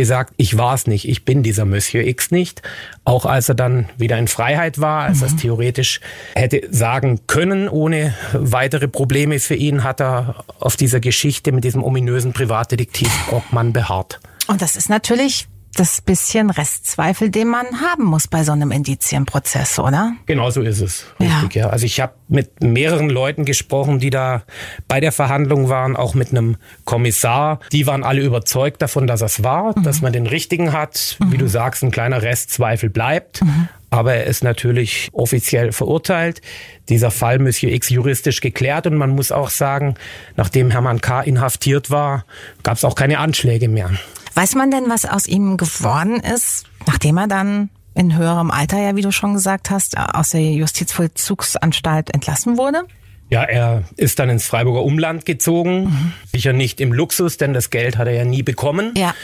gesagt, 0.00 0.34
ich 0.36 0.56
war's 0.56 0.86
nicht, 0.86 1.08
ich 1.08 1.24
bin 1.24 1.42
dieser 1.42 1.64
Monsieur 1.64 2.06
X 2.06 2.30
nicht. 2.30 2.62
Auch 3.04 3.26
als 3.26 3.48
er 3.48 3.54
dann 3.54 3.88
wieder 3.96 4.18
in 4.18 4.28
Freiheit 4.28 4.80
war, 4.80 5.02
als 5.02 5.18
mhm. 5.18 5.24
er 5.24 5.26
es 5.28 5.36
theoretisch 5.36 6.00
hätte 6.34 6.62
sagen 6.70 7.20
können, 7.26 7.68
ohne 7.68 8.14
weitere 8.32 8.88
Probleme 8.88 9.40
für 9.40 9.54
ihn, 9.54 9.82
hat 9.82 10.00
er 10.00 10.44
auf 10.60 10.76
dieser 10.76 11.00
Geschichte 11.00 11.52
mit 11.52 11.64
diesem 11.64 11.82
ominösen 11.82 12.32
Privatdetektiv 12.32 13.10
Brockmann 13.28 13.72
beharrt. 13.72 14.20
Und 14.46 14.62
das 14.62 14.76
ist 14.76 14.88
natürlich 14.88 15.48
das 15.76 16.00
bisschen 16.00 16.50
Restzweifel, 16.50 17.30
den 17.30 17.48
man 17.48 17.66
haben 17.80 18.04
muss 18.04 18.28
bei 18.28 18.44
so 18.44 18.52
einem 18.52 18.70
Indizienprozess, 18.70 19.78
oder? 19.78 20.12
Genau 20.26 20.50
so 20.50 20.62
ist 20.62 20.80
es. 20.80 21.06
Richtig, 21.20 21.54
ja. 21.54 21.66
ja. 21.66 21.70
Also 21.70 21.86
ich 21.86 22.00
habe 22.00 22.14
mit 22.28 22.62
mehreren 22.62 23.10
Leuten 23.10 23.44
gesprochen, 23.44 23.98
die 23.98 24.10
da 24.10 24.42
bei 24.88 25.00
der 25.00 25.12
Verhandlung 25.12 25.68
waren, 25.68 25.96
auch 25.96 26.14
mit 26.14 26.30
einem 26.30 26.56
Kommissar. 26.84 27.60
Die 27.72 27.86
waren 27.86 28.04
alle 28.04 28.22
überzeugt 28.22 28.82
davon, 28.82 29.06
dass 29.06 29.20
es 29.20 29.44
war, 29.44 29.78
mhm. 29.78 29.82
dass 29.82 30.00
man 30.00 30.12
den 30.12 30.26
richtigen 30.26 30.72
hat. 30.72 31.16
Mhm. 31.20 31.32
Wie 31.32 31.38
du 31.38 31.48
sagst, 31.48 31.82
ein 31.82 31.90
kleiner 31.90 32.22
Restzweifel 32.22 32.90
bleibt. 32.90 33.42
Mhm. 33.42 33.68
Aber 33.90 34.14
er 34.14 34.24
ist 34.24 34.42
natürlich 34.42 35.10
offiziell 35.12 35.72
verurteilt. 35.72 36.40
Dieser 36.88 37.10
Fall 37.10 37.38
Monsieur 37.38 37.72
X 37.72 37.88
juristisch 37.88 38.40
geklärt 38.40 38.86
und 38.86 38.96
man 38.96 39.10
muss 39.10 39.30
auch 39.30 39.50
sagen, 39.50 39.94
nachdem 40.36 40.70
Hermann 40.70 41.00
K. 41.00 41.20
inhaftiert 41.20 41.90
war, 41.90 42.24
gab 42.62 42.76
es 42.76 42.84
auch 42.84 42.94
keine 42.94 43.18
Anschläge 43.18 43.68
mehr. 43.68 43.90
Weiß 44.36 44.54
man 44.54 44.70
denn, 44.70 44.90
was 44.90 45.06
aus 45.06 45.26
ihm 45.26 45.56
geworden 45.56 46.20
ist, 46.20 46.64
nachdem 46.86 47.16
er 47.16 47.26
dann 47.26 47.70
in 47.94 48.18
höherem 48.18 48.50
Alter, 48.50 48.78
ja, 48.78 48.94
wie 48.94 49.00
du 49.00 49.10
schon 49.10 49.32
gesagt 49.32 49.70
hast, 49.70 49.96
aus 49.96 50.30
der 50.30 50.42
Justizvollzugsanstalt 50.42 52.12
entlassen 52.12 52.58
wurde? 52.58 52.82
Ja, 53.30 53.44
er 53.44 53.84
ist 53.96 54.18
dann 54.18 54.28
ins 54.28 54.46
Freiburger 54.46 54.82
Umland 54.82 55.24
gezogen. 55.24 55.84
Mhm. 55.84 56.12
Sicher 56.30 56.52
nicht 56.52 56.82
im 56.82 56.92
Luxus, 56.92 57.38
denn 57.38 57.54
das 57.54 57.70
Geld 57.70 57.96
hat 57.96 58.08
er 58.08 58.12
ja 58.12 58.26
nie 58.26 58.42
bekommen. 58.42 58.92
Ja. 58.94 59.14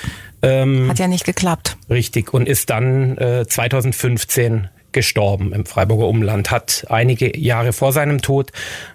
Ähm, 0.41 0.89
hat 0.89 0.99
ja 0.99 1.09
nicht 1.09 1.27
geklappt. 1.27 1.77
Richtig. 1.91 2.33
Und 2.33 2.49
ist 2.49 2.71
dann 2.71 3.19
äh, 3.19 3.47
2015 3.47 4.71
gestorben 4.93 5.53
im 5.53 5.67
Freiburger 5.67 6.09
Umland. 6.09 6.51
Hat 6.51 6.87
einige 6.89 7.39
Jahre 7.39 7.75
vor 7.75 7.93
seinem 7.93 8.23
Tod 8.23 8.51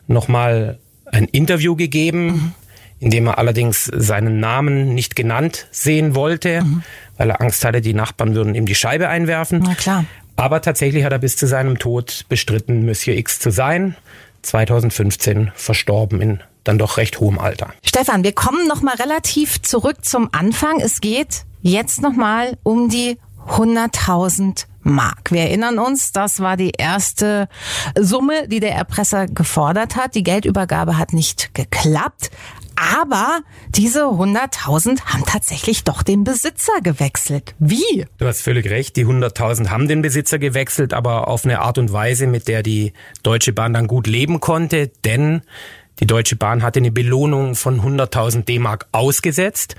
nochmal 0.07 0.79
ein 1.05 1.25
Interview 1.25 1.75
gegeben. 1.75 2.25
Mhm 2.25 2.53
indem 2.99 3.27
er 3.27 3.37
allerdings 3.37 3.85
seinen 3.85 4.39
Namen 4.39 4.93
nicht 4.93 5.15
genannt 5.15 5.67
sehen 5.71 6.15
wollte, 6.15 6.63
mhm. 6.63 6.83
weil 7.17 7.29
er 7.29 7.41
Angst 7.41 7.63
hatte, 7.63 7.81
die 7.81 7.93
Nachbarn 7.93 8.35
würden 8.35 8.55
ihm 8.55 8.65
die 8.65 8.75
Scheibe 8.75 9.09
einwerfen. 9.09 9.61
Na 9.63 9.75
klar. 9.75 10.05
Aber 10.35 10.61
tatsächlich 10.61 11.03
hat 11.03 11.11
er 11.11 11.19
bis 11.19 11.35
zu 11.35 11.47
seinem 11.47 11.79
Tod 11.79 12.25
bestritten, 12.29 12.85
Monsieur 12.85 13.17
X 13.17 13.39
zu 13.39 13.51
sein. 13.51 13.95
2015 14.43 15.51
verstorben 15.55 16.21
in 16.21 16.39
dann 16.63 16.77
doch 16.77 16.97
recht 16.97 17.19
hohem 17.19 17.39
Alter. 17.39 17.69
Stefan, 17.83 18.23
wir 18.23 18.33
kommen 18.33 18.67
noch 18.67 18.81
mal 18.81 18.95
relativ 18.95 19.61
zurück 19.61 20.03
zum 20.03 20.29
Anfang. 20.33 20.81
Es 20.81 20.99
geht 20.99 21.45
jetzt 21.61 22.01
noch 22.01 22.13
mal 22.13 22.57
um 22.63 22.89
die 22.89 23.17
100.000 23.47 24.65
Mark. 24.81 25.31
Wir 25.31 25.41
erinnern 25.41 25.79
uns, 25.79 26.11
das 26.11 26.39
war 26.39 26.57
die 26.57 26.71
erste 26.77 27.47
Summe, 27.99 28.47
die 28.47 28.59
der 28.59 28.73
Erpresser 28.73 29.27
gefordert 29.27 29.95
hat. 29.95 30.15
Die 30.15 30.23
Geldübergabe 30.23 30.97
hat 30.97 31.13
nicht 31.13 31.53
geklappt. 31.53 32.31
Aber 32.77 33.41
diese 33.69 34.03
100.000 34.03 35.05
haben 35.05 35.23
tatsächlich 35.25 35.83
doch 35.83 36.03
den 36.03 36.23
Besitzer 36.23 36.79
gewechselt. 36.83 37.55
Wie? 37.57 38.05
Du 38.19 38.27
hast 38.27 38.41
völlig 38.41 38.69
recht. 38.69 38.95
Die 38.95 39.05
100.000 39.05 39.69
haben 39.69 39.87
den 39.87 40.03
Besitzer 40.03 40.37
gewechselt, 40.37 40.93
aber 40.93 41.27
auf 41.27 41.43
eine 41.43 41.59
Art 41.61 41.79
und 41.79 41.91
Weise, 41.91 42.27
mit 42.27 42.47
der 42.47 42.61
die 42.61 42.93
Deutsche 43.23 43.51
Bahn 43.51 43.73
dann 43.73 43.87
gut 43.87 44.05
leben 44.05 44.39
konnte. 44.39 44.91
Denn 45.03 45.41
die 45.99 46.05
Deutsche 46.05 46.35
Bahn 46.35 46.61
hatte 46.61 46.77
eine 46.77 46.91
Belohnung 46.91 47.55
von 47.55 47.81
100.000 47.81 48.45
D-Mark 48.45 48.85
ausgesetzt. 48.91 49.75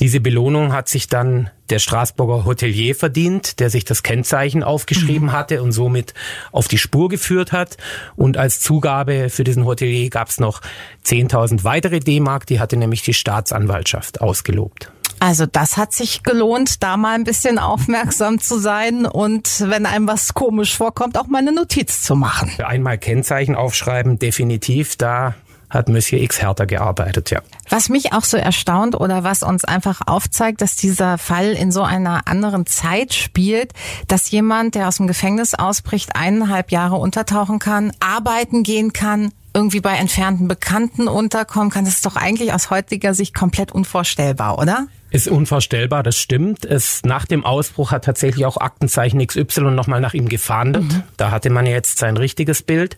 Diese 0.00 0.20
Belohnung 0.20 0.72
hat 0.72 0.88
sich 0.88 1.06
dann 1.06 1.50
der 1.70 1.78
Straßburger 1.78 2.44
Hotelier 2.44 2.96
verdient, 2.96 3.60
der 3.60 3.70
sich 3.70 3.84
das 3.84 4.02
Kennzeichen 4.02 4.64
aufgeschrieben 4.64 5.28
mhm. 5.28 5.32
hatte 5.32 5.62
und 5.62 5.72
somit 5.72 6.14
auf 6.50 6.66
die 6.66 6.78
Spur 6.78 7.08
geführt 7.08 7.52
hat. 7.52 7.76
Und 8.16 8.36
als 8.36 8.60
Zugabe 8.60 9.30
für 9.30 9.44
diesen 9.44 9.64
Hotelier 9.64 10.10
gab 10.10 10.28
es 10.28 10.40
noch 10.40 10.60
10.000 11.04 11.62
weitere 11.62 12.00
D-Mark, 12.00 12.46
die 12.46 12.58
hatte 12.58 12.76
nämlich 12.76 13.02
die 13.02 13.14
Staatsanwaltschaft 13.14 14.20
ausgelobt. 14.20 14.90
Also 15.20 15.46
das 15.46 15.76
hat 15.76 15.92
sich 15.92 16.22
gelohnt, 16.22 16.82
da 16.82 16.96
mal 16.96 17.14
ein 17.14 17.24
bisschen 17.24 17.58
aufmerksam 17.58 18.40
zu 18.40 18.58
sein 18.58 19.06
und 19.06 19.64
wenn 19.68 19.86
einem 19.86 20.08
was 20.08 20.34
komisch 20.34 20.76
vorkommt, 20.76 21.16
auch 21.16 21.28
mal 21.28 21.38
eine 21.38 21.52
Notiz 21.52 22.02
zu 22.02 22.16
machen. 22.16 22.50
Einmal 22.62 22.98
Kennzeichen 22.98 23.54
aufschreiben, 23.54 24.18
definitiv. 24.18 24.96
Da 24.96 25.34
hat 25.74 25.88
Monsieur 25.88 26.22
X 26.22 26.40
härter 26.40 26.66
gearbeitet, 26.66 27.30
ja. 27.30 27.40
Was 27.68 27.88
mich 27.88 28.12
auch 28.12 28.24
so 28.24 28.36
erstaunt 28.36 28.98
oder 28.98 29.24
was 29.24 29.42
uns 29.42 29.64
einfach 29.64 30.00
aufzeigt, 30.06 30.60
dass 30.60 30.76
dieser 30.76 31.18
Fall 31.18 31.52
in 31.52 31.72
so 31.72 31.82
einer 31.82 32.26
anderen 32.26 32.66
Zeit 32.66 33.12
spielt, 33.12 33.72
dass 34.08 34.30
jemand, 34.30 34.74
der 34.74 34.88
aus 34.88 34.96
dem 34.96 35.06
Gefängnis 35.06 35.54
ausbricht, 35.54 36.16
eineinhalb 36.16 36.70
Jahre 36.70 36.96
untertauchen 36.96 37.58
kann, 37.58 37.92
arbeiten 38.00 38.62
gehen 38.62 38.92
kann, 38.92 39.32
irgendwie 39.54 39.80
bei 39.80 39.92
entfernten 39.96 40.48
Bekannten 40.48 41.08
unterkommen 41.08 41.70
kann, 41.70 41.84
das 41.84 41.94
ist 41.94 42.06
doch 42.06 42.16
eigentlich 42.16 42.52
aus 42.52 42.70
heutiger 42.70 43.14
Sicht 43.14 43.34
komplett 43.34 43.72
unvorstellbar, 43.72 44.58
oder? 44.58 44.88
Ist 45.14 45.28
unvorstellbar, 45.28 46.02
das 46.02 46.18
stimmt. 46.18 46.64
Es, 46.64 47.02
nach 47.04 47.24
dem 47.24 47.44
Ausbruch 47.44 47.92
hat 47.92 48.04
tatsächlich 48.04 48.46
auch 48.46 48.56
Aktenzeichen 48.56 49.24
XY 49.24 49.70
nochmal 49.70 50.00
nach 50.00 50.12
ihm 50.12 50.28
gefahndet. 50.28 50.82
Mhm. 50.82 51.04
Da 51.16 51.30
hatte 51.30 51.50
man 51.50 51.66
jetzt 51.66 51.98
sein 51.98 52.16
richtiges 52.16 52.64
Bild. 52.64 52.96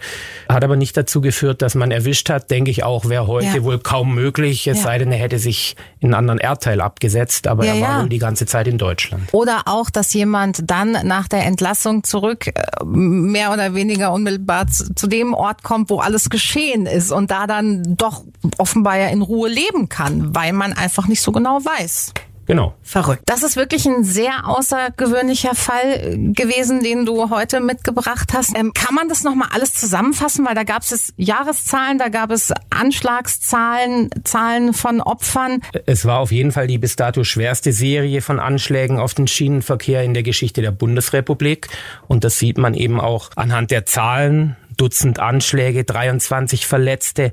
Hat 0.49 0.65
aber 0.65 0.77
nicht 0.77 0.97
dazu 0.97 1.21
geführt, 1.21 1.61
dass 1.61 1.75
man 1.75 1.91
erwischt 1.91 2.31
hat. 2.31 2.51
Denke 2.51 2.71
ich 2.71 2.85
auch, 2.85 3.11
wäre 3.11 3.27
heute 3.27 3.59
ja. 3.59 3.63
wohl 3.63 3.79
kaum 3.79 4.15
möglich. 4.15 4.67
Es 4.67 4.79
ja. 4.79 4.85
sei 4.85 4.97
denn, 4.97 5.13
er 5.13 5.19
hätte 5.19 5.39
sich 5.39 5.77
in 6.01 6.07
einen 6.07 6.15
anderen 6.15 6.39
Erdteil 6.39 6.81
abgesetzt. 6.81 7.49
Aber 7.49 7.67
ja, 7.67 7.75
er 7.75 7.81
war 7.83 8.03
wohl 8.05 8.09
die 8.09 8.19
ganze 8.19 8.47
Zeit 8.47 8.67
in 8.67 8.79
Deutschland. 8.79 9.29
Oder 9.33 9.65
auch, 9.67 9.91
dass 9.91 10.15
jemand 10.15 10.71
dann 10.71 10.93
nach 11.07 11.29
der 11.29 11.45
Entlassung 11.45 12.03
zurück 12.03 12.47
äh, 12.47 12.53
mehr 12.83 13.53
oder 13.53 13.75
weniger 13.75 14.15
unmittelbar 14.15 14.69
zu 14.69 15.07
dem 15.07 15.35
Ort 15.35 15.63
kommt, 15.63 15.91
wo 15.91 15.99
alles 15.99 16.31
geschehen 16.31 16.87
ist 16.87 17.13
und 17.13 17.31
da 17.31 17.47
dann 17.47 17.83
doch 17.99 18.25
offenbar 18.57 18.97
ja 18.97 19.09
in 19.09 19.21
Ruhe 19.21 19.51
leben 19.51 19.91
kann, 19.91 20.35
weil 20.35 20.55
man 20.55 20.73
einfach 20.73 21.09
nicht 21.09 21.21
so 21.21 21.31
genau 21.31 21.63
weiß. 21.63 22.06
Genau. 22.47 22.75
Verrückt. 22.83 23.23
Das 23.27 23.43
ist 23.43 23.57
wirklich 23.57 23.87
ein 23.87 24.05
sehr 24.05 24.47
außergewöhnlicher 24.47 25.57
Fall 25.57 26.17
gewesen, 26.33 26.83
den 26.83 27.05
du 27.05 27.29
heute 27.31 27.61
mitgebracht 27.61 28.33
hast. 28.33 28.57
Ähm, 28.57 28.73
kann 28.73 28.95
man 28.95 29.09
das 29.09 29.25
nochmal 29.25 29.49
alles 29.53 29.75
zusammenfassen? 29.75 30.47
Weil 30.47 30.55
da 30.55 30.63
gab 30.63 30.83
es 30.83 31.13
Jahreszahlen, 31.17 31.99
da 31.99 32.09
gab 32.09 32.31
es 32.31 32.53
Anschlagszahlen, 32.71 34.11
Zahlen 34.23 34.73
von 34.75 35.01
Opfern. 35.01 35.61
Es 35.87 36.05
war 36.05 36.21
auf 36.21 36.31
jeden 36.31 36.53
Fall 36.53 36.69
die 36.69 36.79
bis 36.79 36.95
dato 36.95 37.25
schwerste 37.25 37.73
Serie 37.73 38.23
von 38.23 38.39
Anschlägen 38.39 39.01
auf 39.01 39.13
den 39.13 39.27
Schienenverkehr 39.27 40.05
in 40.05 40.15
der 40.15 40.23
Geschichte 40.23 40.63
der 40.63 40.71
Bundesrepublik. 40.71 41.67
Und 42.07 42.23
das 42.23 42.39
sieht 42.39 42.59
man 42.59 42.75
eben 42.75 43.01
auch 43.01 43.31
anhand 43.35 43.73
der 43.73 43.87
Zahlen. 43.87 44.57
Dutzend 44.77 45.19
Anschläge, 45.19 45.85
23 45.85 46.67
Verletzte 46.67 47.33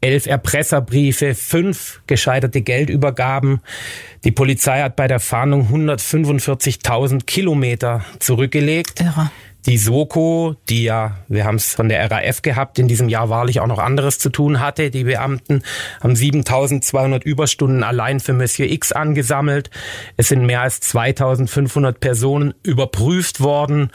elf 0.00 0.26
Erpresserbriefe, 0.26 1.34
fünf 1.34 2.00
gescheiterte 2.06 2.60
Geldübergaben. 2.62 3.60
Die 4.24 4.32
Polizei 4.32 4.82
hat 4.82 4.96
bei 4.96 5.08
der 5.08 5.20
Fahndung 5.20 5.68
145.000 5.72 7.24
Kilometer 7.24 8.04
zurückgelegt. 8.18 9.00
Irre. 9.00 9.30
Die 9.68 9.76
Soko, 9.76 10.56
die 10.70 10.84
ja, 10.84 11.18
wir 11.28 11.44
haben 11.44 11.56
es 11.56 11.74
von 11.74 11.90
der 11.90 12.10
RAF 12.10 12.40
gehabt, 12.40 12.78
in 12.78 12.88
diesem 12.88 13.10
Jahr 13.10 13.28
wahrlich 13.28 13.60
auch 13.60 13.66
noch 13.66 13.78
anderes 13.78 14.18
zu 14.18 14.30
tun 14.30 14.60
hatte. 14.60 14.90
Die 14.90 15.04
Beamten 15.04 15.62
haben 16.02 16.16
7200 16.16 17.22
Überstunden 17.22 17.82
allein 17.82 18.18
für 18.18 18.32
Monsieur 18.32 18.66
X 18.70 18.92
angesammelt. 18.92 19.68
Es 20.16 20.28
sind 20.28 20.46
mehr 20.46 20.62
als 20.62 20.80
2500 20.80 22.00
Personen 22.00 22.54
überprüft 22.62 23.40
worden. 23.40 23.90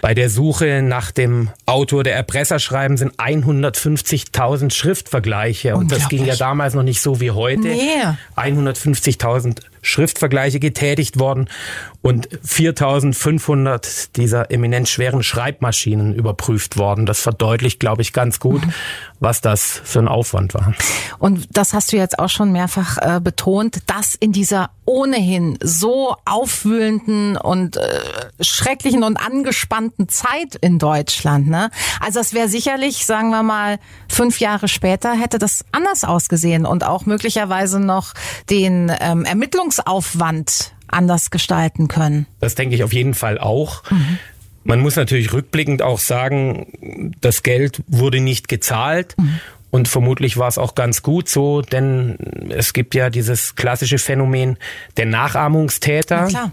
Bei 0.00 0.12
der 0.12 0.28
Suche 0.28 0.82
nach 0.82 1.12
dem 1.12 1.50
Autor 1.66 2.02
der 2.02 2.16
Erpresserschreiben 2.16 2.96
sind 2.96 3.14
150.000 3.14 4.72
Schriftvergleiche. 4.72 5.76
Und 5.76 5.92
das 5.92 6.08
ging 6.08 6.24
ja 6.24 6.34
damals 6.34 6.74
noch 6.74 6.82
nicht 6.82 7.00
so 7.00 7.20
wie 7.20 7.30
heute. 7.30 7.68
Nee. 7.68 8.02
150.000 8.36 9.60
Schriftvergleiche 9.82 10.60
getätigt 10.60 11.18
worden 11.18 11.48
und 12.00 12.28
4500 12.42 14.16
dieser 14.16 14.50
eminent 14.50 14.88
schweren 14.88 15.22
Schreibmaschinen 15.22 16.14
überprüft 16.14 16.78
worden. 16.78 17.04
Das 17.04 17.20
verdeutlicht, 17.20 17.80
glaube 17.80 18.02
ich, 18.02 18.12
ganz 18.12 18.40
gut. 18.40 18.62
Was 19.22 19.40
das 19.40 19.80
für 19.84 20.00
ein 20.00 20.08
Aufwand 20.08 20.52
war. 20.52 20.74
Und 21.18 21.46
das 21.56 21.72
hast 21.72 21.92
du 21.92 21.96
jetzt 21.96 22.18
auch 22.18 22.28
schon 22.28 22.50
mehrfach 22.50 22.98
äh, 22.98 23.20
betont, 23.20 23.78
dass 23.86 24.16
in 24.16 24.32
dieser 24.32 24.70
ohnehin 24.84 25.58
so 25.62 26.16
aufwühlenden 26.24 27.36
und 27.36 27.76
äh, 27.76 28.00
schrecklichen 28.40 29.04
und 29.04 29.16
angespannten 29.16 30.08
Zeit 30.08 30.56
in 30.60 30.80
Deutschland. 30.80 31.46
Ne? 31.48 31.70
Also 32.00 32.18
das 32.18 32.34
wäre 32.34 32.48
sicherlich, 32.48 33.06
sagen 33.06 33.30
wir 33.30 33.44
mal, 33.44 33.78
fünf 34.08 34.40
Jahre 34.40 34.66
später 34.66 35.12
hätte 35.12 35.38
das 35.38 35.64
anders 35.70 36.02
ausgesehen 36.02 36.66
und 36.66 36.84
auch 36.84 37.06
möglicherweise 37.06 37.78
noch 37.78 38.14
den 38.50 38.90
ähm, 39.00 39.24
Ermittlungsaufwand 39.24 40.72
anders 40.88 41.30
gestalten 41.30 41.86
können. 41.88 42.26
Das 42.40 42.56
denke 42.56 42.74
ich 42.74 42.82
auf 42.82 42.92
jeden 42.92 43.14
Fall 43.14 43.38
auch. 43.38 43.88
Mhm. 43.90 44.18
Man 44.64 44.80
muss 44.80 44.96
natürlich 44.96 45.32
rückblickend 45.32 45.82
auch 45.82 45.98
sagen, 45.98 47.12
das 47.20 47.42
Geld 47.42 47.82
wurde 47.86 48.20
nicht 48.20 48.48
gezahlt. 48.48 49.14
Mhm. 49.18 49.40
Und 49.70 49.88
vermutlich 49.88 50.36
war 50.36 50.48
es 50.48 50.58
auch 50.58 50.74
ganz 50.74 51.02
gut 51.02 51.30
so, 51.30 51.62
denn 51.62 52.18
es 52.50 52.74
gibt 52.74 52.94
ja 52.94 53.08
dieses 53.08 53.56
klassische 53.56 53.96
Phänomen 53.96 54.58
der 54.98 55.06
Nachahmungstäter. 55.06 56.16
Ja, 56.16 56.26
klar. 56.26 56.52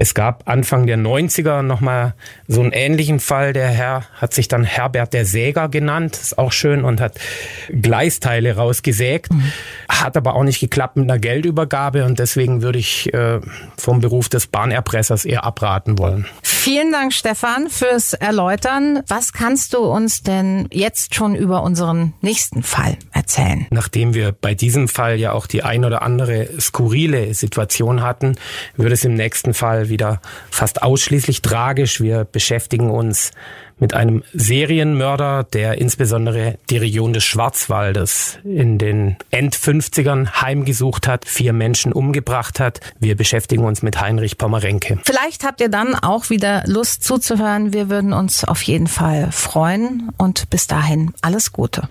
Es 0.00 0.14
gab 0.14 0.48
Anfang 0.48 0.86
der 0.86 0.96
90er 0.96 1.60
nochmal 1.60 2.14
so 2.48 2.62
einen 2.62 2.72
ähnlichen 2.72 3.20
Fall. 3.20 3.52
Der 3.52 3.68
Herr 3.68 4.04
hat 4.14 4.32
sich 4.32 4.48
dann 4.48 4.64
Herbert 4.64 5.12
der 5.12 5.26
Säger 5.26 5.68
genannt, 5.68 6.16
ist 6.16 6.38
auch 6.38 6.52
schön, 6.52 6.84
und 6.84 7.02
hat 7.02 7.20
Gleisteile 7.68 8.56
rausgesägt. 8.56 9.30
Mhm. 9.30 9.52
Hat 9.90 10.16
aber 10.16 10.36
auch 10.36 10.42
nicht 10.42 10.58
geklappt 10.58 10.96
mit 10.96 11.04
einer 11.04 11.18
Geldübergabe 11.18 12.06
und 12.06 12.18
deswegen 12.18 12.62
würde 12.62 12.78
ich 12.78 13.12
äh, 13.12 13.40
vom 13.76 14.00
Beruf 14.00 14.30
des 14.30 14.46
Bahnerpressers 14.46 15.26
eher 15.26 15.44
abraten 15.44 15.98
wollen. 15.98 16.26
Vielen 16.42 16.92
Dank, 16.92 17.12
Stefan, 17.12 17.68
fürs 17.68 18.14
Erläutern. 18.14 19.02
Was 19.06 19.34
kannst 19.34 19.74
du 19.74 19.80
uns 19.80 20.22
denn 20.22 20.66
jetzt 20.72 21.14
schon 21.14 21.34
über 21.34 21.62
unseren 21.62 22.14
nächsten 22.22 22.62
Fall 22.62 22.96
erzählen? 23.12 23.66
Nachdem 23.68 24.14
wir 24.14 24.32
bei 24.32 24.54
diesem 24.54 24.88
Fall 24.88 25.18
ja 25.18 25.32
auch 25.32 25.46
die 25.46 25.62
ein 25.62 25.84
oder 25.84 26.00
andere 26.00 26.48
skurrile 26.58 27.34
Situation 27.34 28.02
hatten, 28.02 28.36
würde 28.76 28.94
es 28.94 29.04
im 29.04 29.14
nächsten 29.14 29.52
Fall 29.52 29.89
wieder 29.90 30.22
fast 30.50 30.82
ausschließlich 30.82 31.42
tragisch. 31.42 32.00
Wir 32.00 32.24
beschäftigen 32.24 32.90
uns 32.90 33.32
mit 33.78 33.94
einem 33.94 34.22
Serienmörder, 34.32 35.44
der 35.44 35.78
insbesondere 35.78 36.58
die 36.68 36.76
Region 36.76 37.12
des 37.12 37.24
Schwarzwaldes 37.24 38.38
in 38.44 38.78
den 38.78 39.16
End-50ern 39.30 40.42
heimgesucht 40.42 41.08
hat, 41.08 41.24
vier 41.24 41.52
Menschen 41.52 41.92
umgebracht 41.92 42.60
hat. 42.60 42.80
Wir 42.98 43.16
beschäftigen 43.16 43.64
uns 43.64 43.82
mit 43.82 44.00
Heinrich 44.00 44.38
Pommerenke. 44.38 45.00
Vielleicht 45.04 45.44
habt 45.44 45.60
ihr 45.60 45.70
dann 45.70 45.94
auch 45.94 46.30
wieder 46.30 46.62
Lust 46.66 47.02
zuzuhören. 47.04 47.72
Wir 47.72 47.88
würden 47.88 48.12
uns 48.12 48.44
auf 48.44 48.62
jeden 48.62 48.86
Fall 48.86 49.32
freuen 49.32 50.10
und 50.18 50.50
bis 50.50 50.66
dahin 50.66 51.12
alles 51.22 51.52
Gute. 51.52 51.88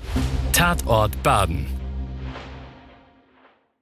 Tatort 0.54 1.24
Baden 1.24 1.79